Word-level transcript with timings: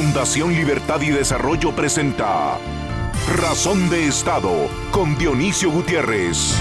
Fundación 0.00 0.54
Libertad 0.54 1.00
y 1.00 1.10
Desarrollo 1.10 1.74
presenta 1.74 2.56
Razón 3.36 3.90
de 3.90 4.06
Estado 4.06 4.68
con 4.92 5.18
Dionisio 5.18 5.72
Gutiérrez. 5.72 6.56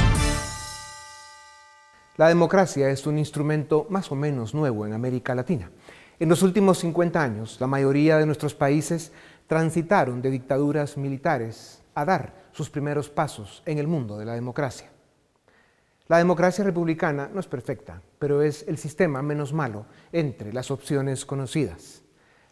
La 2.16 2.30
democracia 2.30 2.90
es 2.90 3.06
un 3.06 3.20
instrumento 3.20 3.86
más 3.92 4.12
o 4.12 4.16
menos 4.16 4.56
nuevo 4.56 4.88
en 4.88 4.94
América 4.94 5.36
Latina. 5.36 5.70
En 6.20 6.30
los 6.30 6.42
últimos 6.42 6.80
50 6.80 7.22
años, 7.22 7.58
la 7.62 7.68
mayoría 7.68 8.18
de 8.18 8.26
nuestros 8.26 8.56
países 8.56 9.12
transitaron 9.46 10.20
de 10.24 10.32
dictaduras 10.32 10.98
militares 10.98 11.84
a 11.94 12.06
dar 12.06 12.50
sus 12.54 12.72
primeros 12.72 13.08
pasos 13.08 13.62
en 13.68 13.78
el 13.78 13.86
mundo 13.86 14.18
de 14.18 14.26
la 14.26 14.34
democracia. 14.34 14.90
La 16.08 16.18
democracia 16.18 16.64
republicana 16.64 17.30
no 17.32 17.40
es 17.40 17.46
perfecta, 17.46 18.02
pero 18.18 18.42
es 18.42 18.66
el 18.68 18.80
sistema 18.80 19.22
menos 19.22 19.54
malo 19.54 19.86
entre 20.12 20.54
las 20.54 20.72
opciones 20.72 21.24
conocidas. 21.24 22.02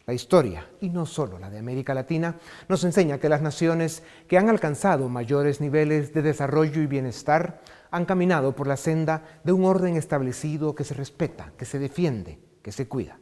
La 0.06 0.14
historia, 0.14 0.70
y 0.80 0.88
no 0.88 1.04
solo 1.04 1.36
la 1.36 1.50
de 1.50 1.58
América 1.58 1.92
Latina, 1.92 2.36
nos 2.68 2.84
enseña 2.84 3.18
que 3.18 3.28
las 3.28 3.42
naciones 3.42 4.04
que 4.28 4.38
han 4.38 4.48
alcanzado 4.48 5.08
mayores 5.08 5.60
niveles 5.60 6.14
de 6.14 6.22
desarrollo 6.22 6.80
y 6.80 6.86
bienestar 6.86 7.60
han 7.90 8.04
caminado 8.04 8.54
por 8.54 8.68
la 8.68 8.76
senda 8.76 9.24
de 9.42 9.50
un 9.50 9.64
orden 9.64 9.96
establecido 9.96 10.76
que 10.76 10.84
se 10.84 10.94
respeta, 10.94 11.52
que 11.58 11.64
se 11.64 11.80
defiende, 11.80 12.38
que 12.62 12.70
se 12.70 12.86
cuida. 12.86 13.18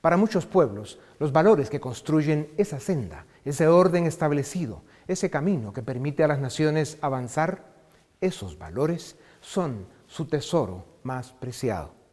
Para 0.00 0.16
muchos 0.16 0.46
pueblos, 0.46 0.98
los 1.20 1.30
valores 1.30 1.70
que 1.70 1.78
construyen 1.78 2.50
esa 2.56 2.80
senda, 2.80 3.26
ese 3.44 3.68
orden 3.68 4.04
establecido, 4.06 4.82
ese 5.06 5.30
camino 5.30 5.72
que 5.72 5.84
permite 5.84 6.24
a 6.24 6.28
las 6.28 6.40
naciones 6.40 6.98
avanzar, 7.02 7.72
esos 8.20 8.58
valores 8.58 9.16
son 9.40 9.86
su 10.08 10.26
tesoro 10.26 10.86
más 11.04 11.32
preciado 11.34 12.03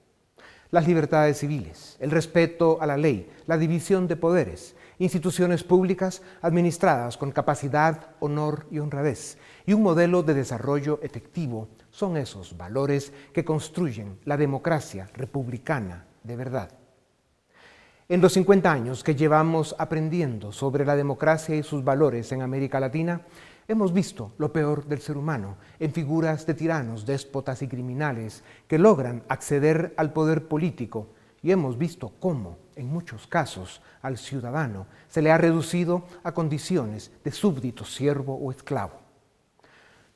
las 0.72 0.88
libertades 0.88 1.38
civiles, 1.38 1.98
el 2.00 2.12
respeto 2.12 2.82
a 2.82 2.86
la 2.86 2.98
ley, 2.98 3.30
la 3.46 3.58
división 3.58 4.08
de 4.08 4.16
poderes, 4.16 4.76
instituciones 5.00 5.64
públicas 5.64 6.22
administradas 6.42 7.18
con 7.18 7.32
capacidad, 7.32 8.12
honor 8.20 8.66
y 8.72 8.80
honradez, 8.80 9.38
y 9.66 9.74
un 9.74 9.84
modelo 9.84 10.24
de 10.24 10.34
desarrollo 10.34 11.00
efectivo 11.04 11.68
son 11.90 12.16
esos 12.18 12.58
valores 12.58 13.12
que 13.34 13.44
construyen 13.44 14.18
la 14.24 14.38
democracia 14.38 15.10
republicana 15.14 16.06
de 16.24 16.36
verdad. 16.36 16.72
En 18.08 18.22
los 18.22 18.34
50 18.34 18.72
años 18.72 19.04
que 19.04 19.16
llevamos 19.16 19.76
aprendiendo 19.78 20.52
sobre 20.52 20.86
la 20.86 20.96
democracia 20.96 21.56
y 21.56 21.64
sus 21.64 21.84
valores 21.84 22.32
en 22.32 22.42
América 22.42 22.80
Latina, 22.80 23.22
Hemos 23.72 23.94
visto 23.94 24.34
lo 24.38 24.52
peor 24.52 24.86
del 24.86 25.00
ser 25.00 25.16
humano 25.16 25.56
en 25.80 25.94
figuras 25.94 26.46
de 26.46 26.54
tiranos, 26.54 27.06
déspotas 27.06 27.62
y 27.62 27.70
criminales 27.70 28.44
que 28.68 28.78
logran 28.78 29.24
acceder 29.30 29.94
al 29.96 30.12
poder 30.12 30.50
político 30.50 31.08
y 31.42 31.52
hemos 31.52 31.78
visto 31.78 32.12
cómo, 32.20 32.58
en 32.76 32.88
muchos 32.88 33.28
casos, 33.28 33.82
al 34.02 34.18
ciudadano 34.18 34.88
se 35.08 35.22
le 35.22 35.32
ha 35.32 35.38
reducido 35.38 36.04
a 36.22 36.34
condiciones 36.34 37.14
de 37.24 37.32
súbdito, 37.32 37.86
siervo 37.86 38.36
o 38.36 38.52
esclavo. 38.52 39.00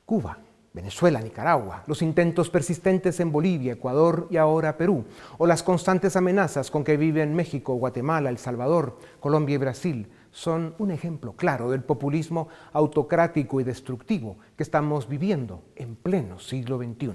Cuba, 0.04 0.36
Venezuela, 0.74 1.22
Nicaragua, 1.22 1.82
los 1.86 2.02
intentos 2.02 2.50
persistentes 2.50 3.18
en 3.20 3.32
Bolivia, 3.32 3.72
Ecuador 3.72 4.28
y 4.30 4.36
ahora 4.36 4.76
Perú, 4.76 5.06
o 5.38 5.46
las 5.46 5.62
constantes 5.62 6.14
amenazas 6.14 6.70
con 6.70 6.84
que 6.84 6.98
viven 6.98 7.34
México, 7.34 7.72
Guatemala, 7.76 8.28
El 8.28 8.36
Salvador, 8.36 8.98
Colombia 9.18 9.54
y 9.54 9.56
Brasil, 9.56 10.10
son 10.36 10.74
un 10.76 10.90
ejemplo 10.90 11.32
claro 11.32 11.70
del 11.70 11.82
populismo 11.82 12.48
autocrático 12.74 13.58
y 13.58 13.64
destructivo 13.64 14.36
que 14.54 14.64
estamos 14.64 15.08
viviendo 15.08 15.62
en 15.76 15.96
pleno 15.96 16.38
siglo 16.38 16.76
XXI. 16.76 17.12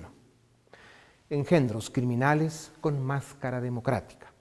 Engendros 1.30 1.92
criminales 1.92 2.72
con 2.82 3.00
máscara 3.00 3.62
democrática. 3.62 4.34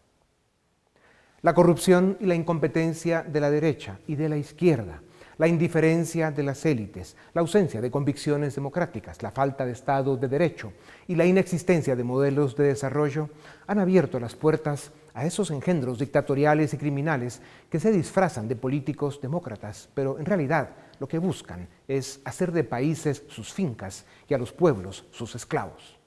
La 1.42 1.52
corrupción 1.52 2.16
y 2.20 2.24
la 2.24 2.34
incompetencia 2.34 3.22
de 3.22 3.40
la 3.40 3.50
derecha 3.50 3.98
y 4.06 4.14
de 4.16 4.30
la 4.30 4.38
izquierda, 4.38 5.02
la 5.36 5.46
indiferencia 5.46 6.30
de 6.30 6.42
las 6.42 6.64
élites, 6.64 7.18
la 7.34 7.42
ausencia 7.42 7.82
de 7.82 7.90
convicciones 7.90 8.54
democráticas, 8.54 9.22
la 9.22 9.30
falta 9.30 9.66
de 9.66 9.72
Estado 9.72 10.16
de 10.16 10.28
Derecho 10.28 10.72
y 11.06 11.16
la 11.16 11.26
inexistencia 11.26 11.96
de 11.96 12.04
modelos 12.04 12.56
de 12.56 12.64
desarrollo 12.64 13.28
han 13.66 13.78
abierto 13.78 14.18
las 14.18 14.36
puertas 14.36 14.90
a 15.14 15.26
esos 15.26 15.50
engendros 15.50 15.98
dictatoriales 15.98 16.74
y 16.74 16.78
criminales 16.78 17.40
que 17.68 17.80
se 17.80 17.92
disfrazan 17.92 18.48
de 18.48 18.56
políticos 18.56 19.20
demócratas, 19.20 19.88
pero 19.94 20.18
en 20.18 20.26
realidad 20.26 20.70
lo 20.98 21.08
que 21.08 21.18
buscan 21.18 21.68
es 21.88 22.20
hacer 22.24 22.52
de 22.52 22.64
países 22.64 23.24
sus 23.28 23.52
fincas 23.52 24.04
y 24.28 24.34
a 24.34 24.38
los 24.38 24.52
pueblos 24.52 25.06
sus 25.10 25.34
esclavos, 25.34 25.98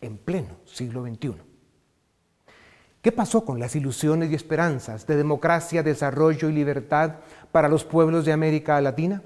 en 0.00 0.18
pleno 0.18 0.56
siglo 0.64 1.04
XXI. 1.04 1.34
¿Qué 3.02 3.12
pasó 3.12 3.44
con 3.44 3.60
las 3.60 3.76
ilusiones 3.76 4.30
y 4.30 4.34
esperanzas 4.34 5.06
de 5.06 5.16
democracia, 5.16 5.84
desarrollo 5.84 6.48
y 6.48 6.52
libertad 6.52 7.16
para 7.52 7.68
los 7.68 7.84
pueblos 7.84 8.24
de 8.24 8.32
América 8.32 8.80
Latina? 8.80 9.22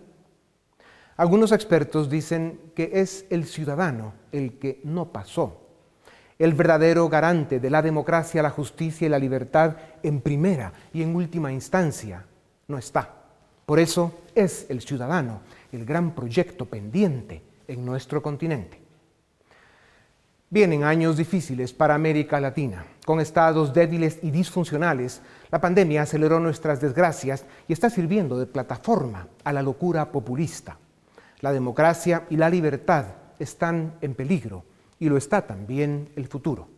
Algunos 1.16 1.52
expertos 1.52 2.10
dicen 2.10 2.72
que 2.74 2.90
es 2.94 3.24
el 3.30 3.46
ciudadano 3.46 4.14
el 4.32 4.58
que 4.58 4.80
no 4.84 5.12
pasó 5.12 5.59
el 6.40 6.54
verdadero 6.54 7.08
garante 7.10 7.60
de 7.60 7.68
la 7.68 7.82
democracia, 7.82 8.42
la 8.42 8.48
justicia 8.48 9.06
y 9.06 9.10
la 9.10 9.18
libertad 9.18 9.76
en 10.02 10.22
primera 10.22 10.72
y 10.92 11.02
en 11.02 11.14
última 11.14 11.52
instancia 11.52 12.24
no 12.66 12.78
está. 12.78 13.14
Por 13.66 13.78
eso 13.78 14.22
es 14.34 14.66
el 14.70 14.80
ciudadano 14.80 15.42
el 15.70 15.84
gran 15.84 16.14
proyecto 16.14 16.64
pendiente 16.64 17.42
en 17.68 17.84
nuestro 17.84 18.22
continente. 18.22 18.80
Vienen 20.48 20.82
años 20.82 21.16
difíciles 21.16 21.74
para 21.74 21.94
América 21.94 22.40
Latina. 22.40 22.84
Con 23.04 23.20
estados 23.20 23.72
débiles 23.72 24.18
y 24.22 24.30
disfuncionales, 24.30 25.20
la 25.50 25.60
pandemia 25.60 26.02
aceleró 26.02 26.40
nuestras 26.40 26.80
desgracias 26.80 27.44
y 27.68 27.72
está 27.74 27.88
sirviendo 27.88 28.38
de 28.38 28.46
plataforma 28.46 29.28
a 29.44 29.52
la 29.52 29.62
locura 29.62 30.10
populista. 30.10 30.78
La 31.40 31.52
democracia 31.52 32.24
y 32.30 32.36
la 32.36 32.48
libertad 32.48 33.04
están 33.38 33.94
en 34.00 34.14
peligro 34.14 34.64
y 35.00 35.08
lo 35.08 35.16
está 35.16 35.44
también 35.44 36.10
el 36.14 36.28
futuro. 36.28 36.68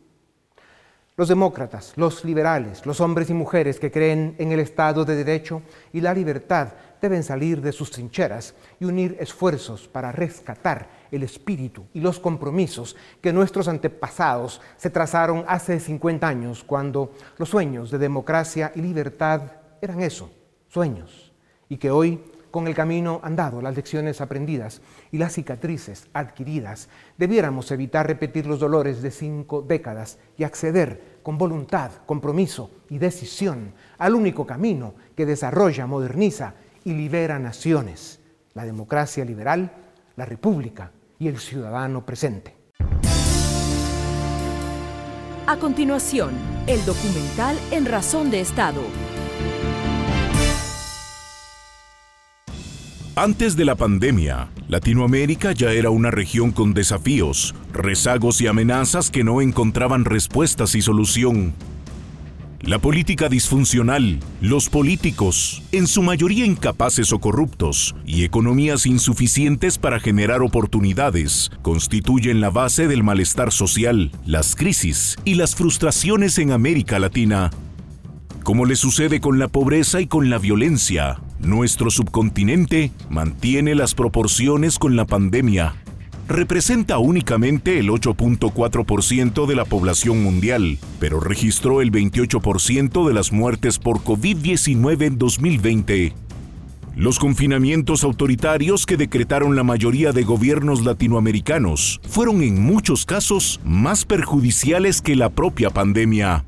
Los 1.15 1.28
demócratas, 1.28 1.93
los 1.97 2.25
liberales, 2.25 2.87
los 2.87 3.03
hombres 3.03 3.28
y 3.28 3.34
mujeres 3.34 3.78
que 3.78 3.91
creen 3.91 4.34
en 4.38 4.50
el 4.50 4.60
Estado 4.60 5.05
de 5.05 5.15
Derecho 5.15 5.60
y 5.93 6.00
la 6.00 6.15
libertad 6.15 6.69
deben 7.03 7.22
salir 7.22 7.61
de 7.61 7.72
sus 7.72 7.91
trincheras 7.91 8.55
y 8.81 8.87
unir 8.87 9.19
esfuerzos 9.21 9.88
para 9.88 10.11
rescatar 10.11 10.88
el 11.11 11.22
espíritu 11.22 11.84
y 11.93 12.00
los 12.00 12.19
compromisos 12.19 12.97
que 13.21 13.32
nuestros 13.32 13.69
antepasados 13.69 14.62
se 14.78 14.88
trazaron 14.88 15.44
hace 15.47 15.78
50 15.81 16.27
años 16.27 16.65
cuando 16.65 17.12
los 17.37 17.50
sueños 17.50 17.91
de 17.91 17.99
democracia 17.99 18.72
y 18.75 18.81
libertad 18.81 19.43
eran 19.82 20.00
eso, 20.00 20.31
sueños, 20.69 21.32
y 21.69 21.77
que 21.77 21.91
hoy 21.91 22.22
con 22.53 22.69
el 22.69 22.75
camino 22.77 23.21
andado, 23.25 23.61
las 23.61 23.75
lecciones 23.75 24.21
aprendidas 24.21 24.81
y 25.11 25.19
las 25.19 25.33
cicatrices 25.33 26.07
adquiridas, 26.13 26.89
debiéramos 27.19 27.73
evitar 27.73 28.07
repetir 28.07 28.47
los 28.47 28.61
dolores 28.61 29.03
de 29.03 29.11
cinco 29.11 29.63
décadas 29.63 30.19
y 30.37 30.45
acceder 30.45 31.19
con 31.25 31.39
voluntad, 31.39 31.91
compromiso 32.07 32.71
y 32.91 32.99
decisión 32.99 33.73
al 33.99 34.15
único 34.15 34.47
camino 34.47 34.95
que 35.17 35.27
desarrolla, 35.27 35.89
moderniza 35.89 36.55
y 36.85 36.93
libera 36.93 37.41
naciones, 37.41 38.21
la 38.55 38.65
democracia 38.65 39.25
liberal, 39.25 39.73
la 40.15 40.27
república 40.27 40.93
y 41.19 41.27
el 41.29 41.39
ciudadano 41.39 42.07
presente. 42.07 42.55
A 45.47 45.57
continuación, 45.57 46.31
el 46.69 46.85
documental 46.85 47.57
En 47.73 47.87
Razón 47.87 48.31
de 48.31 48.41
Estado 48.41 48.83
Antes 53.15 53.56
de 53.56 53.67
la 53.67 53.75
pandemia, 53.75 54.49
Latinoamérica 54.69 55.53
ya 55.53 55.71
era 55.73 55.91
una 55.91 56.11
región 56.11 56.50
con 56.50 56.73
desafíos, 56.73 57.55
rezagos 57.71 58.41
y 58.41 58.47
amenazas 58.47 59.11
que 59.11 59.23
no 59.23 59.43
encontraban 59.43 60.06
respuestas 60.06 60.75
y 60.75 60.81
solución. 60.81 61.53
La 62.62 62.79
política 62.79 63.29
disfuncional, 63.29 64.19
los 64.41 64.70
políticos, 64.70 65.62
en 65.73 65.88
su 65.88 66.03
mayoría 66.03 66.47
incapaces 66.47 67.12
o 67.12 67.19
corruptos, 67.19 67.94
y 68.06 68.25
economías 68.25 68.87
insuficientes 68.87 69.76
para 69.76 70.00
generar 70.00 70.41
oportunidades, 70.41 71.50
constituyen 71.61 72.41
la 72.41 72.49
base 72.49 72.88
del 72.88 73.03
malestar 73.03 73.53
social, 73.53 74.11
las 74.25 74.56
crisis 74.56 75.19
y 75.26 75.35
las 75.35 75.55
frustraciones 75.55 76.38
en 76.38 76.50
América 76.50 76.99
Latina. 76.99 77.50
Como 78.43 78.64
le 78.64 78.76
sucede 78.76 79.20
con 79.20 79.38
la 79.38 79.49
pobreza 79.49 80.00
y 80.00 80.06
con 80.06 80.31
la 80.31 80.38
violencia, 80.38 81.20
nuestro 81.43 81.91
subcontinente 81.91 82.93
mantiene 83.11 83.75
las 83.75 83.94
proporciones 83.94 84.79
con 84.79 84.97
la 84.97 85.05
pandemia. 85.05 85.75
Representa 86.29 86.99
únicamente 86.99 87.79
el 87.79 87.89
8.4% 87.89 89.47
de 89.47 89.56
la 89.56 89.65
población 89.65 90.23
mundial, 90.23 90.79
pero 91.00 91.21
registró 91.21 91.83
el 91.83 91.91
28% 91.91 93.06
de 93.06 93.15
las 93.15 93.33
muertes 93.33 93.79
por 93.79 93.99
COVID-19 93.99 95.03
en 95.03 95.19
2020. 95.19 96.15
Los 96.94 97.19
confinamientos 97.19 98.05
autoritarios 98.05 98.87
que 98.87 98.97
decretaron 98.97 99.56
la 99.56 99.65
mayoría 99.65 100.12
de 100.12 100.25
gobiernos 100.25 100.85
latinoamericanos 100.85 102.00
fueron 102.06 102.43
en 102.43 102.62
muchos 102.62 103.06
casos 103.06 103.61
más 103.65 104.05
perjudiciales 104.05 105.00
que 105.00 105.17
la 105.17 105.31
propia 105.31 105.71
pandemia. 105.71 106.45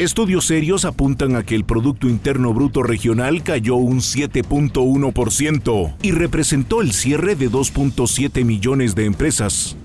Estudios 0.00 0.46
serios 0.46 0.86
apuntan 0.86 1.36
a 1.36 1.42
que 1.42 1.54
el 1.54 1.64
Producto 1.64 2.08
Interno 2.08 2.54
Bruto 2.54 2.82
Regional 2.82 3.42
cayó 3.42 3.76
un 3.76 3.98
7.1% 3.98 5.94
y 6.00 6.12
representó 6.12 6.80
el 6.80 6.94
cierre 6.94 7.36
de 7.36 7.50
2.7 7.50 8.42
millones 8.46 8.94
de 8.94 9.04
empresas. 9.04 9.76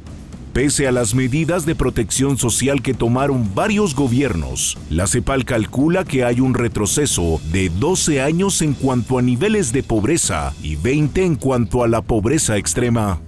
Pese 0.53 0.87
a 0.87 0.93
las 0.93 1.15
medidas 1.15 1.65
de 1.65 1.75
protección 1.75 2.37
social 2.37 2.81
que 2.81 2.93
tomaron 2.93 3.53
varios 3.53 3.93
gobiernos, 3.93 4.77
la 4.89 5.05
CEPAL 5.05 5.43
calcula 5.43 6.05
que 6.05 6.23
hay 6.23 6.39
un 6.39 6.53
retroceso 6.53 7.41
de 7.51 7.67
12 7.67 8.21
años 8.21 8.61
en 8.61 8.73
cuanto 8.73 9.19
a 9.19 9.21
niveles 9.21 9.73
de 9.73 9.83
pobreza 9.83 10.53
y 10.63 10.77
20 10.77 11.25
en 11.25 11.35
cuanto 11.35 11.83
a 11.83 11.89
la 11.89 12.01
pobreza 12.01 12.55
extrema. 12.55 13.19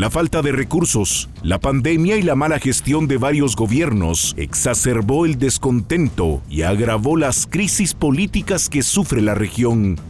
La 0.00 0.08
falta 0.08 0.40
de 0.40 0.50
recursos, 0.50 1.28
la 1.42 1.58
pandemia 1.58 2.16
y 2.16 2.22
la 2.22 2.34
mala 2.34 2.58
gestión 2.58 3.06
de 3.06 3.18
varios 3.18 3.54
gobiernos 3.54 4.34
exacerbó 4.38 5.26
el 5.26 5.38
descontento 5.38 6.40
y 6.48 6.62
agravó 6.62 7.18
las 7.18 7.46
crisis 7.46 7.92
políticas 7.92 8.70
que 8.70 8.82
sufre 8.82 9.20
la 9.20 9.34
región. 9.34 10.00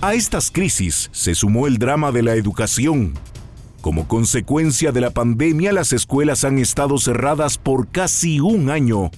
A 0.00 0.14
estas 0.14 0.50
crisis 0.50 1.10
se 1.12 1.34
sumó 1.34 1.66
el 1.66 1.76
drama 1.76 2.12
de 2.12 2.22
la 2.22 2.34
educación. 2.34 3.12
Como 3.82 4.08
consecuencia 4.08 4.90
de 4.90 5.02
la 5.02 5.10
pandemia, 5.10 5.74
las 5.74 5.92
escuelas 5.92 6.42
han 6.44 6.58
estado 6.58 6.96
cerradas 6.96 7.58
por 7.58 7.88
casi 7.88 8.40
un 8.40 8.70
año. 8.70 9.10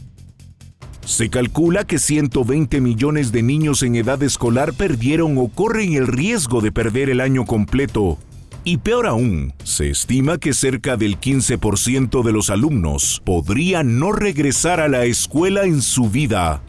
Se 1.04 1.30
calcula 1.30 1.84
que 1.84 2.00
120 2.00 2.80
millones 2.80 3.30
de 3.30 3.44
niños 3.44 3.84
en 3.84 3.94
edad 3.94 4.20
escolar 4.24 4.72
perdieron 4.72 5.38
o 5.38 5.46
corren 5.46 5.92
el 5.92 6.08
riesgo 6.08 6.60
de 6.60 6.72
perder 6.72 7.08
el 7.08 7.20
año 7.20 7.44
completo. 7.44 8.18
Y 8.68 8.78
peor 8.78 9.06
aún, 9.06 9.54
se 9.62 9.90
estima 9.90 10.38
que 10.38 10.52
cerca 10.52 10.96
del 10.96 11.20
15% 11.20 12.24
de 12.24 12.32
los 12.32 12.50
alumnos 12.50 13.22
podrían 13.24 14.00
no 14.00 14.10
regresar 14.10 14.80
a 14.80 14.88
la 14.88 15.04
escuela 15.04 15.62
en 15.66 15.80
su 15.80 16.10
vida. 16.10 16.62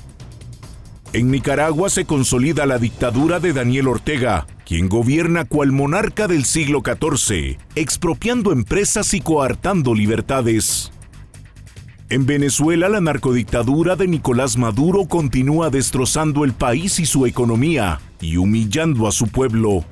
En 1.13 1.31
Nicaragua 1.31 1.89
se 1.89 2.05
consolida 2.05 2.67
la 2.67 2.77
dictadura 2.77 3.39
de 3.39 3.51
Daniel 3.51 3.87
Ortega, 3.87 4.45
quien 4.63 4.89
gobierna 4.89 5.45
cual 5.45 5.71
monarca 5.71 6.27
del 6.27 6.45
siglo 6.45 6.83
XIV, 6.85 7.57
expropiando 7.73 8.51
empresas 8.51 9.15
y 9.15 9.21
coartando 9.21 9.95
libertades. 9.95 10.91
En 12.09 12.27
Venezuela, 12.27 12.89
la 12.89 13.01
narcodictadura 13.01 13.95
de 13.95 14.07
Nicolás 14.07 14.55
Maduro 14.55 15.07
continúa 15.07 15.71
destrozando 15.71 16.45
el 16.45 16.53
país 16.53 16.99
y 16.99 17.07
su 17.07 17.25
economía 17.25 17.99
y 18.21 18.37
humillando 18.37 19.07
a 19.07 19.11
su 19.11 19.29
pueblo. 19.29 19.83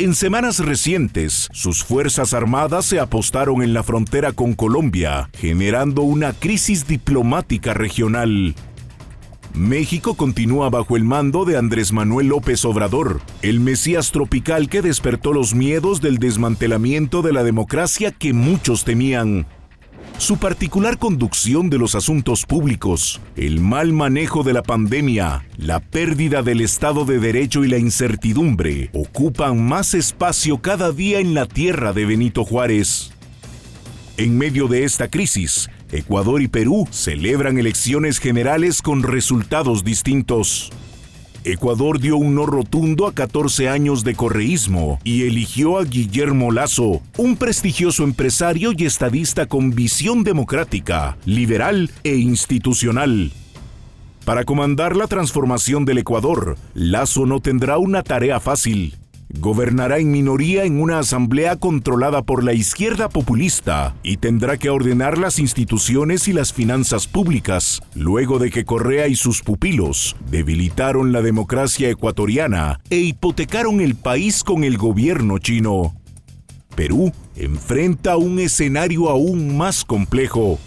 En 0.00 0.14
semanas 0.14 0.60
recientes, 0.60 1.46
sus 1.52 1.84
Fuerzas 1.84 2.32
Armadas 2.32 2.86
se 2.86 2.98
apostaron 2.98 3.62
en 3.62 3.74
la 3.74 3.82
frontera 3.82 4.32
con 4.32 4.54
Colombia, 4.54 5.28
generando 5.34 6.00
una 6.00 6.32
crisis 6.32 6.88
diplomática 6.88 7.74
regional. 7.74 8.54
México 9.52 10.14
continúa 10.14 10.70
bajo 10.70 10.96
el 10.96 11.04
mando 11.04 11.44
de 11.44 11.58
Andrés 11.58 11.92
Manuel 11.92 12.28
López 12.28 12.64
Obrador, 12.64 13.20
el 13.42 13.60
Mesías 13.60 14.10
tropical 14.10 14.70
que 14.70 14.80
despertó 14.80 15.34
los 15.34 15.54
miedos 15.54 16.00
del 16.00 16.16
desmantelamiento 16.16 17.20
de 17.20 17.34
la 17.34 17.44
democracia 17.44 18.10
que 18.10 18.32
muchos 18.32 18.84
temían 18.84 19.46
su 20.20 20.36
particular 20.36 20.98
conducción 20.98 21.70
de 21.70 21.78
los 21.78 21.94
asuntos 21.94 22.44
públicos, 22.44 23.22
el 23.36 23.58
mal 23.58 23.94
manejo 23.94 24.42
de 24.42 24.52
la 24.52 24.62
pandemia, 24.62 25.46
la 25.56 25.80
pérdida 25.80 26.42
del 26.42 26.60
Estado 26.60 27.06
de 27.06 27.18
Derecho 27.18 27.64
y 27.64 27.68
la 27.68 27.78
incertidumbre 27.78 28.90
ocupan 28.92 29.66
más 29.66 29.94
espacio 29.94 30.58
cada 30.60 30.92
día 30.92 31.20
en 31.20 31.32
la 31.32 31.46
tierra 31.46 31.94
de 31.94 32.04
Benito 32.04 32.44
Juárez. 32.44 33.12
En 34.18 34.36
medio 34.36 34.68
de 34.68 34.84
esta 34.84 35.08
crisis, 35.08 35.70
Ecuador 35.90 36.42
y 36.42 36.48
Perú 36.48 36.86
celebran 36.90 37.56
elecciones 37.56 38.18
generales 38.18 38.82
con 38.82 39.02
resultados 39.02 39.84
distintos. 39.84 40.70
Ecuador 41.44 41.98
dio 42.00 42.18
un 42.18 42.34
no 42.34 42.44
rotundo 42.44 43.06
a 43.06 43.14
14 43.14 43.70
años 43.70 44.04
de 44.04 44.14
correísmo 44.14 44.98
y 45.04 45.22
eligió 45.22 45.78
a 45.78 45.84
Guillermo 45.84 46.52
Lazo, 46.52 47.00
un 47.16 47.36
prestigioso 47.36 48.04
empresario 48.04 48.72
y 48.76 48.84
estadista 48.84 49.46
con 49.46 49.70
visión 49.70 50.22
democrática, 50.22 51.16
liberal 51.24 51.90
e 52.04 52.16
institucional. 52.16 53.32
Para 54.26 54.44
comandar 54.44 54.96
la 54.96 55.06
transformación 55.06 55.86
del 55.86 55.98
Ecuador, 55.98 56.58
Lazo 56.74 57.24
no 57.24 57.40
tendrá 57.40 57.78
una 57.78 58.02
tarea 58.02 58.38
fácil. 58.38 58.99
Gobernará 59.38 59.98
en 59.98 60.10
minoría 60.10 60.64
en 60.64 60.80
una 60.80 60.98
asamblea 60.98 61.54
controlada 61.54 62.22
por 62.22 62.42
la 62.42 62.52
izquierda 62.52 63.08
populista 63.08 63.94
y 64.02 64.16
tendrá 64.16 64.56
que 64.56 64.70
ordenar 64.70 65.18
las 65.18 65.38
instituciones 65.38 66.26
y 66.26 66.32
las 66.32 66.52
finanzas 66.52 67.06
públicas, 67.06 67.80
luego 67.94 68.40
de 68.40 68.50
que 68.50 68.64
Correa 68.64 69.06
y 69.06 69.14
sus 69.14 69.42
pupilos 69.42 70.16
debilitaron 70.28 71.12
la 71.12 71.22
democracia 71.22 71.88
ecuatoriana 71.88 72.80
e 72.90 72.96
hipotecaron 72.98 73.80
el 73.80 73.94
país 73.94 74.42
con 74.42 74.64
el 74.64 74.76
gobierno 74.76 75.38
chino. 75.38 75.94
Perú 76.74 77.12
enfrenta 77.36 78.16
un 78.16 78.40
escenario 78.40 79.08
aún 79.10 79.56
más 79.56 79.84
complejo 79.84 80.58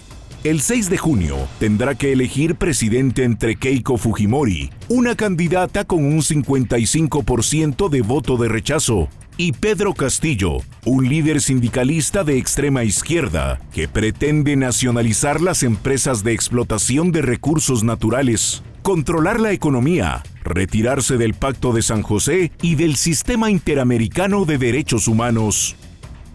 el 0.44 0.60
6 0.60 0.90
de 0.90 0.98
junio 0.98 1.38
tendrá 1.58 1.96
que 1.96 2.12
elegir 2.12 2.56
presidente 2.56 3.24
entre 3.24 3.56
Keiko 3.56 3.98
Fujimori, 3.98 4.72
una 4.90 5.16
candidata 5.16 5.86
con 5.86 6.04
un 6.04 6.20
55% 6.20 7.88
de 7.88 8.02
voto 8.02 8.36
de 8.36 8.50
rechazo, 8.50 9.08
y 9.38 9.54
Pedro 9.54 9.94
Castillo, 9.94 10.58
un 10.86 11.08
líder 11.08 11.42
sindicalista 11.42 12.26
de 12.26 12.38
extrema 12.38 12.84
izquierda 12.84 13.60
que 13.74 13.88
pretende 13.88 14.58
nacionalizar 14.58 15.40
las 15.40 15.64
empresas 15.64 16.26
de 16.26 16.34
explotación 16.34 17.14
de 17.14 17.22
recursos 17.22 17.86
naturales, 17.86 18.64
controlar 18.82 19.40
la 19.40 19.54
economía, 19.54 20.24
retirarse 20.44 21.18
del 21.18 21.36
Pacto 21.36 21.72
de 21.72 21.82
San 21.82 22.02
José 22.02 22.52
y 22.62 22.76
del 22.76 22.98
Sistema 22.98 23.50
Interamericano 23.50 24.44
de 24.44 24.58
Derechos 24.58 25.08
Humanos. 25.08 25.78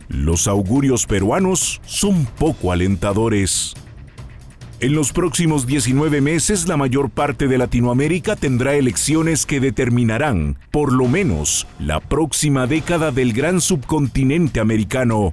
Los 0.08 0.48
augurios 0.48 1.04
peruanos 1.04 1.82
son 1.84 2.24
poco 2.24 2.72
alentadores. 2.72 3.74
En 4.80 4.94
los 4.94 5.12
próximos 5.12 5.66
19 5.66 6.20
meses, 6.20 6.68
la 6.68 6.76
mayor 6.76 7.10
parte 7.10 7.48
de 7.48 7.58
Latinoamérica 7.58 8.36
tendrá 8.36 8.76
elecciones 8.76 9.44
que 9.44 9.58
determinarán, 9.58 10.56
por 10.70 10.92
lo 10.92 11.08
menos, 11.08 11.66
la 11.80 11.98
próxima 11.98 12.68
década 12.68 13.10
del 13.10 13.32
gran 13.32 13.60
subcontinente 13.60 14.60
americano. 14.60 15.32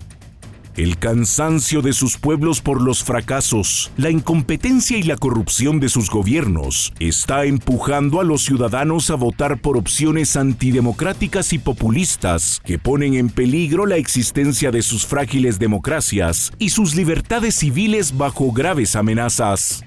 El 0.77 0.97
cansancio 0.97 1.81
de 1.81 1.93
sus 1.93 2.17
pueblos 2.17 2.59
por 2.59 2.81
los 2.81 3.01
fracasos, 3.01 3.93
la 3.95 4.09
incompetencia 4.09 4.97
y 4.97 5.03
la 5.03 5.15
corrupción 5.15 5.79
de 5.79 5.87
sus 5.87 6.09
gobiernos 6.09 6.91
está 6.99 7.45
empujando 7.45 8.19
a 8.19 8.25
los 8.25 8.43
ciudadanos 8.43 9.09
a 9.09 9.15
votar 9.15 9.61
por 9.61 9.77
opciones 9.77 10.35
antidemocráticas 10.35 11.53
y 11.53 11.59
populistas 11.59 12.61
que 12.65 12.77
ponen 12.77 13.13
en 13.13 13.29
peligro 13.29 13.85
la 13.85 13.95
existencia 13.95 14.69
de 14.69 14.81
sus 14.81 15.05
frágiles 15.05 15.59
democracias 15.59 16.51
y 16.59 16.71
sus 16.71 16.93
libertades 16.93 17.55
civiles 17.55 18.17
bajo 18.17 18.51
graves 18.51 18.97
amenazas. 18.97 19.81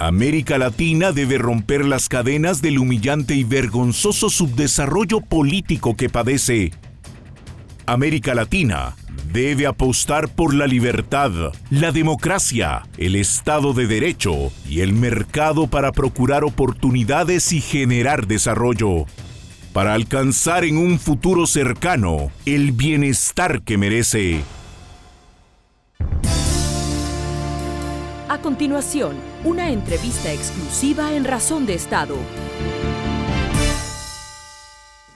América 0.00 0.58
Latina 0.58 1.12
debe 1.12 1.38
romper 1.38 1.84
las 1.84 2.08
cadenas 2.08 2.60
del 2.60 2.80
humillante 2.80 3.36
y 3.36 3.44
vergonzoso 3.44 4.28
subdesarrollo 4.28 5.20
político 5.20 5.96
que 5.96 6.08
padece. 6.08 6.72
América 7.86 8.34
Latina 8.34 8.94
debe 9.32 9.66
apostar 9.66 10.28
por 10.28 10.54
la 10.54 10.66
libertad, 10.66 11.52
la 11.70 11.92
democracia, 11.92 12.82
el 12.98 13.16
Estado 13.16 13.72
de 13.72 13.86
Derecho 13.86 14.52
y 14.68 14.80
el 14.80 14.92
mercado 14.92 15.66
para 15.66 15.92
procurar 15.92 16.44
oportunidades 16.44 17.52
y 17.52 17.60
generar 17.60 18.26
desarrollo, 18.26 19.06
para 19.72 19.94
alcanzar 19.94 20.64
en 20.64 20.78
un 20.78 20.98
futuro 20.98 21.46
cercano 21.46 22.30
el 22.46 22.72
bienestar 22.72 23.62
que 23.62 23.76
merece. 23.76 24.42
A 28.28 28.38
continuación, 28.38 29.16
una 29.44 29.70
entrevista 29.70 30.32
exclusiva 30.32 31.12
en 31.12 31.24
Razón 31.24 31.66
de 31.66 31.74
Estado. 31.74 32.16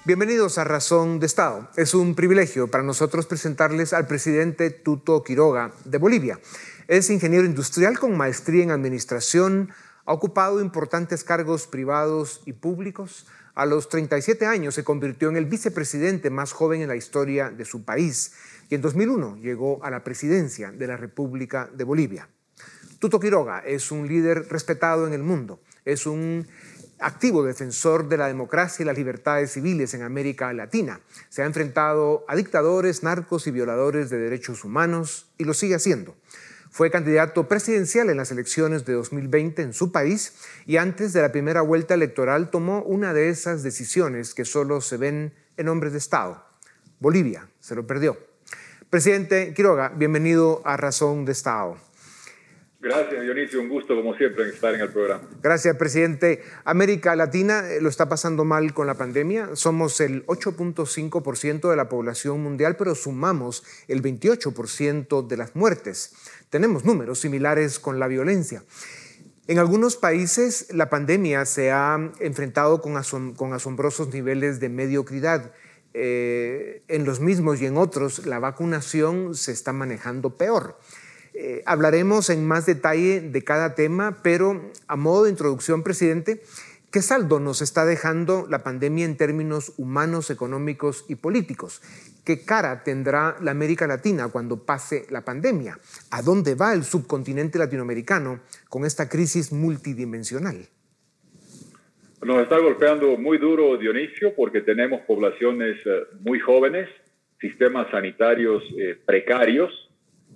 Bienvenidos 0.08 0.56
a 0.56 0.64
Razón 0.64 1.20
de 1.20 1.26
Estado. 1.26 1.68
Es 1.76 1.92
un 1.92 2.14
privilegio 2.14 2.68
para 2.68 2.82
nosotros 2.82 3.26
presentarles 3.26 3.92
al 3.92 4.06
presidente 4.06 4.70
Tuto 4.70 5.22
Quiroga 5.22 5.74
de 5.84 5.98
Bolivia. 5.98 6.40
Es 6.86 7.10
ingeniero 7.10 7.44
industrial 7.44 7.98
con 7.98 8.16
maestría 8.16 8.62
en 8.62 8.70
administración, 8.70 9.68
ha 10.06 10.14
ocupado 10.14 10.62
importantes 10.62 11.24
cargos 11.24 11.66
privados 11.66 12.40
y 12.46 12.54
públicos. 12.54 13.26
A 13.54 13.66
los 13.66 13.90
37 13.90 14.46
años 14.46 14.74
se 14.74 14.82
convirtió 14.82 15.28
en 15.28 15.36
el 15.36 15.44
vicepresidente 15.44 16.30
más 16.30 16.52
joven 16.52 16.80
en 16.80 16.88
la 16.88 16.96
historia 16.96 17.50
de 17.50 17.66
su 17.66 17.84
país 17.84 18.32
y 18.70 18.76
en 18.76 18.80
2001 18.80 19.36
llegó 19.42 19.84
a 19.84 19.90
la 19.90 20.04
presidencia 20.04 20.72
de 20.72 20.86
la 20.86 20.96
República 20.96 21.68
de 21.74 21.84
Bolivia. 21.84 22.30
Tuto 22.98 23.20
Quiroga 23.20 23.58
es 23.58 23.92
un 23.92 24.08
líder 24.08 24.48
respetado 24.48 25.06
en 25.06 25.12
el 25.12 25.22
mundo, 25.22 25.60
es 25.84 26.06
un 26.06 26.48
activo 27.00 27.42
defensor 27.42 28.08
de 28.08 28.16
la 28.16 28.26
democracia 28.26 28.82
y 28.82 28.86
las 28.86 28.96
libertades 28.96 29.52
civiles 29.52 29.94
en 29.94 30.02
América 30.02 30.52
Latina. 30.52 31.00
Se 31.28 31.42
ha 31.42 31.46
enfrentado 31.46 32.24
a 32.28 32.36
dictadores, 32.36 33.02
narcos 33.02 33.46
y 33.46 33.50
violadores 33.50 34.10
de 34.10 34.18
derechos 34.18 34.64
humanos 34.64 35.30
y 35.38 35.44
lo 35.44 35.54
sigue 35.54 35.74
haciendo. 35.74 36.16
Fue 36.70 36.90
candidato 36.90 37.48
presidencial 37.48 38.10
en 38.10 38.18
las 38.18 38.30
elecciones 38.30 38.84
de 38.84 38.92
2020 38.92 39.62
en 39.62 39.72
su 39.72 39.90
país 39.90 40.34
y 40.66 40.76
antes 40.76 41.12
de 41.12 41.22
la 41.22 41.32
primera 41.32 41.62
vuelta 41.62 41.94
electoral 41.94 42.50
tomó 42.50 42.82
una 42.82 43.14
de 43.14 43.30
esas 43.30 43.62
decisiones 43.62 44.34
que 44.34 44.44
solo 44.44 44.80
se 44.80 44.96
ven 44.96 45.34
en 45.56 45.68
hombres 45.68 45.92
de 45.92 45.98
Estado. 45.98 46.44
Bolivia 47.00 47.48
se 47.60 47.74
lo 47.74 47.86
perdió. 47.86 48.18
Presidente 48.90 49.54
Quiroga, 49.54 49.90
bienvenido 49.90 50.62
a 50.64 50.76
Razón 50.76 51.24
de 51.24 51.32
Estado. 51.32 51.87
Gracias, 52.80 53.22
Dionisio. 53.22 53.60
Un 53.60 53.68
gusto, 53.68 53.96
como 53.96 54.14
siempre, 54.16 54.48
estar 54.48 54.72
en 54.72 54.80
el 54.80 54.90
programa. 54.90 55.28
Gracias, 55.42 55.76
presidente. 55.76 56.44
América 56.64 57.16
Latina 57.16 57.68
eh, 57.68 57.80
lo 57.80 57.88
está 57.88 58.08
pasando 58.08 58.44
mal 58.44 58.72
con 58.72 58.86
la 58.86 58.94
pandemia. 58.94 59.56
Somos 59.56 60.00
el 60.00 60.24
8.5% 60.26 61.70
de 61.70 61.76
la 61.76 61.88
población 61.88 62.40
mundial, 62.40 62.76
pero 62.76 62.94
sumamos 62.94 63.64
el 63.88 64.00
28% 64.00 65.26
de 65.26 65.36
las 65.36 65.56
muertes. 65.56 66.14
Tenemos 66.50 66.84
números 66.84 67.18
similares 67.18 67.80
con 67.80 67.98
la 67.98 68.06
violencia. 68.06 68.62
En 69.48 69.58
algunos 69.58 69.96
países 69.96 70.72
la 70.72 70.88
pandemia 70.88 71.46
se 71.46 71.72
ha 71.72 71.98
enfrentado 72.20 72.80
con, 72.80 72.96
asombrosos 72.96 74.14
niveles 74.14 74.60
de 74.60 74.68
mediocridad. 74.68 75.52
Eh, 75.94 76.82
en 76.86 77.04
los 77.04 77.18
mismos 77.18 77.60
y 77.60 77.66
en 77.66 77.76
otros 77.76 78.24
la 78.24 78.38
vacunación 78.38 79.34
se 79.34 79.50
está 79.50 79.72
manejando 79.72 80.36
peor. 80.36 80.78
Eh, 81.40 81.62
hablaremos 81.66 82.30
en 82.30 82.44
más 82.44 82.66
detalle 82.66 83.20
de 83.20 83.44
cada 83.44 83.76
tema, 83.76 84.24
pero 84.24 84.72
a 84.88 84.96
modo 84.96 85.22
de 85.22 85.30
introducción, 85.30 85.84
presidente, 85.84 86.42
¿qué 86.90 87.00
saldo 87.00 87.38
nos 87.38 87.62
está 87.62 87.84
dejando 87.84 88.48
la 88.50 88.64
pandemia 88.64 89.04
en 89.04 89.16
términos 89.16 89.72
humanos, 89.76 90.30
económicos 90.30 91.04
y 91.08 91.14
políticos? 91.14 91.80
¿Qué 92.24 92.44
cara 92.44 92.82
tendrá 92.82 93.36
la 93.40 93.52
América 93.52 93.86
Latina 93.86 94.26
cuando 94.32 94.64
pase 94.64 95.06
la 95.10 95.24
pandemia? 95.24 95.78
¿A 96.10 96.22
dónde 96.22 96.56
va 96.56 96.74
el 96.74 96.82
subcontinente 96.82 97.56
latinoamericano 97.56 98.40
con 98.68 98.84
esta 98.84 99.08
crisis 99.08 99.52
multidimensional? 99.52 100.66
Nos 102.20 102.42
está 102.42 102.58
golpeando 102.58 103.16
muy 103.16 103.38
duro, 103.38 103.76
Dionisio, 103.76 104.34
porque 104.34 104.62
tenemos 104.62 105.02
poblaciones 105.02 105.76
eh, 105.86 106.02
muy 106.18 106.40
jóvenes, 106.40 106.88
sistemas 107.40 107.88
sanitarios 107.92 108.60
eh, 108.76 108.98
precarios, 109.06 109.87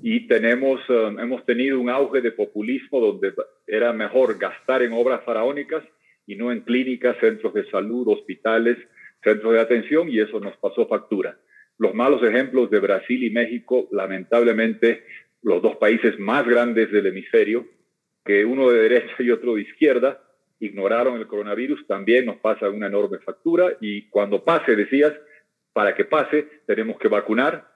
y 0.02 0.26
tenemos, 0.26 0.80
um, 0.90 1.18
hemos 1.20 1.46
tenido 1.46 1.80
un 1.80 1.88
auge 1.88 2.20
de 2.20 2.32
populismo 2.32 3.00
donde 3.00 3.32
era 3.68 3.92
mejor 3.92 4.36
gastar 4.36 4.82
en 4.82 4.92
obras 4.92 5.22
faraónicas 5.24 5.84
y 6.26 6.34
no 6.34 6.50
en 6.50 6.62
clínicas, 6.62 7.16
centros 7.20 7.54
de 7.54 7.70
salud, 7.70 8.08
hospitales, 8.08 8.76
centros 9.22 9.52
de 9.52 9.60
atención 9.60 10.08
y 10.08 10.18
eso 10.18 10.40
nos 10.40 10.56
pasó 10.56 10.88
factura. 10.88 11.38
Los 11.78 11.94
malos 11.94 12.22
ejemplos 12.24 12.68
de 12.70 12.80
Brasil 12.80 13.22
y 13.22 13.30
México, 13.30 13.88
lamentablemente, 13.92 15.04
los 15.42 15.62
dos 15.62 15.76
países 15.76 16.18
más 16.18 16.46
grandes 16.46 16.90
del 16.90 17.06
hemisferio, 17.06 17.64
que 18.24 18.44
uno 18.44 18.70
de 18.70 18.82
derecha 18.82 19.14
y 19.20 19.30
otro 19.30 19.54
de 19.54 19.62
izquierda, 19.62 20.20
ignoraron 20.58 21.18
el 21.18 21.26
coronavirus, 21.28 21.86
también 21.86 22.26
nos 22.26 22.36
pasa 22.36 22.68
una 22.70 22.86
enorme 22.88 23.18
factura 23.18 23.76
y 23.80 24.08
cuando 24.08 24.44
pase, 24.44 24.76
decías, 24.76 25.12
para 25.72 25.94
que 25.94 26.04
pase, 26.04 26.48
tenemos 26.66 26.98
que 26.98 27.08
vacunar, 27.08 27.71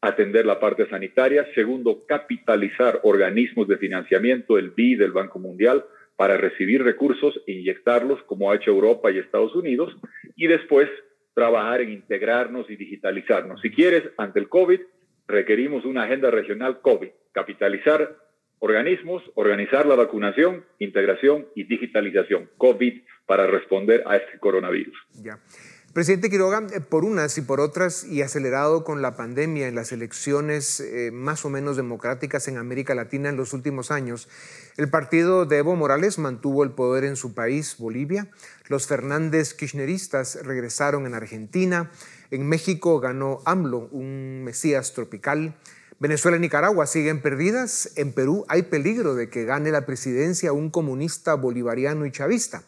atender 0.00 0.46
la 0.46 0.58
parte 0.58 0.88
sanitaria. 0.88 1.46
Segundo, 1.54 2.04
capitalizar 2.06 3.00
organismos 3.02 3.68
de 3.68 3.78
financiamiento, 3.78 4.58
el 4.58 4.70
BID, 4.70 4.98
del 4.98 5.12
Banco 5.12 5.38
Mundial, 5.38 5.84
para 6.16 6.36
recibir 6.36 6.82
recursos 6.82 7.40
e 7.46 7.52
inyectarlos, 7.52 8.22
como 8.24 8.50
ha 8.50 8.56
hecho 8.56 8.70
Europa 8.70 9.10
y 9.10 9.18
Estados 9.18 9.54
Unidos. 9.54 9.96
Y 10.36 10.46
después, 10.46 10.88
trabajar 11.34 11.80
en 11.80 11.92
integrarnos 11.92 12.68
y 12.70 12.76
digitalizarnos. 12.76 13.60
Si 13.60 13.70
quieres, 13.70 14.04
ante 14.16 14.40
el 14.40 14.48
COVID, 14.48 14.80
requerimos 15.26 15.84
una 15.84 16.04
agenda 16.04 16.30
regional 16.30 16.80
COVID, 16.80 17.08
capitalizar 17.32 18.16
organismos, 18.58 19.22
organizar 19.34 19.86
la 19.86 19.94
vacunación, 19.94 20.64
integración 20.78 21.46
y 21.54 21.64
digitalización 21.64 22.50
COVID 22.58 23.00
para 23.26 23.46
responder 23.46 24.02
a 24.06 24.16
este 24.16 24.38
coronavirus. 24.38 24.96
Ya. 25.22 25.38
Presidente 25.92 26.30
Quiroga, 26.30 26.68
eh, 26.72 26.80
por 26.80 27.04
unas 27.04 27.36
y 27.36 27.42
por 27.42 27.58
otras, 27.58 28.04
y 28.04 28.22
acelerado 28.22 28.84
con 28.84 29.02
la 29.02 29.16
pandemia 29.16 29.66
en 29.66 29.74
las 29.74 29.90
elecciones 29.90 30.78
eh, 30.78 31.10
más 31.12 31.44
o 31.44 31.50
menos 31.50 31.76
democráticas 31.76 32.46
en 32.46 32.58
América 32.58 32.94
Latina 32.94 33.28
en 33.28 33.36
los 33.36 33.52
últimos 33.54 33.90
años, 33.90 34.28
el 34.76 34.88
partido 34.88 35.46
de 35.46 35.58
Evo 35.58 35.74
Morales 35.74 36.18
mantuvo 36.18 36.62
el 36.62 36.70
poder 36.70 37.02
en 37.02 37.16
su 37.16 37.34
país, 37.34 37.74
Bolivia. 37.76 38.28
Los 38.68 38.86
Fernández 38.86 39.52
Kirchneristas 39.52 40.38
regresaron 40.44 41.06
en 41.06 41.14
Argentina. 41.14 41.90
En 42.30 42.48
México 42.48 43.00
ganó 43.00 43.40
AMLO, 43.44 43.88
un 43.90 44.44
mesías 44.44 44.92
tropical. 44.92 45.56
Venezuela 45.98 46.36
y 46.36 46.40
Nicaragua 46.40 46.86
siguen 46.86 47.20
perdidas. 47.20 47.90
En 47.96 48.12
Perú 48.12 48.46
hay 48.48 48.62
peligro 48.62 49.16
de 49.16 49.28
que 49.28 49.44
gane 49.44 49.72
la 49.72 49.86
presidencia 49.86 50.52
un 50.52 50.70
comunista 50.70 51.34
bolivariano 51.34 52.06
y 52.06 52.12
chavista. 52.12 52.62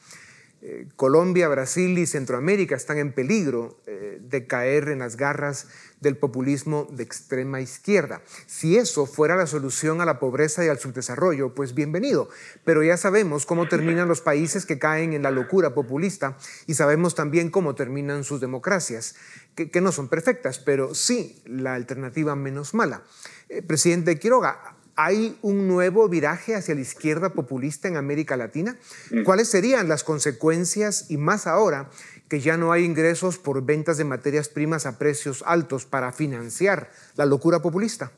Eh, 0.65 0.87
Colombia, 0.95 1.49
Brasil 1.49 1.99
y 1.99 2.07
Centroamérica 2.07 2.77
están 2.77 2.99
en 2.99 3.13
peligro 3.13 3.81
eh, 3.89 4.21
de 4.23 4.47
caer 4.47 4.91
en 4.91 5.01
las 5.01 5.17
garras 5.17 5.67
del 6.01 6.17
populismo 6.17 6.87
de 6.89 7.03
extrema 7.03 7.61
izquierda. 7.61 8.23
Si 8.47 8.77
eso 8.77 9.07
fuera 9.07 9.35
la 9.35 9.49
solución 9.49 10.01
a 10.01 10.05
la 10.05 10.21
pobreza 10.21 10.65
y 10.65 10.69
al 10.69 10.79
subdesarrollo, 10.79 11.53
pues 11.53 11.75
bienvenido. 11.75 12.29
Pero 12.65 12.85
ya 12.85 12.97
sabemos 12.97 13.45
cómo 13.45 13.67
terminan 13.67 14.07
los 14.07 14.21
países 14.21 14.65
que 14.65 14.79
caen 14.79 15.15
en 15.15 15.23
la 15.23 15.33
locura 15.33 15.75
populista 15.75 16.39
y 16.69 16.75
sabemos 16.75 17.17
también 17.17 17.51
cómo 17.51 17.75
terminan 17.75 18.23
sus 18.23 18.41
democracias, 18.41 19.17
que, 19.57 19.81
no 19.81 19.91
son 19.91 20.07
perfectas, 20.09 20.61
pero 20.61 20.95
sí 20.95 21.43
la 21.45 21.75
alternativa 21.75 22.37
menos 22.37 22.73
mala. 22.73 23.03
Eh, 23.49 23.63
presidente 23.63 24.17
Quiroga, 24.17 24.77
¿Hay 25.05 25.35
un 25.43 25.67
nuevo 25.67 26.09
viraje 26.09 26.55
hacia 26.55 26.77
la 26.77 26.81
izquierda 26.81 27.31
populista 27.31 27.89
en 27.89 27.97
América 27.97 28.37
Latina? 28.37 28.77
Mm. 29.11 29.25
¿Cuáles 29.25 29.51
serían 29.51 29.89
las 29.89 30.05
consecuencias 30.05 31.11
y 31.11 31.17
más 31.17 31.49
ahora 31.49 31.89
que 32.31 32.39
ya 32.39 32.57
no 32.57 32.71
hay 32.71 32.85
ingresos 32.85 33.37
por 33.37 33.67
ventas 33.67 33.99
de 33.99 34.05
materias 34.05 34.49
primas 34.49 34.87
a 34.87 35.01
precios 35.01 35.43
altos 35.45 35.87
para 35.87 36.13
financiar 36.13 36.91
la 37.17 37.27
locura 37.27 37.61
populista? 37.61 38.13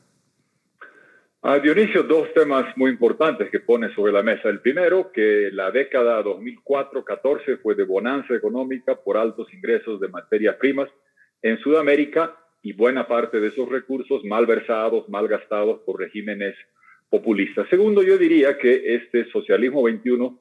Ah, 1.41 1.57
Dionisio, 1.57 2.03
dos 2.03 2.31
temas 2.35 2.65
muy 2.77 2.91
importantes 2.91 3.49
que 3.49 3.61
pone 3.61 3.91
sobre 3.95 4.11
la 4.11 4.21
mesa. 4.21 4.47
El 4.49 4.61
primero, 4.61 5.11
que 5.11 5.49
la 5.51 5.71
década 5.71 6.23
2004-14 6.23 7.61
fue 7.63 7.73
de 7.73 7.83
bonanza 7.83 8.35
económica 8.35 8.93
por 8.93 9.17
altos 9.17 9.51
ingresos 9.51 9.99
de 9.99 10.07
materias 10.09 10.55
primas 10.57 10.89
en 11.41 11.57
Sudamérica 11.57 12.35
y 12.61 12.73
buena 12.73 13.07
parte 13.07 13.39
de 13.39 13.47
esos 13.47 13.69
recursos 13.69 14.23
mal 14.23 14.45
versados, 14.45 15.09
mal 15.09 15.27
gastados 15.27 15.81
por 15.83 15.99
regímenes 15.99 16.55
populistas. 17.15 17.65
Segundo, 17.69 18.03
yo 18.03 18.17
diría 18.17 18.57
que 18.57 18.95
este 18.95 19.29
socialismo 19.31 19.81
21 19.83 20.37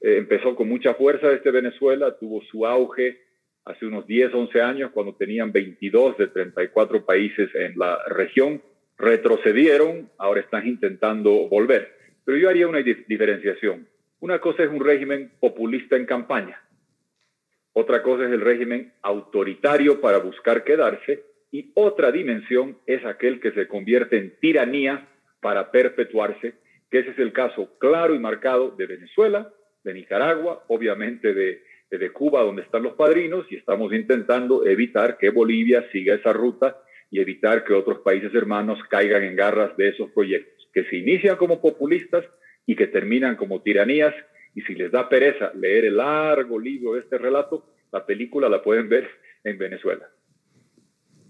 eh, 0.00 0.16
empezó 0.16 0.56
con 0.56 0.68
mucha 0.68 0.94
fuerza 0.94 1.28
desde 1.28 1.52
Venezuela, 1.52 2.16
tuvo 2.18 2.42
su 2.42 2.66
auge 2.66 3.20
hace 3.64 3.86
unos 3.86 4.08
10, 4.08 4.34
11 4.34 4.60
años, 4.60 4.90
cuando 4.92 5.14
tenían 5.14 5.52
22 5.52 6.18
de 6.18 6.26
34 6.26 7.04
países 7.04 7.48
en 7.54 7.78
la 7.78 8.00
región, 8.08 8.60
retrocedieron, 8.98 10.10
ahora 10.18 10.40
están 10.40 10.66
intentando 10.66 11.48
volver. 11.48 11.94
Pero 12.24 12.38
yo 12.38 12.48
haría 12.48 12.66
una 12.66 12.80
diferenciación. 12.80 13.86
Una 14.18 14.40
cosa 14.40 14.64
es 14.64 14.70
un 14.70 14.84
régimen 14.84 15.30
populista 15.38 15.94
en 15.96 16.06
campaña, 16.06 16.60
otra 17.72 18.02
cosa 18.02 18.24
es 18.24 18.32
el 18.32 18.40
régimen 18.40 18.94
autoritario 19.02 20.00
para 20.00 20.18
buscar 20.18 20.64
quedarse 20.64 21.22
y 21.52 21.70
otra 21.74 22.10
dimensión 22.10 22.78
es 22.84 23.04
aquel 23.04 23.38
que 23.38 23.52
se 23.52 23.68
convierte 23.68 24.16
en 24.18 24.34
tiranía 24.40 25.06
para 25.40 25.70
perpetuarse, 25.70 26.54
que 26.90 27.00
ese 27.00 27.10
es 27.10 27.18
el 27.18 27.32
caso 27.32 27.78
claro 27.78 28.14
y 28.14 28.18
marcado 28.18 28.70
de 28.70 28.86
Venezuela, 28.86 29.52
de 29.84 29.94
Nicaragua, 29.94 30.64
obviamente 30.68 31.34
de, 31.34 31.62
de 31.90 32.12
Cuba, 32.12 32.42
donde 32.42 32.62
están 32.62 32.82
los 32.82 32.94
padrinos, 32.94 33.46
y 33.50 33.56
estamos 33.56 33.92
intentando 33.92 34.66
evitar 34.66 35.18
que 35.18 35.30
Bolivia 35.30 35.84
siga 35.92 36.14
esa 36.14 36.32
ruta 36.32 36.80
y 37.10 37.20
evitar 37.20 37.64
que 37.64 37.72
otros 37.72 38.00
países 38.00 38.34
hermanos 38.34 38.78
caigan 38.90 39.22
en 39.22 39.36
garras 39.36 39.76
de 39.76 39.88
esos 39.88 40.10
proyectos, 40.10 40.68
que 40.72 40.84
se 40.84 40.96
inician 40.96 41.36
como 41.36 41.60
populistas 41.60 42.24
y 42.66 42.74
que 42.74 42.88
terminan 42.88 43.36
como 43.36 43.62
tiranías, 43.62 44.14
y 44.54 44.62
si 44.62 44.74
les 44.74 44.90
da 44.90 45.08
pereza 45.08 45.52
leer 45.54 45.84
el 45.84 45.98
largo 45.98 46.58
libro 46.58 46.94
de 46.94 47.00
este 47.00 47.18
relato, 47.18 47.64
la 47.92 48.04
película 48.04 48.48
la 48.48 48.62
pueden 48.62 48.88
ver 48.88 49.08
en 49.44 49.58
Venezuela. 49.58 50.08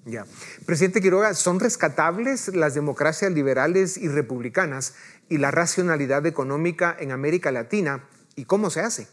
Ya. 0.09 0.25
Presidente 0.65 1.01
Quiroga, 1.01 1.35
¿son 1.35 1.59
rescatables 1.59 2.55
las 2.55 2.77
democracias 2.77 3.33
liberales 3.33 3.99
y 3.99 4.07
republicanas 4.07 4.95
y 5.29 5.39
la 5.39 5.51
racionalidad 5.51 6.25
económica 6.27 6.97
en 7.01 7.11
América 7.11 7.51
Latina? 7.51 8.05
¿Y 8.37 8.45
cómo 8.45 8.71
se 8.71 8.83
hace? 8.83 9.09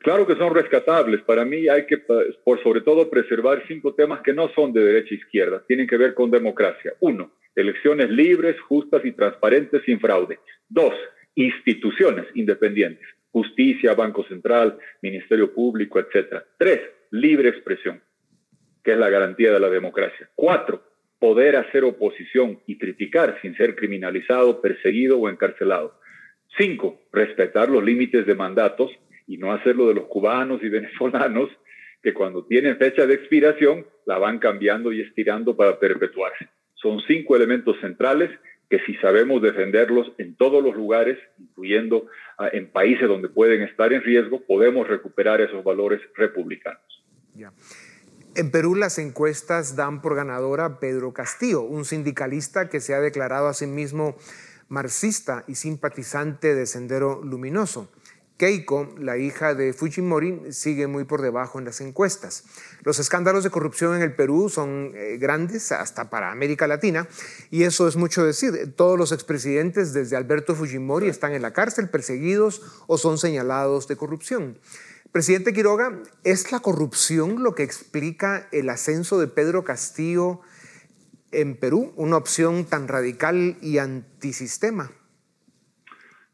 Claro 0.00 0.26
que 0.26 0.34
son 0.34 0.52
rescatables. 0.52 1.22
Para 1.22 1.44
mí 1.44 1.68
hay 1.68 1.86
que, 1.86 1.98
por 1.98 2.60
sobre 2.64 2.80
todo, 2.80 3.08
preservar 3.08 3.62
cinco 3.68 3.94
temas 3.94 4.22
que 4.22 4.32
no 4.32 4.48
son 4.56 4.72
de 4.72 4.82
derecha 4.82 5.14
e 5.14 5.18
izquierda. 5.18 5.62
Tienen 5.68 5.86
que 5.86 5.96
ver 5.96 6.14
con 6.14 6.32
democracia. 6.32 6.94
Uno, 6.98 7.30
elecciones 7.54 8.10
libres, 8.10 8.60
justas 8.62 9.04
y 9.04 9.12
transparentes 9.12 9.82
sin 9.84 10.00
fraude. 10.00 10.40
Dos, 10.68 10.94
instituciones 11.36 12.26
independientes. 12.34 13.06
Justicia, 13.30 13.94
Banco 13.94 14.24
Central, 14.24 14.76
Ministerio 15.00 15.54
Público, 15.54 16.00
etc. 16.00 16.42
Tres, 16.58 16.80
libre 17.12 17.50
expresión 17.50 18.02
que 18.88 18.94
es 18.94 18.98
la 18.98 19.10
garantía 19.10 19.52
de 19.52 19.60
la 19.60 19.68
democracia. 19.68 20.30
Cuatro, 20.34 20.82
poder 21.18 21.56
hacer 21.56 21.84
oposición 21.84 22.58
y 22.66 22.78
criticar 22.78 23.38
sin 23.42 23.54
ser 23.54 23.76
criminalizado, 23.76 24.62
perseguido 24.62 25.18
o 25.18 25.28
encarcelado. 25.28 26.00
Cinco, 26.56 26.98
respetar 27.12 27.68
los 27.68 27.84
límites 27.84 28.24
de 28.24 28.34
mandatos 28.34 28.90
y 29.26 29.36
no 29.36 29.52
hacerlo 29.52 29.88
de 29.88 29.94
los 29.94 30.06
cubanos 30.06 30.62
y 30.62 30.68
venezolanos 30.70 31.50
que 32.02 32.14
cuando 32.14 32.46
tienen 32.46 32.78
fecha 32.78 33.06
de 33.06 33.12
expiración 33.12 33.84
la 34.06 34.16
van 34.16 34.38
cambiando 34.38 34.90
y 34.90 35.02
estirando 35.02 35.54
para 35.54 35.78
perpetuarse. 35.78 36.48
Son 36.72 37.02
cinco 37.06 37.36
elementos 37.36 37.78
centrales 37.82 38.30
que 38.70 38.78
si 38.86 38.94
sabemos 39.02 39.42
defenderlos 39.42 40.12
en 40.16 40.34
todos 40.34 40.64
los 40.64 40.74
lugares, 40.74 41.18
incluyendo 41.38 42.06
ah, 42.38 42.48
en 42.50 42.70
países 42.70 43.06
donde 43.06 43.28
pueden 43.28 43.60
estar 43.64 43.92
en 43.92 44.00
riesgo, 44.00 44.40
podemos 44.46 44.88
recuperar 44.88 45.42
esos 45.42 45.62
valores 45.62 46.00
republicanos. 46.16 47.04
En 48.38 48.52
Perú 48.52 48.76
las 48.76 48.98
encuestas 48.98 49.74
dan 49.74 50.00
por 50.00 50.14
ganadora 50.14 50.64
a 50.64 50.78
Pedro 50.78 51.12
Castillo, 51.12 51.62
un 51.62 51.84
sindicalista 51.84 52.68
que 52.68 52.80
se 52.80 52.94
ha 52.94 53.00
declarado 53.00 53.48
a 53.48 53.52
sí 53.52 53.66
mismo 53.66 54.16
marxista 54.68 55.42
y 55.48 55.56
simpatizante 55.56 56.54
de 56.54 56.64
Sendero 56.66 57.20
Luminoso. 57.24 57.90
Keiko, 58.36 58.94
la 58.96 59.16
hija 59.16 59.56
de 59.56 59.72
Fujimori, 59.72 60.52
sigue 60.52 60.86
muy 60.86 61.02
por 61.02 61.20
debajo 61.20 61.58
en 61.58 61.64
las 61.64 61.80
encuestas. 61.80 62.44
Los 62.84 63.00
escándalos 63.00 63.42
de 63.42 63.50
corrupción 63.50 63.96
en 63.96 64.02
el 64.02 64.14
Perú 64.14 64.48
son 64.48 64.92
eh, 64.94 65.16
grandes 65.18 65.72
hasta 65.72 66.08
para 66.08 66.30
América 66.30 66.68
Latina 66.68 67.08
y 67.50 67.64
eso 67.64 67.88
es 67.88 67.96
mucho 67.96 68.24
decir. 68.24 68.72
Todos 68.76 68.96
los 68.96 69.10
expresidentes 69.10 69.92
desde 69.92 70.16
Alberto 70.16 70.54
Fujimori 70.54 71.08
están 71.08 71.32
en 71.32 71.42
la 71.42 71.52
cárcel, 71.52 71.90
perseguidos 71.90 72.62
o 72.86 72.98
son 72.98 73.18
señalados 73.18 73.88
de 73.88 73.96
corrupción. 73.96 74.60
Presidente 75.12 75.54
Quiroga, 75.54 76.02
¿es 76.22 76.52
la 76.52 76.60
corrupción 76.60 77.42
lo 77.42 77.54
que 77.54 77.62
explica 77.62 78.46
el 78.52 78.68
ascenso 78.68 79.18
de 79.18 79.26
Pedro 79.26 79.64
Castillo 79.64 80.40
en 81.32 81.56
Perú, 81.56 81.94
una 81.96 82.18
opción 82.18 82.66
tan 82.68 82.88
radical 82.88 83.56
y 83.62 83.78
antisistema? 83.78 84.90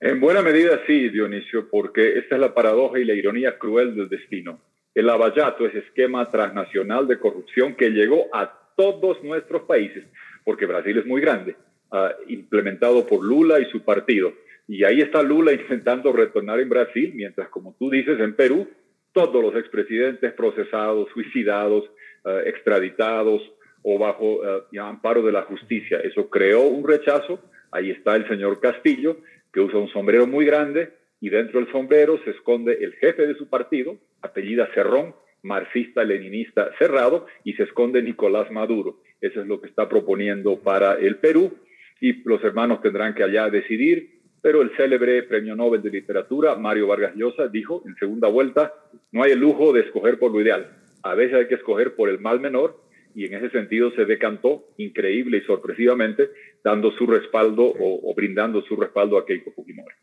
En 0.01 0.21
buena 0.21 0.43
medida 0.43 0.81
sí, 0.89 1.09
Dionisio, 1.09 1.71
porque 1.71 2.19
esta 2.19 2.35
es 2.35 2.41
la 2.41 2.53
paradoja 2.53 2.99
y 2.99 3.05
la 3.05 3.15
ironía 3.15 3.59
cruel 3.59 3.95
del 3.95 4.09
destino. 4.09 4.61
El 4.93 5.09
abayato, 5.09 5.67
ese 5.67 5.79
esquema 5.79 6.29
transnacional 6.31 7.07
de 7.07 7.21
corrupción 7.21 7.77
que 7.77 7.91
llegó 7.91 8.27
a 8.35 8.73
todos 8.77 9.23
nuestros 9.23 9.63
países, 9.63 10.05
porque 10.45 10.67
Brasil 10.67 10.99
es 10.99 11.07
muy 11.07 11.21
grande, 11.21 11.57
uh, 11.93 12.09
implementado 12.27 13.07
por 13.07 13.25
Lula 13.25 13.61
y 13.61 13.71
su 13.71 13.85
partido. 13.85 14.33
Y 14.67 14.85
ahí 14.85 15.01
está 15.01 15.23
Lula 15.23 15.53
intentando 15.61 16.13
retornar 16.13 16.61
en 16.61 16.69
Brasil, 16.69 17.13
mientras, 17.15 17.49
como 17.49 17.75
tú 17.79 17.91
dices, 17.91 18.19
en 18.21 18.35
Perú, 18.35 18.69
todos 19.13 19.43
los 19.43 19.55
expresidentes 19.57 20.33
procesados, 20.33 21.09
suicidados, 21.13 21.85
uh, 22.25 22.39
extraditados 22.47 23.43
o 23.83 23.99
bajo 23.99 24.41
uh, 24.41 24.81
amparo 24.81 25.23
de 25.23 25.33
la 25.33 25.43
justicia. 25.43 26.01
Eso 26.01 26.29
creó 26.31 26.63
un 26.63 26.87
rechazo. 26.87 27.41
Ahí 27.71 27.91
está 27.91 28.17
el 28.17 28.27
señor 28.29 28.61
Castillo, 28.61 29.19
que 29.53 29.61
usa 29.61 29.79
un 29.79 29.89
sombrero 29.91 30.27
muy 30.27 30.45
grande 30.45 30.93
y 31.21 31.31
dentro 31.31 31.61
del 31.61 31.71
sombrero 31.71 32.21
se 32.25 32.31
esconde 32.31 32.77
el 32.81 32.95
jefe 32.95 33.27
de 33.27 33.35
su 33.37 33.49
partido, 33.49 33.97
apellida 34.21 34.69
Cerrón, 34.75 35.15
marxista-leninista 35.43 36.71
cerrado, 36.79 37.27
y 37.45 37.53
se 37.55 37.63
esconde 37.63 38.03
Nicolás 38.03 38.51
Maduro. 38.51 39.01
Eso 39.21 39.41
es 39.41 39.47
lo 39.47 39.61
que 39.61 39.69
está 39.69 39.89
proponiendo 39.89 40.59
para 40.61 40.95
el 40.95 41.17
Perú 41.17 41.57
y 42.01 42.23
los 42.29 42.43
hermanos 42.45 42.83
tendrán 42.83 43.15
que 43.15 43.23
allá 43.23 43.49
decidir, 43.49 44.14
pero 44.45 44.61
el 44.61 44.77
célebre 44.77 45.23
premio 45.23 45.57
Nobel 45.57 45.81
de 45.81 45.89
Literatura, 45.89 46.55
Mario 46.55 46.87
Vargas 46.87 47.15
Llosa, 47.17 47.49
dijo 47.49 47.83
en 47.87 47.97
segunda 47.97 48.29
vuelta, 48.29 48.75
no 49.11 49.23
hay 49.23 49.33
el 49.33 49.39
lujo 49.39 49.73
de 49.73 49.81
escoger 49.81 50.19
por 50.19 50.33
lo 50.33 50.41
ideal, 50.43 50.71
a 51.03 51.15
veces 51.15 51.37
hay 51.37 51.49
que 51.49 51.55
escoger 51.55 51.95
por 51.95 52.11
el 52.11 52.21
mal 52.21 52.41
menor 52.41 52.79
y 53.15 53.25
en 53.25 53.33
ese 53.33 53.49
sentido 53.49 53.91
se 53.93 54.05
decantó 54.05 54.67
increíble 54.77 55.39
y 55.39 55.47
sorpresivamente 55.47 56.29
dando 56.63 56.91
su 56.93 57.07
respaldo 57.07 57.73
o, 57.81 58.15
brindando 58.15 58.61
su 58.61 58.77
respaldo 58.77 59.17
a 59.17 59.25
Keiko 59.25 59.51
Fujimori. 59.53 59.95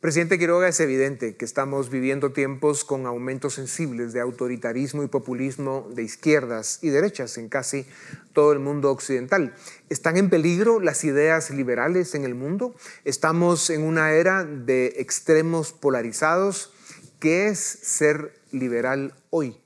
Presidente 0.00 0.38
Quiroga, 0.38 0.68
es 0.68 0.78
evidente 0.78 1.34
que 1.34 1.44
estamos 1.44 1.90
viviendo 1.90 2.30
tiempos 2.30 2.84
con 2.84 3.04
aumentos 3.04 3.54
sensibles 3.54 4.12
de 4.12 4.20
autoritarismo 4.20 5.02
y 5.02 5.08
populismo 5.08 5.88
de 5.92 6.04
izquierdas 6.04 6.78
y 6.82 6.90
derechas 6.90 7.36
en 7.36 7.48
casi 7.48 7.84
todo 8.32 8.52
el 8.52 8.60
mundo 8.60 8.92
occidental. 8.92 9.56
¿Están 9.88 10.16
en 10.16 10.30
peligro 10.30 10.78
las 10.78 11.02
ideas 11.02 11.50
liberales 11.50 12.14
en 12.14 12.22
el 12.22 12.36
mundo? 12.36 12.76
¿Estamos 13.04 13.70
en 13.70 13.82
una 13.82 14.12
era 14.12 14.44
de 14.44 14.94
extremos 14.98 15.72
polarizados? 15.72 16.72
¿Qué 17.18 17.48
es 17.48 17.58
ser 17.58 18.40
liberal 18.52 19.14
hoy? 19.30 19.56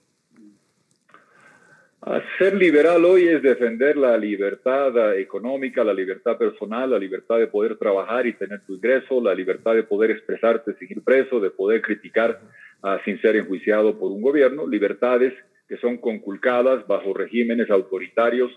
Ser 2.37 2.55
liberal 2.55 3.05
hoy 3.05 3.29
es 3.29 3.43
defender 3.43 3.97
la 3.97 4.19
libertad 4.19 5.17
económica, 5.17 5.85
la 5.85 5.95
libertad 5.95 6.37
personal, 6.37 6.91
la 6.91 6.99
libertad 6.99 7.39
de 7.39 7.47
poder 7.47 7.77
trabajar 7.77 8.27
y 8.27 8.33
tener 8.33 8.61
tu 8.67 8.75
ingreso, 8.75 9.21
la 9.21 9.33
libertad 9.33 9.75
de 9.75 9.85
poder 9.85 10.11
expresarte 10.11 10.75
sin 10.75 10.91
ir 10.91 11.05
preso, 11.05 11.39
de 11.39 11.51
poder 11.51 11.81
criticar 11.81 12.41
uh, 12.83 12.99
sin 13.05 13.21
ser 13.21 13.37
enjuiciado 13.37 14.01
por 14.01 14.11
un 14.11 14.21
gobierno, 14.21 14.67
libertades 14.67 15.33
que 15.69 15.77
son 15.77 15.97
conculcadas 15.99 16.85
bajo 16.89 17.15
regímenes 17.15 17.71
autoritarios 17.71 18.51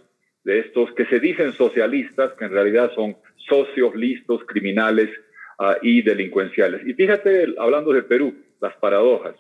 de 0.44 0.62
estos 0.62 0.92
que 0.94 1.06
se 1.06 1.20
dicen 1.20 1.54
socialistas, 1.54 2.34
que 2.34 2.46
en 2.46 2.52
realidad 2.52 2.92
son 2.96 3.16
socios 3.48 3.94
listos, 3.96 4.44
criminales 4.48 5.12
uh, 5.60 5.74
y 5.84 6.02
delincuenciales. 6.02 6.82
Y 6.88 6.96
fíjate, 6.96 7.54
hablando 7.60 7.94
de 7.94 8.02
Perú, 8.02 8.34
las 8.60 8.76
paradojas. 8.78 9.36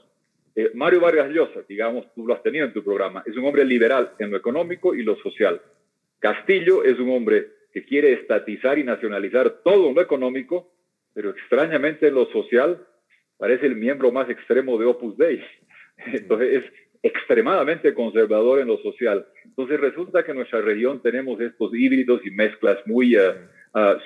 Eh, 0.55 0.71
Mario 0.73 1.01
Vargas 1.01 1.29
Llosa, 1.29 1.61
digamos, 1.67 2.05
tú 2.13 2.25
lo 2.25 2.33
has 2.33 2.41
tenido 2.41 2.65
en 2.65 2.73
tu 2.73 2.83
programa, 2.83 3.23
es 3.25 3.35
un 3.35 3.45
hombre 3.45 3.65
liberal 3.65 4.13
en 4.19 4.31
lo 4.31 4.37
económico 4.37 4.95
y 4.95 5.03
lo 5.03 5.17
social. 5.17 5.61
Castillo 6.19 6.83
es 6.83 6.97
un 6.97 7.11
hombre 7.11 7.47
que 7.73 7.83
quiere 7.83 8.13
estatizar 8.13 8.79
y 8.79 8.83
nacionalizar 8.83 9.61
todo 9.63 9.91
lo 9.91 10.01
económico, 10.01 10.71
pero 11.13 11.31
extrañamente 11.31 12.07
en 12.07 12.15
lo 12.15 12.25
social 12.27 12.85
parece 13.37 13.65
el 13.65 13.75
miembro 13.75 14.13
más 14.13 14.29
extremo 14.29 14.77
de 14.77 14.85
Opus 14.85 15.17
Dei. 15.17 15.43
Entonces 16.07 16.63
es 16.63 16.71
extremadamente 17.03 17.93
conservador 17.93 18.59
en 18.59 18.67
lo 18.67 18.77
social. 18.77 19.27
Entonces 19.43 19.79
resulta 19.79 20.23
que 20.23 20.31
en 20.31 20.37
nuestra 20.37 20.61
región 20.61 21.01
tenemos 21.01 21.39
estos 21.41 21.75
híbridos 21.75 22.25
y 22.25 22.31
mezclas 22.31 22.79
muy 22.87 23.17
uh, 23.17 23.33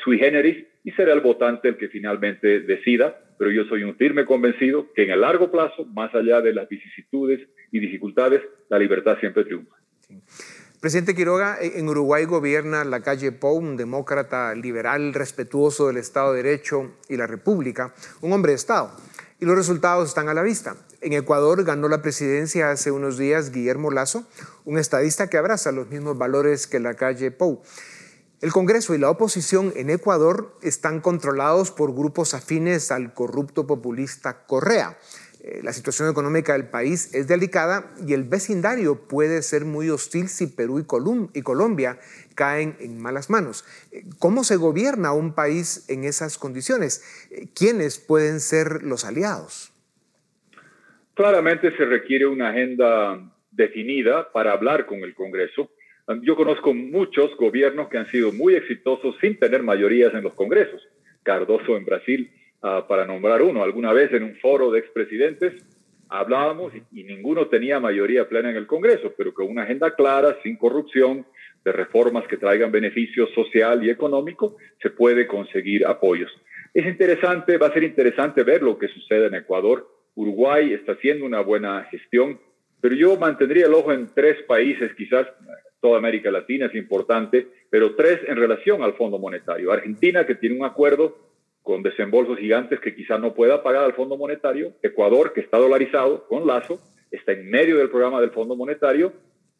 sui 0.03 0.17
generis 0.17 0.65
y 0.83 0.91
será 0.91 1.13
el 1.13 1.21
votante 1.21 1.69
el 1.69 1.77
que 1.77 1.89
finalmente 1.89 2.61
decida 2.61 3.23
pero 3.39 3.51
yo 3.51 3.63
soy 3.69 3.83
un 3.83 3.95
firme 3.95 4.25
convencido 4.25 4.91
que 4.93 5.03
en 5.05 5.11
el 5.11 5.21
largo 5.21 5.49
plazo, 5.49 5.85
más 5.85 6.13
allá 6.13 6.41
de 6.41 6.53
las 6.53 6.67
vicisitudes 6.67 7.39
y 7.71 7.79
dificultades, 7.79 8.41
la 8.67 8.77
libertad 8.77 9.17
siempre 9.17 9.45
triunfa. 9.45 9.75
Presidente 10.81 11.15
Quiroga, 11.15 11.57
en 11.61 11.87
Uruguay 11.87 12.25
gobierna 12.25 12.83
la 12.83 12.99
calle 12.99 13.31
Pou, 13.31 13.57
un 13.57 13.77
demócrata 13.77 14.53
liberal, 14.55 15.13
respetuoso 15.13 15.87
del 15.87 15.97
Estado 15.97 16.33
de 16.33 16.43
Derecho 16.43 16.91
y 17.07 17.15
la 17.15 17.27
República, 17.27 17.93
un 18.21 18.33
hombre 18.33 18.51
de 18.51 18.57
Estado. 18.57 18.91
Y 19.39 19.45
los 19.45 19.55
resultados 19.55 20.09
están 20.09 20.27
a 20.27 20.33
la 20.33 20.43
vista. 20.43 20.75
En 20.99 21.13
Ecuador 21.13 21.63
ganó 21.63 21.87
la 21.87 22.01
presidencia 22.01 22.71
hace 22.71 22.91
unos 22.91 23.17
días 23.17 23.51
Guillermo 23.53 23.89
Lazo, 23.89 24.27
un 24.65 24.77
estadista 24.77 25.29
que 25.29 25.37
abraza 25.37 25.71
los 25.71 25.87
mismos 25.87 26.17
valores 26.17 26.67
que 26.67 26.81
la 26.81 26.95
calle 26.95 27.31
Pou. 27.31 27.63
El 28.41 28.53
Congreso 28.53 28.95
y 28.95 28.97
la 28.97 29.09
oposición 29.09 29.73
en 29.75 29.89
Ecuador 29.89 30.55
están 30.61 31.01
controlados 31.01 31.71
por 31.71 31.93
grupos 31.93 32.33
afines 32.33 32.89
al 32.89 33.13
corrupto 33.13 33.67
populista 33.67 34.45
Correa. 34.45 34.97
Eh, 35.43 35.59
la 35.61 35.73
situación 35.73 36.09
económica 36.09 36.53
del 36.53 36.69
país 36.69 37.13
es 37.13 37.27
delicada 37.27 37.91
y 38.07 38.13
el 38.13 38.23
vecindario 38.23 39.07
puede 39.09 39.41
ser 39.41 39.65
muy 39.65 39.89
hostil 39.89 40.29
si 40.29 40.47
Perú 40.47 40.79
y, 40.79 41.41
Colombia 41.41 41.99
caen 42.33 42.77
en 42.79 43.01
malas 43.01 43.29
manos. 43.29 43.65
Eh, 43.91 44.03
¿Cómo 44.19 44.45
se 44.45 44.55
gobierna 44.55 45.11
un 45.11 45.35
país 45.35 45.89
en 45.89 46.05
esas 46.05 46.37
condiciones? 46.37 47.03
Eh, 47.31 47.47
¿Quiénes 47.53 47.99
pueden 47.99 48.39
ser 48.39 48.83
los 48.83 49.03
aliados? 49.03 49.73
Claramente 51.13 51.75
se 51.75 51.83
requiere 51.83 52.25
una 52.25 52.51
agenda 52.51 53.19
definida 53.51 54.31
para 54.31 54.53
hablar 54.53 54.85
con 54.85 54.99
el 54.99 55.13
Congreso 55.13 55.69
yo 56.21 56.35
conozco 56.35 56.73
muchos 56.73 57.35
gobiernos 57.37 57.89
que 57.89 57.97
han 57.97 58.07
sido 58.07 58.31
muy 58.31 58.55
exitosos 58.55 59.15
sin 59.21 59.37
tener 59.37 59.63
mayorías 59.63 60.13
en 60.13 60.23
los 60.23 60.33
congresos. 60.33 60.81
Cardoso 61.23 61.77
en 61.77 61.85
Brasil, 61.85 62.31
ah, 62.61 62.85
para 62.87 63.05
nombrar 63.05 63.41
uno. 63.41 63.63
Alguna 63.63 63.93
vez 63.93 64.11
en 64.13 64.23
un 64.23 64.35
foro 64.37 64.71
de 64.71 64.79
expresidentes 64.79 65.53
hablábamos 66.09 66.73
y, 66.91 67.03
ninguno 67.03 67.47
tenía 67.47 67.79
mayoría 67.79 68.27
plena 68.27 68.49
en 68.49 68.55
el 68.55 68.67
Congreso, 68.67 69.13
pero 69.15 69.33
con 69.33 69.47
una 69.47 69.63
agenda 69.63 69.95
clara, 69.95 70.37
sin 70.43 70.57
corrupción, 70.57 71.25
de 71.63 71.71
reformas 71.71 72.25
que 72.27 72.37
traigan 72.37 72.71
beneficio 72.71 73.27
social 73.27 73.83
y 73.83 73.89
económico, 73.89 74.57
se 74.81 74.89
puede 74.89 75.27
conseguir 75.27 75.85
apoyos. 75.85 76.31
Es 76.73 76.85
interesante, 76.85 77.57
va 77.57 77.67
a 77.67 77.73
ser 77.73 77.83
interesante 77.83 78.43
ver 78.43 78.63
lo 78.63 78.77
que 78.77 78.87
sucede 78.87 79.27
en 79.27 79.35
Ecuador. 79.35 79.87
Uruguay 80.15 80.73
está 80.73 80.93
haciendo 80.93 81.25
una 81.25 81.41
buena 81.41 81.83
gestión, 81.91 82.39
pero 82.81 82.95
yo 82.95 83.17
mantendría 83.17 83.65
el 83.65 83.73
ojo 83.73 83.91
en 83.91 84.07
tres 84.15 84.41
países, 84.43 84.93
quizás 84.95 85.27
toda 85.81 85.97
América 85.97 86.31
Latina 86.31 86.67
es 86.67 86.75
importante, 86.75 87.47
pero 87.69 87.95
tres 87.95 88.19
en 88.27 88.37
relación 88.37 88.81
al 88.83 88.93
Fondo 88.93 89.19
Monetario. 89.19 89.71
Argentina, 89.71 90.25
que 90.25 90.35
tiene 90.35 90.57
un 90.57 90.65
acuerdo 90.65 91.17
con 91.63 91.83
desembolsos 91.83 92.37
gigantes 92.37 92.79
que 92.79 92.95
quizá 92.95 93.17
no 93.17 93.33
pueda 93.33 93.61
pagar 93.61 93.83
al 93.83 93.93
Fondo 93.93 94.17
Monetario. 94.17 94.73
Ecuador, 94.81 95.33
que 95.33 95.41
está 95.41 95.57
dolarizado 95.57 96.27
con 96.27 96.47
Lazo, 96.47 96.79
está 97.11 97.33
en 97.33 97.49
medio 97.49 97.77
del 97.77 97.89
programa 97.89 98.21
del 98.21 98.31
Fondo 98.31 98.55
Monetario. 98.55 99.13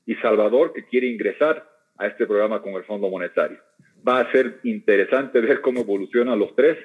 Y 0.05 0.15
Salvador, 0.15 0.73
que 0.73 0.86
quiere 0.86 1.08
ingresar 1.08 1.69
a 1.97 2.08
este 2.08 2.25
programa 2.25 2.62
con 2.62 2.73
el 2.73 2.84
Fondo 2.84 3.10
Monetario. 3.10 3.60
Va 4.08 4.21
a 4.21 4.32
ser 4.32 4.60
interesante 4.63 5.39
ver 5.41 5.62
cómo 5.62 5.82
evolucionan 5.82 6.39
los 6.39 6.55
tres, 6.55 6.77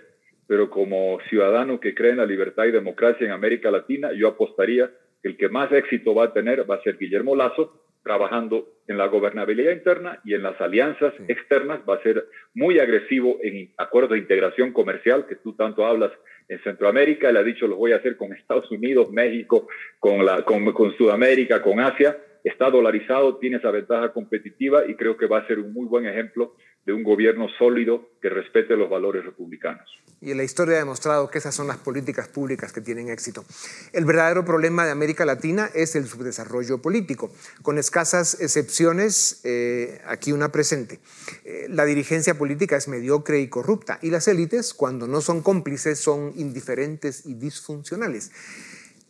pero 0.47 0.68
como 0.68 1.18
ciudadano 1.31 1.81
que 1.81 1.94
cree 1.94 2.11
en 2.11 2.18
la 2.18 2.27
libertad 2.27 2.64
y 2.64 2.73
democracia 2.73 3.27
en 3.27 3.33
América 3.33 3.70
Latina, 3.70 4.11
yo 4.12 4.29
apostaría 4.29 4.90
que 5.23 5.29
el 5.29 5.37
que 5.37 5.49
más 5.49 5.73
éxito 5.73 6.14
va 6.14 6.25
a 6.25 6.33
tener 6.33 6.68
va 6.68 6.75
a 6.75 6.83
ser 6.83 6.99
Guillermo 6.99 7.35
Lazo, 7.35 7.84
trabajando 8.05 8.69
en 8.87 8.99
la 8.99 9.07
gobernabilidad 9.07 9.73
interna 9.73 10.21
y 10.25 10.35
en 10.35 10.43
las 10.43 10.61
alianzas 10.61 11.14
externas, 11.27 11.81
va 11.88 11.97
a 11.97 12.03
ser 12.03 12.27
muy 12.53 12.79
agresivo 12.79 13.38
en 13.43 13.73
acuerdos 13.79 14.12
de 14.12 14.19
integración 14.19 14.73
comercial, 14.73 15.27
que 15.27 15.37
tú 15.37 15.55
tanto 15.55 15.87
hablas 15.87 16.12
en 16.49 16.62
Centroamérica, 16.62 17.31
él 17.31 17.38
ha 17.38 17.43
dicho 17.43 17.67
lo 17.67 17.77
voy 17.77 17.93
a 17.93 17.97
hacer 17.97 18.17
con 18.19 18.35
Estados 18.35 18.71
Unidos, 18.71 19.11
México, 19.11 19.67
con, 19.99 20.25
la, 20.25 20.43
con, 20.43 20.71
con 20.73 20.95
Sudamérica, 20.97 21.62
con 21.62 21.81
Asia, 21.81 22.19
está 22.45 22.69
dolarizado, 22.69 23.38
tiene 23.38 23.57
esa 23.57 23.71
ventaja 23.71 24.12
competitiva 24.12 24.85
y 24.87 24.95
creo 24.95 25.17
que 25.17 25.27
va 25.27 25.38
a 25.38 25.47
ser 25.47 25.59
un 25.59 25.73
muy 25.73 25.87
buen 25.87 26.07
ejemplo 26.07 26.55
de 26.87 26.92
un 26.92 27.03
gobierno 27.03 27.49
sólido 27.59 28.11
que 28.20 28.29
respete 28.29 28.77
los 28.77 28.90
valores 28.90 29.25
republicanos. 29.25 29.88
Y 30.20 30.33
la 30.33 30.42
historia 30.42 30.77
ha 30.77 30.79
demostrado 30.79 31.29
que 31.29 31.38
esas 31.38 31.55
son 31.55 31.66
las 31.66 31.77
políticas 31.77 32.29
públicas 32.29 32.73
que 32.73 32.81
tienen 32.81 33.11
éxito. 33.11 33.44
El 33.92 34.07
verdadero 34.07 34.44
problema 34.44 34.87
de 34.87 34.90
América 34.90 35.27
Latina 35.27 35.68
es 35.75 35.97
el 35.97 36.07
subdesarrollo 36.07 36.81
político, 36.81 37.31
con 37.62 37.77
escasas 37.77 38.40
excepciones, 38.40 39.42
eh, 39.44 40.01
aquí 40.07 40.33
una 40.33 40.51
presente. 40.51 41.01
Eh, 41.44 41.66
la 41.68 41.85
dirigencia 41.85 42.38
política 42.38 42.77
es 42.77 42.88
mediocre 42.88 43.40
y 43.40 43.49
corrupta, 43.49 43.99
y 44.01 44.11
las 44.11 44.27
élites, 44.29 44.73
cuando 44.73 45.07
no 45.07 45.20
son 45.20 45.42
cómplices, 45.42 45.99
son 45.99 46.33
indiferentes 46.37 47.27
y 47.27 47.35
disfuncionales. 47.35 48.33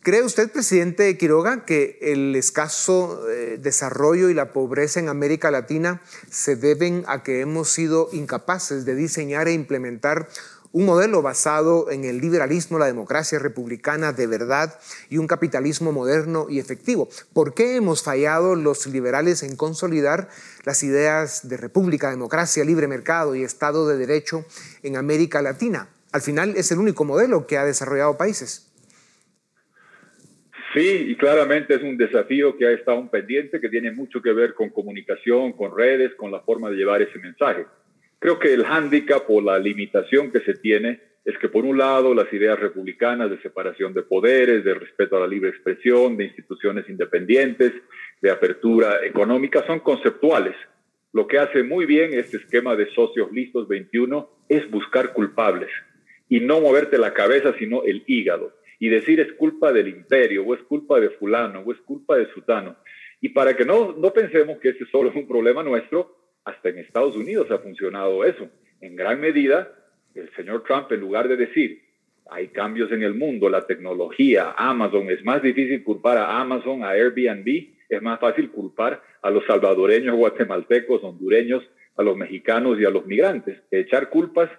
¿Cree 0.05 0.21
usted, 0.21 0.51
presidente 0.51 1.17
Quiroga, 1.17 1.65
que 1.65 1.97
el 1.99 2.35
escaso 2.35 3.27
eh, 3.27 3.57
desarrollo 3.59 4.29
y 4.29 4.35
la 4.35 4.53
pobreza 4.53 4.99
en 4.99 5.09
América 5.09 5.49
Latina 5.49 5.99
se 6.29 6.55
deben 6.55 7.03
a 7.07 7.23
que 7.23 7.41
hemos 7.41 7.69
sido 7.71 8.09
incapaces 8.11 8.85
de 8.85 8.93
diseñar 8.93 9.47
e 9.47 9.53
implementar 9.53 10.29
un 10.73 10.85
modelo 10.85 11.23
basado 11.23 11.89
en 11.89 12.03
el 12.03 12.21
liberalismo, 12.21 12.77
la 12.77 12.85
democracia 12.85 13.39
republicana 13.39 14.13
de 14.13 14.27
verdad 14.27 14.79
y 15.09 15.17
un 15.17 15.25
capitalismo 15.25 15.91
moderno 15.91 16.45
y 16.51 16.59
efectivo. 16.59 17.09
¿Por 17.33 17.55
qué 17.55 17.75
hemos 17.75 18.03
fallado 18.03 18.53
los 18.53 18.85
liberales 18.85 19.41
en 19.41 19.55
consolidar 19.55 20.29
las 20.65 20.83
ideas 20.83 21.49
de 21.49 21.57
república, 21.57 22.11
democracia, 22.11 22.63
libre 22.63 22.87
mercado 22.87 23.33
y 23.33 23.43
Estado 23.43 23.87
de 23.87 23.97
Derecho 23.97 24.45
en 24.83 24.97
América 24.97 25.41
Latina? 25.41 25.89
Al 26.11 26.21
final 26.21 26.53
es 26.57 26.71
el 26.71 26.77
único 26.77 27.05
modelo 27.05 27.47
que 27.47 27.57
ha 27.57 27.65
desarrollado 27.65 28.17
países. 28.17 28.67
Sí, 30.75 31.05
y 31.07 31.15
claramente 31.15 31.73
es 31.75 31.83
un 31.83 31.95
desafío 31.95 32.57
que 32.57 32.65
ha 32.67 32.71
estado 32.71 33.09
pendiente, 33.09 33.61
que 33.61 33.69
tiene 33.69 33.93
mucho 33.93 34.21
que 34.21 34.33
ver 34.33 34.53
con 34.53 34.71
comunicación, 34.71 35.53
con 35.53 35.73
redes, 35.73 36.13
con 36.15 36.33
la 36.33 36.41
forma 36.41 36.69
de 36.69 36.75
llevar 36.75 37.01
ese 37.01 37.17
mensaje. 37.17 37.65
Creo 38.19 38.37
que 38.39 38.53
el 38.53 38.65
hándicap 38.65 39.23
o 39.29 39.39
la 39.39 39.57
limitación 39.57 40.33
que 40.33 40.41
se 40.41 40.55
tiene 40.55 40.99
es 41.23 41.37
que 41.37 41.47
por 41.47 41.63
un 41.63 41.77
lado 41.77 42.13
las 42.13 42.31
ideas 42.33 42.59
republicanas 42.59 43.29
de 43.29 43.41
separación 43.41 43.93
de 43.93 44.03
poderes, 44.03 44.65
de 44.65 44.73
respeto 44.73 45.15
a 45.15 45.21
la 45.21 45.27
libre 45.27 45.49
expresión, 45.49 46.17
de 46.17 46.25
instituciones 46.25 46.89
independientes, 46.89 47.71
de 48.21 48.31
apertura 48.31 48.97
económica 49.05 49.65
son 49.65 49.79
conceptuales. 49.79 50.57
Lo 51.13 51.25
que 51.25 51.39
hace 51.39 51.63
muy 51.63 51.85
bien 51.85 52.13
este 52.13 52.35
esquema 52.35 52.75
de 52.75 52.93
socios 52.93 53.31
listos 53.31 53.69
21 53.69 54.29
es 54.49 54.69
buscar 54.69 55.13
culpables 55.13 55.69
y 56.27 56.41
no 56.41 56.59
moverte 56.59 56.97
la 56.97 57.13
cabeza, 57.13 57.55
sino 57.57 57.83
el 57.83 58.03
hígado 58.07 58.51
y 58.85 58.89
decir 58.89 59.19
es 59.19 59.33
culpa 59.33 59.73
del 59.73 59.87
imperio, 59.87 60.45
o 60.45 60.53
es 60.53 60.61
culpa 60.61 60.99
de 60.99 61.09
fulano, 61.09 61.61
o 61.61 61.71
es 61.71 61.79
culpa 61.79 62.17
de 62.17 62.27
sutano. 62.27 62.75
Y 63.19 63.29
para 63.29 63.55
que 63.55 63.65
no, 63.65 63.93
no 63.93 64.13
pensemos 64.13 64.59
que 64.59 64.69
ese 64.69 64.85
solo 64.91 65.09
es 65.09 65.15
un 65.21 65.27
problema 65.27 65.63
nuestro, 65.63 66.15
hasta 66.43 66.69
en 66.69 66.77
Estados 66.77 67.15
Unidos 67.15 67.49
ha 67.49 67.57
funcionado 67.57 68.23
eso. 68.23 68.47
En 68.81 68.95
gran 68.95 69.19
medida, 69.19 69.73
el 70.13 70.29
señor 70.35 70.63
Trump, 70.65 70.91
en 70.91 70.99
lugar 70.99 71.27
de 71.27 71.35
decir, 71.35 71.81
hay 72.29 72.49
cambios 72.49 72.91
en 72.91 73.01
el 73.01 73.15
mundo, 73.15 73.49
la 73.49 73.65
tecnología, 73.65 74.53
Amazon, 74.55 75.09
es 75.09 75.25
más 75.25 75.41
difícil 75.41 75.83
culpar 75.83 76.19
a 76.19 76.39
Amazon, 76.39 76.83
a 76.83 76.89
Airbnb, 76.89 77.69
es 77.89 78.01
más 78.03 78.19
fácil 78.19 78.51
culpar 78.51 79.01
a 79.23 79.31
los 79.31 79.43
salvadoreños, 79.47 80.15
guatemaltecos, 80.15 81.03
hondureños, 81.03 81.63
a 81.97 82.03
los 82.03 82.15
mexicanos 82.15 82.79
y 82.79 82.85
a 82.85 82.91
los 82.91 83.07
migrantes. 83.07 83.63
Echar 83.71 84.11
culpas 84.11 84.51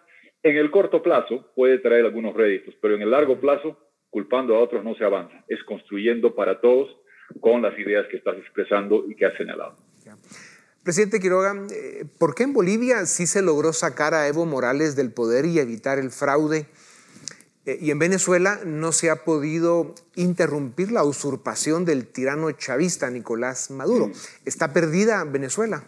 en 0.43 0.57
el 0.57 0.73
corto 0.73 1.01
plazo 1.01 1.53
puede 1.55 1.79
traer 1.79 2.07
algunos 2.07 2.35
réditos, 2.35 2.75
pero 2.81 2.97
en 2.97 3.03
el 3.03 3.13
largo 3.13 3.41
plazo 3.41 3.86
culpando 4.11 4.57
a 4.57 4.61
otros 4.61 4.85
no 4.85 4.95
se 4.95 5.05
avanza, 5.05 5.45
es 5.49 5.63
construyendo 5.65 6.35
para 6.35 6.61
todos 6.61 6.97
con 7.41 7.63
las 7.63 7.79
ideas 7.79 8.07
que 8.11 8.17
estás 8.17 8.37
expresando 8.37 9.05
y 9.09 9.15
que 9.15 9.27
has 9.27 9.37
señalado. 9.37 9.77
Presidente 10.83 11.19
Quiroga, 11.19 11.67
eh, 11.73 12.05
¿por 12.19 12.35
qué 12.35 12.45
en 12.45 12.53
Bolivia 12.53 13.07
sí 13.07 13.27
se 13.27 13.43
logró 13.43 13.73
sacar 13.73 14.15
a 14.15 14.29
Evo 14.29 14.47
Morales 14.47 14.95
del 14.95 15.13
poder 15.13 15.45
y 15.45 15.59
evitar 15.59 15.99
el 15.99 16.11
fraude? 16.11 16.67
Eh, 17.65 17.79
y 17.81 17.91
en 17.91 17.99
Venezuela 17.99 18.61
no 18.65 18.93
se 18.93 19.11
ha 19.11 19.25
podido 19.25 19.97
interrumpir 20.15 20.93
la 20.93 21.03
usurpación 21.03 21.85
del 21.85 22.07
tirano 22.07 22.53
chavista 22.53 23.11
Nicolás 23.11 23.73
Maduro. 23.73 24.13
¿Está 24.45 24.73
perdida 24.73 25.25
Venezuela? 25.25 25.83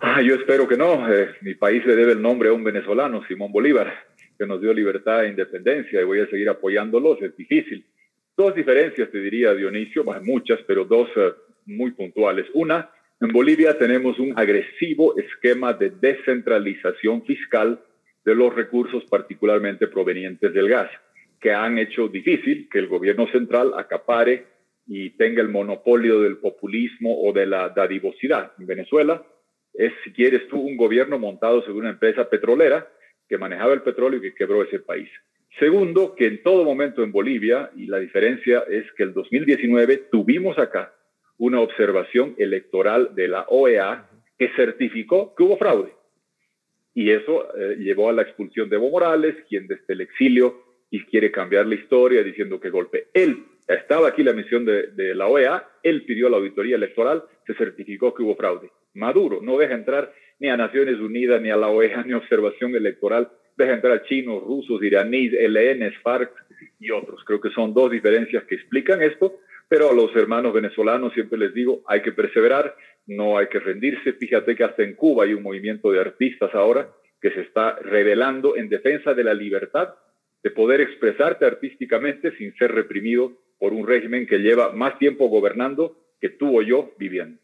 Ah, 0.00 0.22
yo 0.22 0.34
espero 0.34 0.66
que 0.66 0.78
no. 0.78 1.12
Eh, 1.12 1.28
mi 1.42 1.54
país 1.54 1.84
le 1.84 1.96
debe 1.96 2.12
el 2.12 2.22
nombre 2.22 2.48
a 2.48 2.54
un 2.54 2.64
venezolano, 2.64 3.22
Simón 3.26 3.52
Bolívar 3.52 4.07
que 4.38 4.46
nos 4.46 4.60
dio 4.60 4.72
libertad 4.72 5.24
e 5.24 5.30
independencia 5.30 6.00
y 6.00 6.04
voy 6.04 6.20
a 6.20 6.28
seguir 6.28 6.48
apoyándolos, 6.48 7.20
es 7.22 7.36
difícil. 7.36 7.84
Dos 8.36 8.54
diferencias, 8.54 9.10
te 9.10 9.18
diría 9.18 9.52
Dionisio, 9.52 10.04
muchas, 10.22 10.60
pero 10.66 10.84
dos 10.84 11.08
eh, 11.16 11.32
muy 11.66 11.90
puntuales. 11.90 12.46
Una, 12.54 12.88
en 13.20 13.28
Bolivia 13.28 13.76
tenemos 13.76 14.18
un 14.20 14.32
agresivo 14.38 15.18
esquema 15.18 15.72
de 15.72 15.90
descentralización 15.90 17.24
fiscal 17.24 17.80
de 18.24 18.34
los 18.36 18.54
recursos 18.54 19.04
particularmente 19.06 19.88
provenientes 19.88 20.54
del 20.54 20.68
gas, 20.68 20.90
que 21.40 21.52
han 21.52 21.78
hecho 21.78 22.06
difícil 22.06 22.68
que 22.70 22.78
el 22.78 22.86
gobierno 22.86 23.26
central 23.32 23.72
acapare 23.76 24.46
y 24.86 25.10
tenga 25.10 25.42
el 25.42 25.48
monopolio 25.48 26.20
del 26.20 26.36
populismo 26.36 27.20
o 27.22 27.32
de 27.32 27.46
la 27.46 27.70
dadivosidad. 27.70 28.52
En 28.58 28.66
Venezuela 28.66 29.22
es, 29.74 29.92
si 30.04 30.12
quieres 30.12 30.46
tú, 30.48 30.60
un 30.60 30.76
gobierno 30.76 31.18
montado 31.18 31.60
sobre 31.62 31.78
una 31.78 31.90
empresa 31.90 32.30
petrolera 32.30 32.88
que 33.28 33.38
manejaba 33.38 33.74
el 33.74 33.82
petróleo 33.82 34.18
y 34.18 34.22
que 34.22 34.34
quebró 34.34 34.62
ese 34.62 34.80
país. 34.80 35.08
Segundo, 35.58 36.14
que 36.14 36.26
en 36.26 36.42
todo 36.42 36.64
momento 36.64 37.02
en 37.02 37.10
Bolivia, 37.10 37.70
y 37.76 37.86
la 37.86 37.98
diferencia 37.98 38.64
es 38.68 38.84
que 38.92 39.02
el 39.02 39.12
2019 39.12 40.08
tuvimos 40.10 40.58
acá 40.58 40.94
una 41.36 41.60
observación 41.60 42.34
electoral 42.38 43.14
de 43.14 43.28
la 43.28 43.44
OEA 43.48 44.08
que 44.38 44.50
certificó 44.54 45.34
que 45.34 45.42
hubo 45.42 45.56
fraude. 45.56 45.92
Y 46.94 47.10
eso 47.10 47.48
eh, 47.56 47.76
llevó 47.78 48.08
a 48.08 48.12
la 48.12 48.22
expulsión 48.22 48.68
de 48.68 48.76
Evo 48.76 48.90
Morales, 48.90 49.36
quien 49.48 49.66
desde 49.66 49.94
el 49.94 50.00
exilio 50.00 50.62
y 50.90 51.04
quiere 51.04 51.30
cambiar 51.30 51.66
la 51.66 51.74
historia 51.74 52.22
diciendo 52.22 52.60
que 52.60 52.70
golpe. 52.70 53.08
Él 53.12 53.44
estaba 53.66 54.08
aquí 54.08 54.22
la 54.22 54.32
misión 54.32 54.64
de, 54.64 54.88
de 54.88 55.14
la 55.14 55.26
OEA, 55.26 55.68
él 55.82 56.04
pidió 56.04 56.28
la 56.28 56.38
auditoría 56.38 56.76
electoral, 56.76 57.24
se 57.46 57.54
certificó 57.54 58.14
que 58.14 58.22
hubo 58.22 58.36
fraude. 58.36 58.70
Maduro 58.94 59.40
no 59.42 59.58
deja 59.58 59.74
entrar 59.74 60.12
ni 60.40 60.48
a 60.48 60.56
Naciones 60.56 60.98
Unidas, 61.00 61.40
ni 61.40 61.50
a 61.50 61.56
la 61.56 61.68
OEA, 61.68 62.04
ni 62.04 62.12
observación 62.12 62.74
electoral. 62.74 63.30
Deja 63.56 63.74
entrar 63.74 63.92
a 63.92 64.02
chinos, 64.04 64.42
rusos, 64.42 64.82
iraníes, 64.82 65.32
LN, 65.32 65.92
FARC 66.02 66.32
y 66.78 66.90
otros. 66.90 67.24
Creo 67.24 67.40
que 67.40 67.50
son 67.50 67.74
dos 67.74 67.90
diferencias 67.90 68.44
que 68.44 68.54
explican 68.54 69.02
esto, 69.02 69.40
pero 69.68 69.90
a 69.90 69.94
los 69.94 70.14
hermanos 70.14 70.52
venezolanos 70.52 71.12
siempre 71.12 71.38
les 71.38 71.52
digo, 71.52 71.82
hay 71.86 72.02
que 72.02 72.12
perseverar, 72.12 72.74
no 73.06 73.36
hay 73.36 73.48
que 73.48 73.58
rendirse. 73.58 74.12
Fíjate 74.12 74.54
que 74.54 74.64
hasta 74.64 74.82
en 74.82 74.94
Cuba 74.94 75.24
hay 75.24 75.34
un 75.34 75.42
movimiento 75.42 75.90
de 75.90 76.00
artistas 76.00 76.54
ahora 76.54 76.88
que 77.20 77.32
se 77.32 77.40
está 77.40 77.76
revelando 77.80 78.56
en 78.56 78.68
defensa 78.68 79.14
de 79.14 79.24
la 79.24 79.34
libertad 79.34 79.94
de 80.42 80.50
poder 80.52 80.80
expresarte 80.80 81.44
artísticamente 81.44 82.36
sin 82.36 82.54
ser 82.54 82.72
reprimido 82.72 83.32
por 83.58 83.72
un 83.72 83.88
régimen 83.88 84.24
que 84.24 84.38
lleva 84.38 84.72
más 84.72 84.96
tiempo 85.00 85.26
gobernando 85.26 85.96
que 86.20 86.28
tú 86.28 86.56
o 86.56 86.62
yo 86.62 86.94
viviendo 86.96 87.38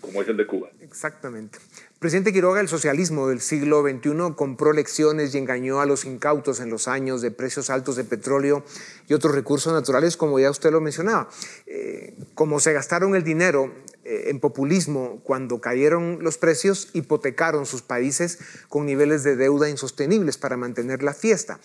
como 0.00 0.22
es 0.22 0.28
el 0.28 0.36
de 0.36 0.46
Cuba. 0.46 0.70
Exactamente. 0.80 1.58
Presidente 2.06 2.32
Quiroga, 2.32 2.60
el 2.60 2.68
socialismo 2.68 3.26
del 3.26 3.40
siglo 3.40 3.82
XXI 3.82 4.36
compró 4.36 4.72
lecciones 4.72 5.34
y 5.34 5.38
engañó 5.38 5.80
a 5.80 5.86
los 5.86 6.04
incautos 6.04 6.60
en 6.60 6.70
los 6.70 6.86
años 6.86 7.20
de 7.20 7.32
precios 7.32 7.68
altos 7.68 7.96
de 7.96 8.04
petróleo 8.04 8.62
y 9.08 9.14
otros 9.14 9.34
recursos 9.34 9.72
naturales, 9.72 10.16
como 10.16 10.38
ya 10.38 10.48
usted 10.48 10.70
lo 10.70 10.80
mencionaba. 10.80 11.28
Eh, 11.66 12.14
como 12.36 12.60
se 12.60 12.72
gastaron 12.72 13.16
el 13.16 13.24
dinero 13.24 13.72
eh, 14.04 14.30
en 14.30 14.38
populismo 14.38 15.18
cuando 15.24 15.60
cayeron 15.60 16.18
los 16.20 16.38
precios, 16.38 16.90
hipotecaron 16.92 17.66
sus 17.66 17.82
países 17.82 18.38
con 18.68 18.86
niveles 18.86 19.24
de 19.24 19.34
deuda 19.34 19.68
insostenibles 19.68 20.38
para 20.38 20.56
mantener 20.56 21.02
la 21.02 21.12
fiesta. 21.12 21.58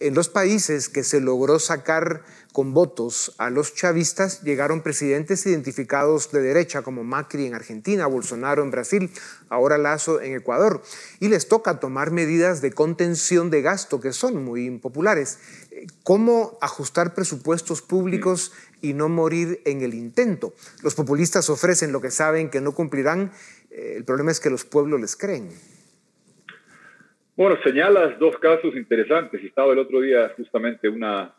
En 0.00 0.14
los 0.14 0.28
países 0.28 0.88
que 0.88 1.04
se 1.04 1.20
logró 1.20 1.58
sacar 1.58 2.24
con 2.52 2.74
votos 2.74 3.34
a 3.38 3.50
los 3.50 3.74
chavistas 3.74 4.42
llegaron 4.42 4.82
presidentes 4.82 5.46
identificados 5.46 6.30
de 6.30 6.42
derecha 6.42 6.82
como 6.82 7.04
Macri 7.04 7.46
en 7.46 7.54
Argentina, 7.54 8.06
Bolsonaro 8.06 8.62
en 8.62 8.70
Brasil, 8.70 9.10
ahora 9.48 9.78
Lazo 9.78 10.20
en 10.20 10.34
Ecuador. 10.34 10.82
Y 11.20 11.28
les 11.28 11.48
toca 11.48 11.80
tomar 11.80 12.10
medidas 12.10 12.60
de 12.60 12.72
contención 12.72 13.50
de 13.50 13.62
gasto 13.62 14.00
que 14.00 14.12
son 14.12 14.44
muy 14.44 14.66
impopulares. 14.66 15.38
¿Cómo 16.02 16.58
ajustar 16.60 17.14
presupuestos 17.14 17.82
públicos 17.82 18.52
y 18.80 18.92
no 18.92 19.08
morir 19.08 19.62
en 19.64 19.82
el 19.82 19.94
intento? 19.94 20.54
Los 20.82 20.94
populistas 20.94 21.50
ofrecen 21.50 21.92
lo 21.92 22.00
que 22.00 22.10
saben 22.10 22.50
que 22.50 22.60
no 22.60 22.72
cumplirán 22.72 23.32
el 23.74 24.04
problema 24.04 24.30
es 24.30 24.38
que 24.38 24.50
los 24.50 24.64
pueblos 24.64 25.00
les 25.00 25.16
creen. 25.16 25.48
Bueno, 27.36 27.58
señalas 27.64 28.16
dos 28.20 28.38
casos 28.38 28.76
interesantes. 28.76 29.42
Estaba 29.42 29.72
el 29.72 29.80
otro 29.80 30.00
día 30.00 30.32
justamente 30.36 30.88
una 30.88 31.34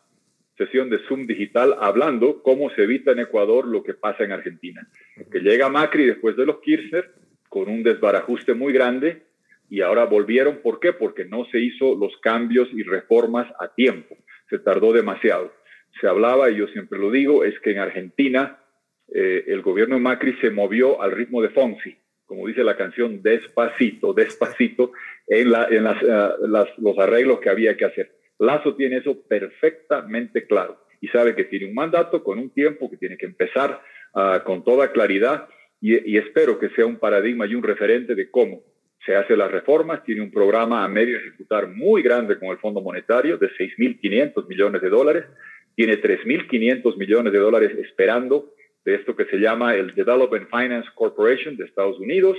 sesión 0.58 0.90
de 0.90 1.00
Zoom 1.08 1.26
digital 1.26 1.74
hablando 1.80 2.44
cómo 2.44 2.70
se 2.72 2.84
evita 2.84 3.12
en 3.12 3.20
Ecuador 3.20 3.66
lo 3.66 3.82
que 3.82 3.94
pasa 3.94 4.26
en 4.26 4.34
Argentina. 4.34 4.86
Que 5.32 5.40
llega 5.40 5.70
Macri 5.70 6.06
después 6.06 6.36
de 6.36 6.46
los 6.46 6.60
Kirchner 6.60 7.12
con 7.48 7.70
un 7.70 7.82
desbarajuste 7.82 8.54
muy 8.54 8.74
grande 8.74 9.24
y 9.70 9.80
ahora 9.80 10.04
volvieron. 10.04 10.58
¿Por 10.58 10.82
qué? 10.82 10.92
Porque 10.92 11.24
no 11.24 11.46
se 11.46 11.60
hizo 11.60 11.96
los 11.96 12.18
cambios 12.18 12.68
y 12.74 12.84
reformas 12.84 13.48
a 13.58 13.74
tiempo. 13.74 14.18
Se 14.50 14.60
tardó 14.60 14.92
demasiado. 14.92 15.54
Se 16.02 16.08
hablaba, 16.08 16.52
y 16.52 16.58
yo 16.58 16.68
siempre 16.68 17.00
lo 17.00 17.10
digo, 17.10 17.46
es 17.46 17.58
que 17.62 17.72
en 17.72 17.80
Argentina 17.80 18.60
eh, 19.14 19.46
el 19.48 19.62
gobierno 19.62 19.96
de 19.96 20.02
Macri 20.02 20.34
se 20.42 20.50
movió 20.50 21.02
al 21.02 21.14
ritmo 21.14 21.42
de 21.42 21.50
Fonsi, 21.52 21.96
como 22.26 22.48
dice 22.48 22.64
la 22.64 22.76
canción, 22.76 23.22
despacito, 23.22 24.14
despacito, 24.14 24.92
en, 25.28 25.48
eh, 25.48 25.82
los 26.78 27.00
arreglos 27.00 27.40
que 27.40 27.50
había 27.50 27.76
que 27.78 27.86
hacer. 27.86 28.12
Lazo 28.40 28.76
tiene 28.76 28.98
eso 28.98 29.22
perfectamente 29.28 30.46
claro 30.46 30.78
y 31.02 31.08
sabe 31.08 31.36
que 31.36 31.46
tiene 31.46 31.68
un 31.68 31.74
mandato 31.74 32.24
con 32.24 32.40
un 32.40 32.50
tiempo 32.50 32.90
que 32.90 32.98
tiene 32.98 33.18
que 33.18 33.26
empezar 33.26 33.82
ah, 34.14 34.42
con 34.46 34.64
toda 34.64 34.92
claridad 34.92 35.48
y, 35.80 36.14
y, 36.14 36.18
espero 36.18 36.58
que 36.58 36.70
sea 36.70 36.86
un 36.86 36.98
paradigma 36.98 37.46
y 37.46 37.54
un 37.54 37.64
referente 37.64 38.16
de 38.16 38.30
cómo 38.32 38.64
se 39.06 39.16
hacen 39.16 39.38
las 39.38 39.52
reformas. 39.52 40.04
Tiene 40.04 40.22
un 40.22 40.32
programa 40.32 40.84
a 40.84 40.88
medio 40.88 41.18
ejecutar 41.18 41.68
muy 41.68 42.02
grande 42.02 42.40
con 42.40 42.50
el 42.50 42.58
Fondo 42.58 42.82
Monetario 42.82 43.38
de 43.38 43.50
6.500 43.50 44.48
millones 44.48 44.82
de 44.82 44.90
dólares. 44.90 45.26
Tiene 45.76 46.02
3.500 46.02 46.98
millones 46.98 47.34
de 47.34 47.40
dólares 47.40 47.72
esperando 47.78 48.55
de 48.86 48.96
esto 48.96 49.16
que 49.16 49.26
se 49.26 49.38
llama 49.38 49.76
el 49.76 49.94
Development 49.96 50.48
Finance 50.50 50.90
Corporation 50.94 51.58
de 51.58 51.66
Estados 51.66 52.00
Unidos. 52.00 52.38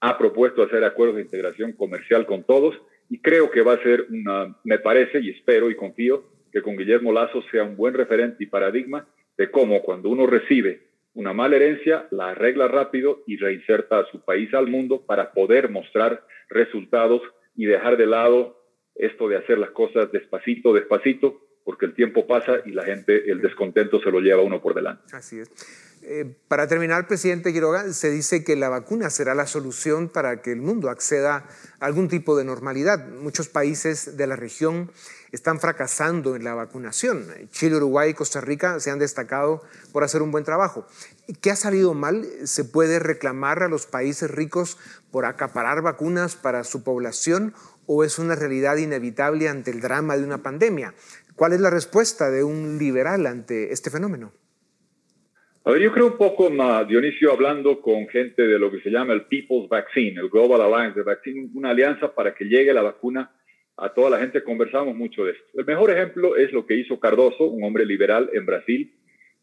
Ha 0.00 0.18
propuesto 0.18 0.62
hacer 0.62 0.84
acuerdos 0.84 1.16
de 1.16 1.22
integración 1.22 1.72
comercial 1.72 2.26
con 2.26 2.44
todos 2.44 2.74
y 3.08 3.20
creo 3.20 3.50
que 3.50 3.62
va 3.62 3.74
a 3.74 3.82
ser 3.82 4.06
una, 4.10 4.56
me 4.64 4.78
parece 4.78 5.20
y 5.20 5.30
espero 5.30 5.70
y 5.70 5.76
confío 5.76 6.24
que 6.52 6.62
con 6.62 6.76
Guillermo 6.76 7.12
Lazo 7.12 7.42
sea 7.50 7.62
un 7.62 7.76
buen 7.76 7.94
referente 7.94 8.42
y 8.42 8.46
paradigma 8.46 9.06
de 9.38 9.50
cómo 9.50 9.82
cuando 9.82 10.08
uno 10.08 10.26
recibe 10.26 10.90
una 11.14 11.32
mala 11.32 11.56
herencia, 11.56 12.06
la 12.10 12.30
arregla 12.30 12.68
rápido 12.68 13.22
y 13.26 13.36
reinserta 13.36 13.98
a 13.98 14.06
su 14.06 14.20
país 14.24 14.52
al 14.54 14.68
mundo 14.68 15.04
para 15.06 15.32
poder 15.32 15.68
mostrar 15.68 16.24
resultados 16.48 17.22
y 17.56 17.66
dejar 17.66 17.96
de 17.96 18.06
lado 18.06 18.56
esto 18.94 19.28
de 19.28 19.36
hacer 19.36 19.58
las 19.58 19.70
cosas 19.70 20.12
despacito, 20.12 20.72
despacito, 20.72 21.40
porque 21.70 21.86
el 21.86 21.94
tiempo 21.94 22.26
pasa 22.26 22.54
y 22.64 22.72
la 22.72 22.84
gente, 22.84 23.30
el 23.30 23.40
descontento 23.40 24.00
se 24.00 24.10
lo 24.10 24.18
lleva 24.18 24.42
uno 24.42 24.60
por 24.60 24.74
delante. 24.74 25.14
Así 25.14 25.38
es. 25.38 25.48
Eh, 26.02 26.34
para 26.48 26.66
terminar, 26.66 27.06
presidente 27.06 27.52
Quiroga, 27.52 27.92
se 27.92 28.10
dice 28.10 28.42
que 28.42 28.56
la 28.56 28.68
vacuna 28.68 29.08
será 29.08 29.36
la 29.36 29.46
solución 29.46 30.08
para 30.08 30.42
que 30.42 30.50
el 30.50 30.60
mundo 30.60 30.90
acceda 30.90 31.46
a 31.78 31.86
algún 31.86 32.08
tipo 32.08 32.36
de 32.36 32.42
normalidad. 32.42 33.06
Muchos 33.06 33.48
países 33.48 34.16
de 34.16 34.26
la 34.26 34.34
región 34.34 34.90
están 35.30 35.60
fracasando 35.60 36.34
en 36.34 36.42
la 36.42 36.54
vacunación. 36.54 37.26
Chile, 37.52 37.76
Uruguay 37.76 38.10
y 38.10 38.14
Costa 38.14 38.40
Rica 38.40 38.80
se 38.80 38.90
han 38.90 38.98
destacado 38.98 39.62
por 39.92 40.02
hacer 40.02 40.22
un 40.22 40.32
buen 40.32 40.42
trabajo. 40.42 40.88
¿Qué 41.40 41.52
ha 41.52 41.56
salido 41.56 41.94
mal? 41.94 42.26
¿Se 42.44 42.64
puede 42.64 42.98
reclamar 42.98 43.62
a 43.62 43.68
los 43.68 43.86
países 43.86 44.28
ricos 44.28 44.78
por 45.12 45.24
acaparar 45.24 45.82
vacunas 45.82 46.34
para 46.34 46.64
su 46.64 46.82
población 46.82 47.54
o 47.86 48.04
es 48.04 48.18
una 48.18 48.34
realidad 48.34 48.76
inevitable 48.76 49.48
ante 49.48 49.70
el 49.70 49.80
drama 49.80 50.16
de 50.16 50.24
una 50.24 50.42
pandemia? 50.42 50.94
¿Cuál 51.40 51.54
es 51.54 51.60
la 51.62 51.70
respuesta 51.70 52.30
de 52.30 52.44
un 52.44 52.76
liberal 52.78 53.26
ante 53.26 53.72
este 53.72 53.88
fenómeno? 53.88 54.30
A 55.64 55.70
ver, 55.70 55.80
yo 55.80 55.90
creo 55.90 56.08
un 56.08 56.18
poco, 56.18 56.50
Dionisio, 56.86 57.32
hablando 57.32 57.80
con 57.80 58.08
gente 58.08 58.42
de 58.46 58.58
lo 58.58 58.70
que 58.70 58.82
se 58.82 58.90
llama 58.90 59.14
el 59.14 59.22
People's 59.22 59.66
Vaccine, 59.66 60.20
el 60.20 60.28
Global 60.28 60.60
Alliance 60.60 60.98
de 60.98 61.02
Vaccine, 61.02 61.48
una 61.54 61.70
alianza 61.70 62.14
para 62.14 62.34
que 62.34 62.44
llegue 62.44 62.74
la 62.74 62.82
vacuna 62.82 63.30
a 63.78 63.88
toda 63.88 64.10
la 64.10 64.18
gente. 64.18 64.44
Conversamos 64.44 64.94
mucho 64.94 65.24
de 65.24 65.32
esto. 65.32 65.44
El 65.54 65.64
mejor 65.64 65.90
ejemplo 65.90 66.36
es 66.36 66.52
lo 66.52 66.66
que 66.66 66.74
hizo 66.74 67.00
Cardoso, 67.00 67.44
un 67.44 67.64
hombre 67.64 67.86
liberal 67.86 68.28
en 68.34 68.44
Brasil, 68.44 68.94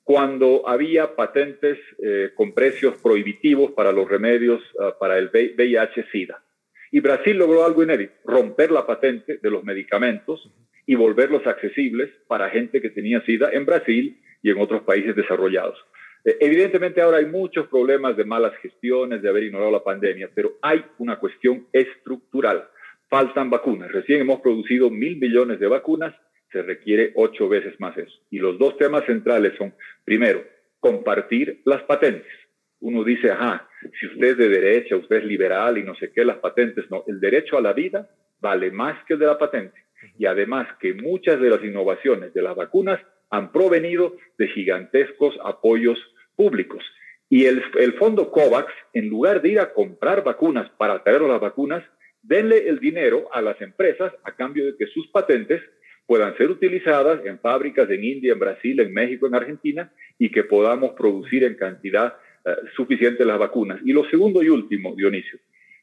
cuando 0.04 0.70
había 0.70 1.16
patentes 1.16 1.80
eh, 1.98 2.30
con 2.36 2.54
precios 2.54 2.98
prohibitivos 3.02 3.72
para 3.72 3.92
los 3.92 4.08
remedios 4.08 4.62
ah, 4.80 4.96
para 5.00 5.18
el 5.18 5.32
VIH-Sida. 5.32 6.44
Y 6.92 7.00
Brasil 7.00 7.36
logró 7.36 7.66
algo 7.66 7.82
inédito, 7.82 8.14
romper 8.24 8.70
la 8.70 8.86
patente 8.86 9.40
de 9.42 9.50
los 9.50 9.64
medicamentos 9.64 10.48
y 10.88 10.96
volverlos 10.96 11.46
accesibles 11.46 12.10
para 12.28 12.50
gente 12.50 12.82
que 12.82 12.90
tenía 12.90 13.22
SIDA 13.22 13.52
en 13.52 13.66
Brasil 13.66 14.20
y 14.42 14.50
en 14.50 14.60
otros 14.60 14.82
países 14.84 15.16
desarrollados. 15.16 15.78
Eh, 16.24 16.38
evidentemente 16.40 17.02
ahora 17.02 17.18
hay 17.18 17.26
muchos 17.26 17.68
problemas 17.68 18.18
de 18.18 18.24
malas 18.24 18.56
gestiones, 18.62 19.22
de 19.22 19.30
haber 19.30 19.44
ignorado 19.44 19.70
la 19.70 19.84
pandemia, 19.84 20.30
pero 20.34 20.54
hay 20.62 20.84
una 20.98 21.20
cuestión 21.20 21.68
estructural. 21.74 22.68
Faltan 23.10 23.50
vacunas. 23.50 23.92
Recién 23.92 24.22
hemos 24.22 24.40
producido 24.40 24.90
mil 24.90 25.18
millones 25.18 25.60
de 25.60 25.68
vacunas, 25.68 26.16
se 26.52 26.62
requiere 26.62 27.12
ocho 27.16 27.50
veces 27.50 27.80
más 27.80 27.98
eso. 27.98 28.18
Y 28.32 28.40
los 28.40 28.58
dos 28.58 28.78
temas 28.78 29.06
centrales 29.06 29.54
son, 29.58 29.74
primero, 30.06 30.44
compartir 30.80 31.62
las 31.66 31.84
patentes. 31.84 32.32
Uno 32.80 33.04
dice, 33.04 33.32
ajá, 33.32 33.68
si 34.00 34.08
usted 34.08 34.28
es 34.28 34.38
de 34.38 34.50
derecha, 34.50 34.96
usted 34.96 35.18
es 35.18 35.26
liberal 35.26 35.78
y 35.78 35.84
no 35.84 35.96
sé 35.96 36.12
qué, 36.14 36.24
las 36.24 36.38
patentes, 36.38 36.90
no, 36.90 37.04
el 37.08 37.20
derecho 37.20 37.58
a 37.58 37.62
la 37.62 37.74
vida 37.74 38.10
vale 38.40 38.72
más 38.72 39.04
que 39.06 39.14
el 39.14 39.20
de 39.20 39.26
la 39.26 39.38
patente. 39.38 39.87
Y 40.18 40.26
además 40.26 40.68
que 40.80 40.94
muchas 40.94 41.40
de 41.40 41.50
las 41.50 41.64
innovaciones 41.64 42.34
de 42.34 42.42
las 42.42 42.56
vacunas 42.56 43.00
han 43.30 43.52
provenido 43.52 44.16
de 44.38 44.48
gigantescos 44.48 45.38
apoyos 45.44 45.98
públicos. 46.36 46.84
Y 47.30 47.46
el, 47.46 47.62
fondo 48.00 48.32
COVAX, 48.32 48.72
en 48.94 49.10
lugar 49.10 49.42
de 49.42 49.50
ir 49.50 49.60
a 49.60 49.74
comprar 49.74 50.24
vacunas 50.24 50.70
para 50.78 51.04
traer 51.04 51.22
las 51.22 51.42
vacunas, 51.42 51.84
denle 52.22 52.70
el 52.70 52.80
dinero 52.80 53.28
a 53.34 53.42
las 53.42 53.60
empresas 53.62 54.14
a 54.24 54.34
cambio 54.34 54.66
de 54.66 54.78
que 54.78 54.88
sus 54.88 55.08
patentes 55.08 55.62
puedan 56.06 56.38
ser 56.38 56.50
utilizadas 56.50 57.26
en 57.26 57.38
fábricas 57.40 57.90
en 57.90 58.04
India, 58.04 58.32
en 58.32 58.40
Brasil, 58.40 58.80
en 58.80 58.94
México, 58.94 59.28
en 59.28 59.36
Argentina, 59.36 59.92
y 60.18 60.32
que 60.32 60.46
podamos 60.46 60.92
producir 60.92 61.44
en 61.44 61.56
cantidad 61.56 62.16
eh, 62.46 62.56
suficiente 62.78 63.26
las 63.26 63.38
vacunas. 63.38 63.82
Y 63.84 63.92
lo 63.92 64.10
segundo 64.10 64.42
y 64.42 64.48
último, 64.48 64.96
Dionisio, 64.96 65.38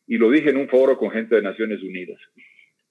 y 0.07 0.17
lo 0.17 0.31
dije 0.31 0.49
en 0.49 0.57
un 0.57 0.69
foro 0.69 0.97
con 0.97 1.11
gente 1.11 1.35
de 1.35 1.43
Naciones 1.43 1.83
Unidas, 1.83 2.19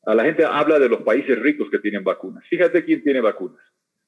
a 0.06 0.16
la 0.16 0.24
gente 0.26 0.44
habla 0.46 0.80
de 0.80 0.90
los 0.90 1.02
países 1.02 1.40
ricos 1.40 1.70
que 1.70 1.80
tienen 1.80 2.04
vacunas. 2.04 2.44
Fíjate 2.50 2.84
quién 2.84 3.04
tiene 3.04 3.22
vacunas 3.22 3.62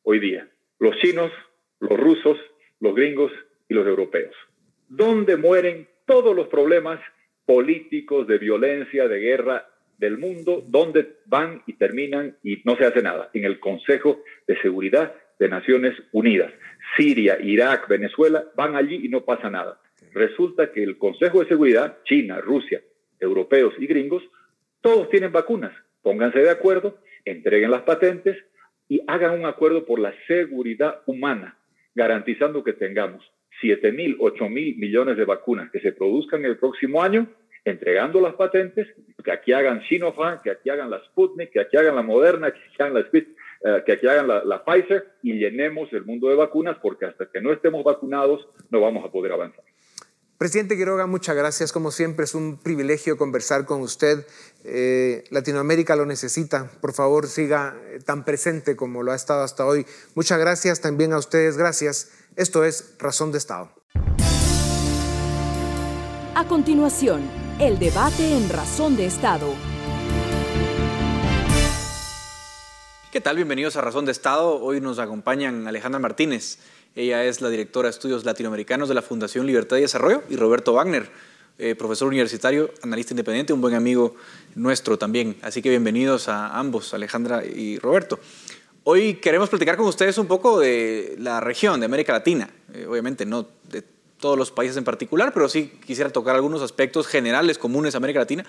hoy 0.04 0.20
día. 0.20 0.48
Los 0.80 0.98
chinos, 0.98 1.32
los 1.80 1.98
rusos, 2.00 2.38
los 2.80 2.94
gringos 2.94 3.32
y 3.70 3.74
los 3.74 3.88
europeos, 3.88 4.36
donde 4.88 5.38
mueren 5.38 5.88
todos 6.06 6.36
los 6.36 6.48
problemas 6.48 7.00
políticos, 7.46 8.28
de 8.28 8.38
violencia, 8.38 9.08
de 9.08 9.20
guerra 9.20 9.68
del 9.98 10.18
mundo, 10.18 10.64
donde 10.68 11.18
van 11.26 11.64
y 11.66 11.74
terminan 11.74 12.38
y 12.44 12.62
no 12.66 12.76
se 12.76 12.86
hace 12.86 13.02
nada, 13.02 13.30
en 13.34 13.46
el 13.46 13.60
Consejo 13.60 14.22
de 14.48 14.60
Seguridad 14.62 15.14
de 15.40 15.50
Naciones 15.50 15.96
Unidas. 16.12 16.52
Siria, 16.98 17.38
Irak, 17.42 17.88
Venezuela, 17.88 18.46
van 18.56 18.76
allí 18.76 19.02
y 19.04 19.10
no 19.10 19.22
pasa 19.22 19.50
nada. 19.50 19.80
Resulta 20.14 20.72
que 20.72 20.84
el 20.84 20.98
Consejo 20.98 21.42
de 21.42 21.48
Seguridad, 21.48 21.98
China, 22.04 22.40
Rusia, 22.42 22.82
europeos 23.20 23.74
y 23.80 23.88
gringos, 23.88 24.24
todos 24.82 25.10
tienen 25.10 25.32
vacunas. 25.32 25.74
Pónganse 26.06 26.38
de 26.38 26.52
acuerdo, 26.52 27.00
entreguen 27.26 27.72
las 27.72 27.82
patentes 27.82 28.38
y 28.88 29.02
hagan 29.08 29.40
un 29.40 29.48
acuerdo 29.48 29.88
por 29.88 29.98
la 29.98 30.14
seguridad 30.28 31.02
humana 31.08 31.58
garantizando 31.96 32.64
que 32.64 32.74
tengamos 32.74 33.26
7 33.60 33.92
mil, 33.92 34.16
8 34.20 34.48
mil 34.48 34.78
millones 34.78 35.18
de 35.18 35.26
vacunas 35.26 35.72
que 35.72 35.80
se 35.80 35.94
produzcan 35.94 36.46
el 36.46 36.60
próximo 36.60 37.02
año, 37.02 37.26
entregando 37.64 38.22
las 38.22 38.36
patentes, 38.36 38.88
que 39.24 39.32
aquí 39.32 39.52
hagan 39.52 39.82
Sinopharm, 39.88 40.44
que 40.44 40.52
aquí 40.52 40.70
hagan 40.70 40.92
la 40.92 41.04
Sputnik, 41.06 41.50
que 41.50 41.62
aquí 41.62 41.76
hagan 41.76 41.96
la 41.96 42.04
Moderna, 42.04 42.52
que 42.52 42.60
aquí 42.60 42.76
hagan 42.84 42.94
la, 42.94 43.00
eh, 43.00 43.84
que 43.84 43.92
aquí 43.94 44.06
hagan 44.06 44.28
la 44.28 44.64
Pfizer 44.64 45.08
y 45.24 45.34
llenemos 45.40 45.92
el 45.92 46.06
mundo 46.06 46.30
de 46.30 46.36
vacunas, 46.36 46.78
porque 46.84 47.06
hasta 47.06 47.26
que 47.32 47.42
no 47.42 47.52
estemos 47.52 47.84
vacunados 47.84 48.48
no 48.70 48.80
vamos 48.80 49.04
a 49.04 49.12
poder 49.12 49.32
avanzar. 49.32 49.66
Presidente 50.38 50.76
Quiroga, 50.76 51.08
muchas 51.08 51.34
gracias. 51.34 51.72
Como 51.72 51.92
siempre, 51.92 52.26
es 52.26 52.36
un 52.36 52.58
privilegio 52.58 53.18
conversar 53.18 53.66
con 53.66 53.80
usted. 53.80 54.28
Eh, 54.66 55.24
Latinoamérica 55.30 55.96
lo 55.96 56.06
necesita. 56.06 56.70
Por 56.82 56.92
favor, 56.92 57.28
siga 57.28 57.78
eh, 57.86 58.00
tan 58.04 58.26
presente 58.26 58.76
como 58.76 59.02
lo 59.02 59.14
ha 59.14 59.16
estado 59.16 59.44
hasta 59.44 59.66
hoy. 59.66 59.86
Muchas 60.14 60.38
gracias 60.38 60.82
también 60.82 61.14
a 61.14 61.20
ustedes. 61.20 61.56
Gracias. 61.56 62.10
Esto 62.36 62.66
es 62.66 62.96
Razón 63.00 63.32
de 63.32 63.38
Estado. 63.38 63.72
A 66.36 66.46
continuación, 66.50 67.22
el 67.60 67.80
debate 67.80 68.36
en 68.36 68.50
Razón 68.50 68.98
de 68.98 69.06
Estado. 69.06 69.54
¿Qué 73.10 73.22
tal? 73.22 73.38
Bienvenidos 73.38 73.78
a 73.78 73.82
Razón 73.82 74.04
de 74.04 74.12
Estado. 74.12 74.62
Hoy 74.62 74.82
nos 74.82 75.00
acompañan 75.00 75.66
Alejandra 75.66 76.00
Martínez. 76.00 76.60
Ella 76.96 77.26
es 77.26 77.42
la 77.42 77.50
directora 77.50 77.88
de 77.88 77.92
Estudios 77.92 78.24
Latinoamericanos 78.24 78.88
de 78.88 78.96
la 78.96 79.02
Fundación 79.02 79.46
Libertad 79.46 79.76
y 79.76 79.82
Desarrollo, 79.82 80.24
y 80.30 80.38
Roberto 80.38 80.72
Wagner, 80.72 81.10
eh, 81.58 81.76
profesor 81.76 82.08
universitario, 82.08 82.72
analista 82.84 83.12
independiente, 83.12 83.52
un 83.52 83.60
buen 83.60 83.74
amigo 83.74 84.16
nuestro 84.56 84.98
también. 84.98 85.36
Así 85.42 85.62
que 85.62 85.70
bienvenidos 85.70 86.30
a 86.30 86.58
ambos, 86.58 86.94
Alejandra 86.94 87.44
y 87.44 87.80
Roberto. 87.80 88.18
Hoy 88.86 89.16
queremos 89.16 89.50
platicar 89.50 89.76
con 89.76 89.88
ustedes 89.88 90.18
un 90.18 90.28
poco 90.28 90.58
de 90.58 91.18
la 91.20 91.42
región 91.42 91.82
de 91.82 91.86
América 91.86 92.14
Latina, 92.14 92.50
eh, 92.74 92.86
obviamente 92.90 93.26
no 93.26 93.46
de 93.70 93.84
todos 94.18 94.38
los 94.38 94.52
países 94.52 94.78
en 94.78 94.86
particular, 94.86 95.34
pero 95.34 95.50
sí 95.50 95.74
quisiera 95.86 96.10
tocar 96.12 96.36
algunos 96.36 96.62
aspectos 96.62 97.08
generales 97.08 97.58
comunes 97.58 97.96
a 97.96 97.98
América 97.98 98.20
Latina 98.20 98.46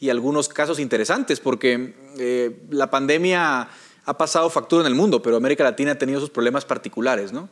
y 0.00 0.10
algunos 0.10 0.48
casos 0.48 0.80
interesantes, 0.80 1.38
porque 1.38 1.94
eh, 2.18 2.58
la 2.70 2.90
pandemia 2.90 3.68
ha 4.04 4.18
pasado 4.18 4.50
factura 4.50 4.82
en 4.82 4.88
el 4.88 4.96
mundo, 4.96 5.22
pero 5.22 5.36
América 5.36 5.62
Latina 5.62 5.92
ha 5.92 5.98
tenido 5.98 6.18
sus 6.18 6.30
problemas 6.30 6.64
particulares. 6.64 7.32
¿no? 7.32 7.48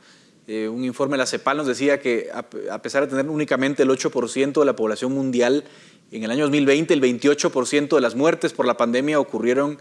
Eh, 0.48 0.68
un 0.68 0.85
informe 0.85 1.14
de 1.14 1.18
la 1.18 1.26
CEPAL 1.26 1.57
nos 1.57 1.66
decía 1.66 2.00
que 2.00 2.28
a, 2.35 2.83
pesar 2.83 3.05
de 3.05 3.09
tener 3.09 3.28
únicamente 3.28 3.85
el 3.85 3.90
8% 3.90 4.59
de 4.59 4.66
la 4.66 4.74
población 4.74 5.12
mundial, 5.12 5.64
en 6.11 6.24
el 6.24 6.31
año 6.31 6.44
2020 6.44 6.92
el 6.94 7.00
28% 7.00 7.94
de 7.94 8.00
las 8.00 8.16
muertes 8.16 8.52
por 8.52 8.66
la 8.66 8.76
pandemia 8.76 9.20
ocurrieron 9.20 9.78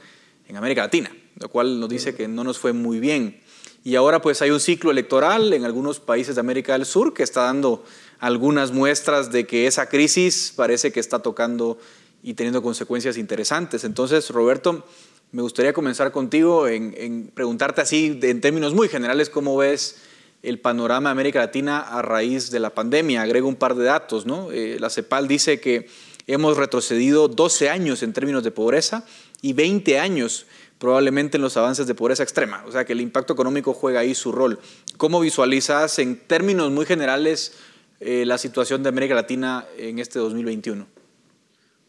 en 0.48 0.58
América 0.58 0.82
Latina, 0.82 1.12
lo 1.40 1.50
cual 1.50 1.80
nos 1.80 1.90
dice 1.90 2.16
que 2.16 2.28
no 2.28 2.44
nos 2.44 2.60
fue 2.60 2.74
muy 2.74 3.00
bien. 3.00 3.42
Y 3.84 3.96
ahora 3.96 4.22
pues 4.22 4.42
hay 4.44 4.52
un 4.52 4.60
ciclo 4.60 4.92
electoral 4.92 5.52
en 5.54 5.66
algunos 5.66 6.00
países 6.00 6.36
de 6.36 6.42
América 6.42 6.74
del 6.74 6.86
Sur 6.86 7.14
que 7.14 7.24
está 7.24 7.44
dando 7.44 7.84
algunas 8.20 8.72
muestras 8.72 9.32
de 9.32 9.48
que 9.48 9.66
esa 9.66 9.90
crisis 9.90 10.54
parece 10.56 10.92
que 10.92 11.00
está 11.00 11.20
tocando 11.20 11.80
y 12.22 12.36
teniendo 12.36 12.62
consecuencias 12.62 13.18
interesantes. 13.18 13.84
Entonces, 13.84 14.30
Roberto, 14.30 14.86
me 15.32 15.42
gustaría 15.42 15.74
comenzar 15.74 16.12
contigo 16.12 16.68
en, 16.68 17.32
preguntarte 17.34 17.82
así, 17.82 18.20
en 18.22 18.42
términos 18.42 18.76
muy 18.76 18.90
generales, 18.90 19.32
cómo 19.32 19.58
ves 19.58 19.98
el 20.44 20.60
panorama 20.60 21.10
de 21.10 21.12
América 21.12 21.40
Latina 21.40 21.80
a 21.80 22.02
raíz 22.02 22.52
de 22.52 22.60
la 22.60 22.72
pandemia. 22.72 23.22
Agrego 23.22 23.48
un 23.48 23.56
par 23.56 23.76
de 23.76 23.84
datos, 23.84 24.26
¿no? 24.26 24.52
Eh, 24.52 24.78
la 24.80 24.90
CEPAL 24.90 25.28
dice 25.28 25.60
que 25.60 25.88
hemos 26.28 26.58
retrocedido 26.58 27.28
12 27.28 27.70
años 27.70 28.04
en 28.04 28.14
términos 28.14 28.44
de 28.44 28.52
pobreza 28.52 29.06
y 29.42 29.54
20 29.54 30.00
años 30.00 30.46
probablemente 30.80 31.38
en 31.38 31.44
los 31.44 31.58
avances 31.58 31.86
de 31.86 31.94
pobreza 31.94 32.24
extrema. 32.24 32.64
O 32.66 32.72
sea 32.72 32.86
que 32.86 32.94
el 32.94 33.02
impacto 33.02 33.34
económico 33.34 33.74
juega 33.74 34.00
ahí 34.00 34.16
su 34.16 34.32
rol. 34.32 34.60
¿Cómo 34.98 35.20
visualizas 35.20 36.00
en 36.00 36.18
términos 36.18 36.72
muy 36.72 36.86
generales 36.86 37.54
eh, 38.00 38.26
la 38.26 38.40
situación 38.40 38.82
de 38.82 38.90
América 38.90 39.14
Latina 39.14 39.68
en 39.78 40.00
este 40.00 40.18
2021? 40.18 40.88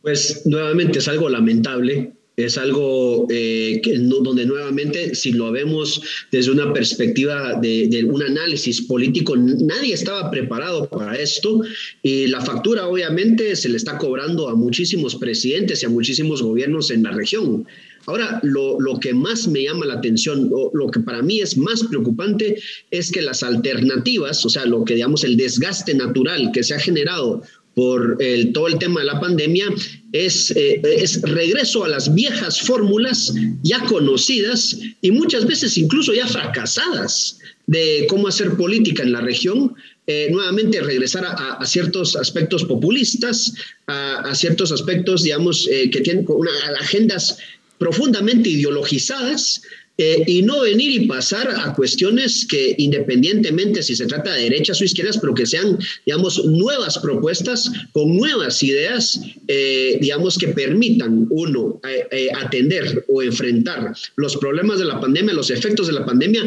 Pues 0.02 0.42
nuevamente 0.44 0.98
es 0.98 1.08
algo 1.08 1.28
lamentable, 1.30 2.12
es 2.36 2.56
algo 2.56 3.26
eh, 3.30 3.80
donde 4.22 4.46
nuevamente, 4.46 5.14
si 5.14 5.32
lo 5.32 5.52
vemos 5.52 6.00
desde 6.30 6.50
una 6.50 6.72
perspectiva 6.72 7.60
de, 7.60 8.06
un 8.08 8.22
análisis 8.22 8.80
político, 8.82 9.36
nadie 9.36 9.94
estaba 9.94 10.30
preparado 10.30 10.88
para 10.88 11.14
esto 11.16 11.60
y 12.02 12.26
la 12.28 12.40
factura 12.40 12.86
obviamente 12.86 13.54
se 13.56 13.68
le 13.68 13.76
está 13.76 13.98
cobrando 13.98 14.48
a 14.48 14.54
muchísimos 14.54 15.16
presidentes 15.16 15.82
y 15.82 15.86
a 15.86 15.90
muchísimos 15.90 16.42
gobiernos 16.42 16.90
en 16.90 17.02
la 17.02 17.10
región. 17.10 17.66
Ahora, 18.06 18.40
lo, 18.42 18.80
lo, 18.80 18.98
que 18.98 19.14
más 19.14 19.46
me 19.46 19.62
llama 19.62 19.86
la 19.86 19.94
atención, 19.94 20.50
o 20.52 20.72
lo 20.74 20.90
que 20.90 20.98
para 20.98 21.22
mí 21.22 21.40
es 21.40 21.56
más 21.56 21.84
preocupante, 21.84 22.60
es 22.90 23.12
que 23.12 23.22
las 23.22 23.44
alternativas, 23.44 24.44
o 24.44 24.48
sea, 24.48 24.66
lo 24.66 24.84
que 24.84 24.94
digamos 24.94 25.22
el 25.22 25.36
desgaste 25.36 25.94
natural 25.94 26.50
que 26.52 26.64
se 26.64 26.74
ha 26.74 26.80
generado 26.80 27.42
por 27.74 28.16
el, 28.20 28.52
todo 28.52 28.68
el 28.68 28.78
tema 28.78 29.00
de 29.00 29.06
la 29.06 29.20
pandemia 29.20 29.66
es, 30.12 30.50
eh, 30.50 30.80
es 30.84 31.22
regreso 31.22 31.84
a 31.84 31.88
las 31.88 32.14
viejas 32.14 32.60
fórmulas 32.60 33.34
ya 33.62 33.82
conocidas 33.84 34.78
y 35.00 35.10
muchas 35.10 35.46
veces 35.46 35.78
incluso 35.78 36.12
ya 36.12 36.26
fracasadas 36.26 37.38
de 37.66 38.06
cómo 38.08 38.28
hacer 38.28 38.56
política 38.56 39.02
en 39.02 39.12
la 39.12 39.20
región, 39.20 39.74
eh, 40.06 40.28
nuevamente 40.30 40.80
regresar 40.80 41.24
a, 41.24 41.64
ciertos 41.64 42.16
aspectos 42.16 42.64
populistas, 42.64 43.54
a, 43.86 44.34
ciertos 44.34 44.72
aspectos, 44.72 45.22
digamos, 45.22 45.68
eh, 45.68 45.88
que 45.90 46.00
tienen 46.00 46.26
una, 46.28 46.50
agendas 46.80 47.38
profundamente 47.78 48.48
ideologizadas, 48.48 49.62
eh, 50.02 50.24
y 50.26 50.42
no 50.42 50.62
venir 50.62 50.90
y 50.90 51.06
pasar 51.06 51.48
a 51.48 51.72
cuestiones 51.74 52.44
que 52.50 52.74
independientemente 52.78 53.84
si 53.84 53.94
se 53.94 54.06
trata 54.06 54.34
de 54.34 54.42
derechas 54.42 54.80
o 54.80 54.84
izquierdas, 54.84 55.18
pero 55.18 55.32
que 55.32 55.46
sean, 55.46 55.78
digamos, 56.04 56.44
nuevas 56.44 56.98
propuestas 56.98 57.70
con 57.92 58.16
nuevas 58.16 58.60
ideas, 58.64 59.20
eh, 59.46 59.98
digamos, 60.00 60.38
que 60.38 60.48
permitan 60.48 61.28
uno 61.30 61.80
eh, 62.10 62.28
atender 62.34 63.04
o 63.08 63.22
enfrentar 63.22 63.94
los 64.16 64.36
problemas 64.38 64.80
de 64.80 64.86
la 64.86 65.00
pandemia, 65.00 65.34
los 65.34 65.50
efectos 65.50 65.86
de 65.86 65.92
la 65.92 66.04
pandemia, 66.04 66.42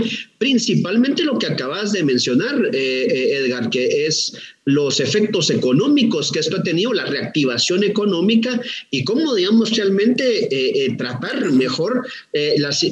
principalmente 0.45 1.23
lo 1.23 1.39
que 1.39 1.47
acabas 1.47 1.91
de 1.91 2.03
mencionar, 2.03 2.69
Edgar, 2.71 3.71
que 3.71 4.05
es 4.05 4.37
los 4.65 4.99
efectos 4.99 5.51
económicos 5.51 6.31
que 6.31 6.39
esto 6.39 6.57
ha 6.57 6.63
tenido, 6.63 6.91
la 6.91 7.05
reactivación 7.05 7.83
económica 7.83 8.59
y 8.89 9.03
cómo, 9.03 9.35
digamos, 9.35 9.75
realmente 9.75 10.45
eh, 10.45 10.85
eh, 10.85 10.95
tratar 10.97 11.51
mejor 11.51 12.05
eh, 12.33 12.55
las 12.57 12.85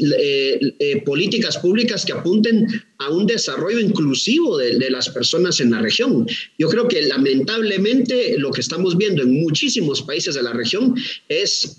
políticas 1.04 1.58
públicas 1.58 2.06
que 2.06 2.14
apunten 2.14 2.68
a 3.00 3.10
un 3.10 3.26
desarrollo 3.26 3.80
inclusivo 3.80 4.58
de, 4.58 4.78
de, 4.78 4.90
las 4.90 5.10
personas 5.10 5.60
en 5.60 5.72
la 5.72 5.82
región. 5.82 6.28
Yo 6.58 6.70
creo 6.70 6.88
que 6.88 7.02
lamentablemente 7.02 8.38
lo 8.38 8.52
que 8.52 8.62
estamos 8.62 8.96
viendo 8.96 9.24
en 9.24 9.42
muchísimos 9.42 10.04
países 10.04 10.36
de 10.36 10.44
la 10.44 10.54
región 10.54 10.96
es 11.28 11.76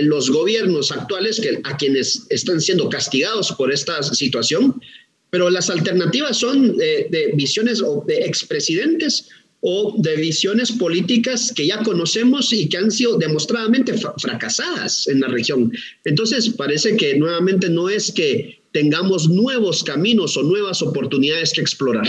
los 0.00 0.30
gobiernos 0.30 0.90
actuales 0.90 1.38
que, 1.38 1.60
a 1.62 1.76
quienes 1.76 2.26
están 2.30 2.60
siendo 2.60 2.88
castigados 2.88 3.52
por 3.52 3.72
esta 3.72 4.02
situación 4.02 4.65
pero 5.30 5.50
las 5.50 5.68
alternativas 5.70 6.36
son 6.36 6.76
de, 6.76 7.32
visiones 7.34 7.82
o 7.82 8.04
de 8.06 8.24
expresidentes 8.24 9.28
o 9.60 9.94
de 9.98 10.16
visiones 10.16 10.70
políticas 10.72 11.52
que 11.54 11.66
ya 11.66 11.82
conocemos 11.82 12.52
y 12.52 12.68
que 12.68 12.76
han 12.76 12.90
sido 12.90 13.18
demostradamente 13.18 13.94
fracasadas 14.18 15.08
en 15.08 15.20
la 15.20 15.28
región. 15.28 15.72
Entonces, 16.04 16.50
parece 16.50 16.96
que 16.96 17.16
nuevamente 17.16 17.68
no 17.68 17.88
es 17.88 18.12
que 18.12 18.60
tengamos 18.72 19.28
nuevos 19.28 19.82
caminos 19.82 20.36
o 20.36 20.42
nuevas 20.42 20.82
oportunidades 20.82 21.52
que 21.52 21.62
explorar. 21.62 22.06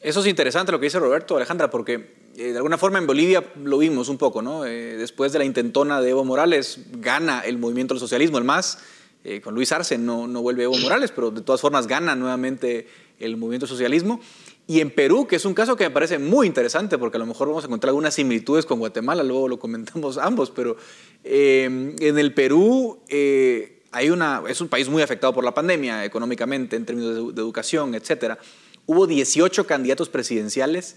Eso 0.00 0.20
es 0.20 0.26
interesante 0.26 0.70
lo 0.70 0.78
que 0.78 0.86
dice 0.86 0.98
Roberto, 0.98 1.36
Alejandra, 1.36 1.70
porque 1.70 2.24
eh, 2.36 2.52
de 2.52 2.56
alguna 2.56 2.78
forma 2.78 2.98
en 2.98 3.06
Bolivia 3.06 3.44
lo 3.62 3.78
vimos 3.78 4.08
un 4.08 4.18
poco, 4.18 4.42
¿no? 4.42 4.66
Eh, 4.66 4.96
después 4.96 5.32
de 5.32 5.38
la 5.38 5.44
intentona 5.44 6.00
de 6.00 6.10
Evo 6.10 6.24
Morales, 6.24 6.78
gana 6.98 7.40
el 7.40 7.58
movimiento 7.58 7.94
del 7.94 8.00
socialismo, 8.00 8.38
el 8.38 8.44
MAS, 8.44 8.78
eh, 9.24 9.40
con 9.40 9.54
Luis 9.54 9.72
Arce 9.72 9.96
no, 9.96 10.26
no 10.26 10.42
vuelve 10.42 10.64
Evo 10.64 10.76
Morales, 10.78 11.10
pero 11.10 11.30
de 11.30 11.40
todas 11.40 11.60
formas 11.62 11.86
gana 11.86 12.14
nuevamente 12.14 12.86
el 13.18 13.38
movimiento 13.38 13.66
socialismo. 13.66 14.20
Y 14.66 14.80
en 14.80 14.90
Perú, 14.90 15.26
que 15.26 15.36
es 15.36 15.44
un 15.44 15.54
caso 15.54 15.76
que 15.76 15.84
me 15.84 15.90
parece 15.90 16.18
muy 16.18 16.46
interesante, 16.46 16.98
porque 16.98 17.16
a 17.16 17.20
lo 17.20 17.26
mejor 17.26 17.48
vamos 17.48 17.64
a 17.64 17.66
encontrar 17.66 17.90
algunas 17.90 18.14
similitudes 18.14 18.66
con 18.66 18.78
Guatemala, 18.78 19.22
luego 19.22 19.48
lo 19.48 19.58
comentamos 19.58 20.18
ambos, 20.18 20.50
pero 20.50 20.76
eh, 21.22 21.94
en 21.98 22.18
el 22.18 22.34
Perú 22.34 23.00
eh, 23.08 23.82
hay 23.92 24.10
una, 24.10 24.42
es 24.48 24.60
un 24.60 24.68
país 24.68 24.88
muy 24.88 25.02
afectado 25.02 25.32
por 25.32 25.44
la 25.44 25.54
pandemia 25.54 26.04
económicamente, 26.04 26.76
en 26.76 26.84
términos 26.84 27.14
de, 27.14 27.32
de 27.32 27.40
educación, 27.40 27.94
etc. 27.94 28.38
Hubo 28.86 29.06
18 29.06 29.66
candidatos 29.66 30.08
presidenciales, 30.08 30.96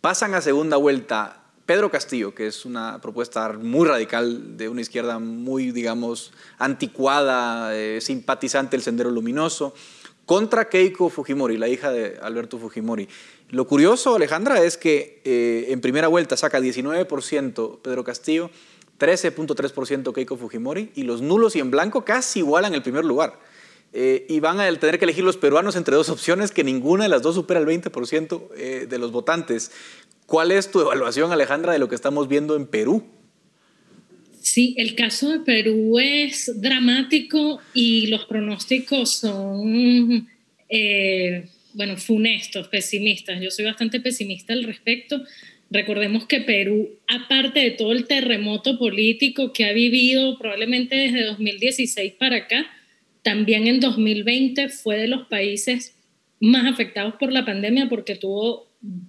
pasan 0.00 0.34
a 0.34 0.40
segunda 0.40 0.76
vuelta 0.76 1.47
Pedro 1.68 1.90
Castillo, 1.90 2.34
que 2.34 2.46
es 2.46 2.64
una 2.64 2.98
propuesta 2.98 3.52
muy 3.52 3.86
radical 3.86 4.56
de 4.56 4.70
una 4.70 4.80
izquierda 4.80 5.18
muy, 5.18 5.70
digamos, 5.70 6.32
anticuada, 6.56 7.76
eh, 7.76 8.00
simpatizante 8.00 8.70
del 8.70 8.82
Sendero 8.82 9.10
Luminoso, 9.10 9.74
contra 10.24 10.70
Keiko 10.70 11.10
Fujimori, 11.10 11.58
la 11.58 11.68
hija 11.68 11.90
de 11.90 12.18
Alberto 12.22 12.56
Fujimori. 12.56 13.06
Lo 13.50 13.66
curioso, 13.66 14.16
Alejandra, 14.16 14.62
es 14.62 14.78
que 14.78 15.20
eh, 15.26 15.66
en 15.68 15.82
primera 15.82 16.08
vuelta 16.08 16.38
saca 16.38 16.58
19% 16.58 17.80
Pedro 17.82 18.02
Castillo, 18.02 18.50
13.3% 18.98 20.14
Keiko 20.14 20.38
Fujimori, 20.38 20.90
y 20.94 21.02
los 21.02 21.20
nulos 21.20 21.54
y 21.54 21.60
en 21.60 21.70
blanco 21.70 22.02
casi 22.02 22.38
igualan 22.38 22.72
el 22.72 22.82
primer 22.82 23.04
lugar. 23.04 23.38
Eh, 23.92 24.24
y 24.28 24.40
van 24.40 24.60
a 24.60 24.70
tener 24.78 24.98
que 24.98 25.04
elegir 25.04 25.24
los 25.24 25.36
peruanos 25.36 25.76
entre 25.76 25.96
dos 25.96 26.08
opciones 26.08 26.50
que 26.50 26.64
ninguna 26.64 27.04
de 27.04 27.08
las 27.10 27.20
dos 27.20 27.34
supera 27.34 27.60
el 27.60 27.66
20% 27.66 28.86
de 28.86 28.98
los 28.98 29.12
votantes. 29.12 29.70
¿Cuál 30.28 30.52
es 30.52 30.70
tu 30.70 30.82
evaluación, 30.82 31.32
Alejandra, 31.32 31.72
de 31.72 31.78
lo 31.78 31.88
que 31.88 31.94
estamos 31.94 32.28
viendo 32.28 32.54
en 32.54 32.66
Perú? 32.66 33.02
Sí, 34.42 34.74
el 34.76 34.94
caso 34.94 35.30
de 35.30 35.40
Perú 35.40 35.98
es 35.98 36.60
dramático 36.60 37.60
y 37.72 38.08
los 38.08 38.26
pronósticos 38.26 39.10
son, 39.20 40.28
eh, 40.68 41.48
bueno, 41.72 41.96
funestos, 41.96 42.68
pesimistas. 42.68 43.40
Yo 43.40 43.50
soy 43.50 43.64
bastante 43.64 44.00
pesimista 44.00 44.52
al 44.52 44.64
respecto. 44.64 45.24
Recordemos 45.70 46.26
que 46.26 46.42
Perú, 46.42 46.90
aparte 47.06 47.60
de 47.60 47.70
todo 47.70 47.92
el 47.92 48.06
terremoto 48.06 48.78
político 48.78 49.54
que 49.54 49.64
ha 49.64 49.72
vivido 49.72 50.36
probablemente 50.36 50.94
desde 50.94 51.24
2016 51.24 52.12
para 52.18 52.36
acá, 52.36 52.66
también 53.22 53.66
en 53.66 53.80
2020 53.80 54.68
fue 54.68 54.98
de 54.98 55.08
los 55.08 55.26
países 55.26 55.94
más 56.38 56.70
afectados 56.70 57.14
por 57.14 57.32
la 57.32 57.46
pandemia 57.46 57.88
porque 57.88 58.14
tuvo 58.14 58.67